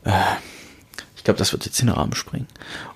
äh, 0.05 0.11
ich 1.15 1.23
glaube, 1.23 1.39
das 1.39 1.51
wird 1.51 1.65
jetzt 1.65 1.79
in 1.79 1.87
den 1.87 1.95
Rahmen 1.95 2.13
springen. 2.13 2.45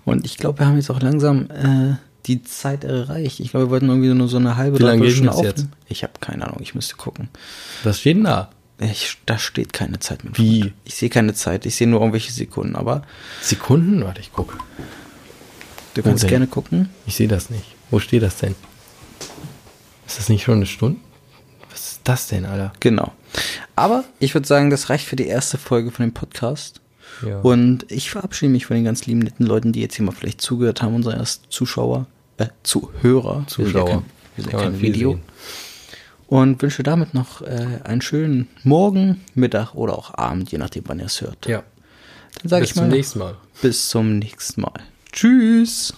Und 0.06 0.26
ich 0.26 0.38
glaube, 0.38 0.60
wir 0.60 0.68
haben 0.68 0.76
jetzt 0.76 0.92
auch 0.92 1.02
langsam 1.02 1.48
äh, 1.50 1.96
die 2.26 2.43
Zeit 2.43 2.84
erreicht. 2.84 3.39
Ich 3.39 3.51
glaube, 3.51 3.67
wir 3.67 3.69
wollten 3.72 3.89
irgendwie 3.89 4.13
nur 4.13 4.28
so 4.28 4.38
eine 4.38 4.57
halbe 4.57 4.80
Wie 4.80 4.84
lange 4.84 5.09
Stunde 5.09 5.32
das 5.32 5.41
jetzt? 5.41 5.65
Ich 5.88 6.03
habe 6.03 6.13
keine 6.19 6.47
Ahnung, 6.47 6.59
ich 6.61 6.76
müsste 6.76 6.95
gucken. 6.95 7.30
Was 7.84 7.99
steht 7.99 8.17
denn 8.17 8.24
da? 8.26 8.49
Ich, 8.80 9.17
da 9.26 9.38
steht 9.38 9.74
keine 9.74 9.99
Zeit 9.99 10.24
mit. 10.24 10.38
Wie? 10.38 10.61
Freund. 10.61 10.74
Ich 10.86 10.95
sehe 10.95 11.09
keine 11.09 11.34
Zeit, 11.34 11.65
ich 11.65 11.76
sehe 11.76 11.88
nur 11.88 11.99
irgendwelche 11.99 12.32
Sekunden, 12.32 12.76
aber 12.76 13.03
Sekunden? 13.41 14.03
Warte, 14.03 14.22
ich 14.22 14.34
gucke. 14.34 14.57
du 15.93 16.01
kannst 16.01 16.28
gerne 16.28 16.47
gucken. 16.47 16.89
Ich 17.05 17.15
sehe 17.15 17.28
das 17.28 17.49
nicht. 17.49 17.76
Wo 17.91 17.99
steht 17.99 18.24
das 18.24 18.38
denn? 18.38 18.55
Ist 20.07 20.17
das 20.17 20.30
nicht 20.30 20.43
schon 20.43 20.55
eine 20.55 20.65
Stunde? 20.65 20.99
Was 21.69 21.91
ist 21.91 22.01
das 22.03 22.28
denn, 22.28 22.45
Alter? 22.45 22.74
Genau. 22.80 23.13
Aber 23.76 24.03
ich 24.19 24.34
würde 24.34 24.47
sagen, 24.47 24.69
das 24.69 24.89
reicht 24.89 25.05
für 25.05 25.15
die 25.15 25.28
erste 25.28 25.57
Folge 25.57 25.91
von 25.91 26.05
dem 26.05 26.13
Podcast. 26.13 26.81
Ja. 27.26 27.39
Und 27.41 27.86
ich 27.91 28.09
verabschiede 28.11 28.51
mich 28.51 28.65
von 28.65 28.76
den 28.76 28.86
ganz 28.86 29.05
lieben 29.05 29.19
netten 29.19 29.45
Leuten, 29.45 29.72
die 29.72 29.82
jetzt 29.82 29.95
hier 29.95 30.05
mal 30.05 30.11
vielleicht 30.11 30.41
zugehört 30.41 30.82
haben, 30.82 30.95
unsere 30.95 31.15
ersten 31.15 31.49
Zuschauer, 31.49 32.07
äh, 32.38 32.47
Zuhörer, 32.63 33.45
Zuschauer. 33.47 33.63
wir 33.65 33.74
sind 33.74 33.76
ja 33.76 33.84
kein, 33.86 34.03
wir 34.36 34.43
sind 34.43 34.53
ja 34.53 34.59
kein 34.59 34.82
Video. 34.82 35.11
sehen. 35.11 35.22
Und 36.28 36.61
wünsche 36.61 36.84
damit 36.84 37.13
noch 37.13 37.41
äh, 37.41 37.80
einen 37.84 38.01
schönen 38.01 38.47
Morgen, 38.63 39.22
Mittag 39.36 39.76
oder 39.76 39.97
auch 39.97 40.13
Abend, 40.13 40.51
je 40.51 40.57
nachdem, 40.57 40.84
wann 40.88 40.99
ihr 40.99 41.07
es 41.07 41.19
hört. 41.19 41.45
Ja. 41.45 41.63
Dann 42.41 42.49
sage 42.49 42.61
Bis 42.61 42.69
ich 42.72 42.76
mal 42.78 42.82
zum 42.84 42.89
nächsten 42.89 43.19
Mal. 43.19 43.36
bis 43.61 43.89
zum 43.89 44.19
nächsten 44.19 44.61
Mal. 44.61 44.74
Tschüss. 45.11 45.93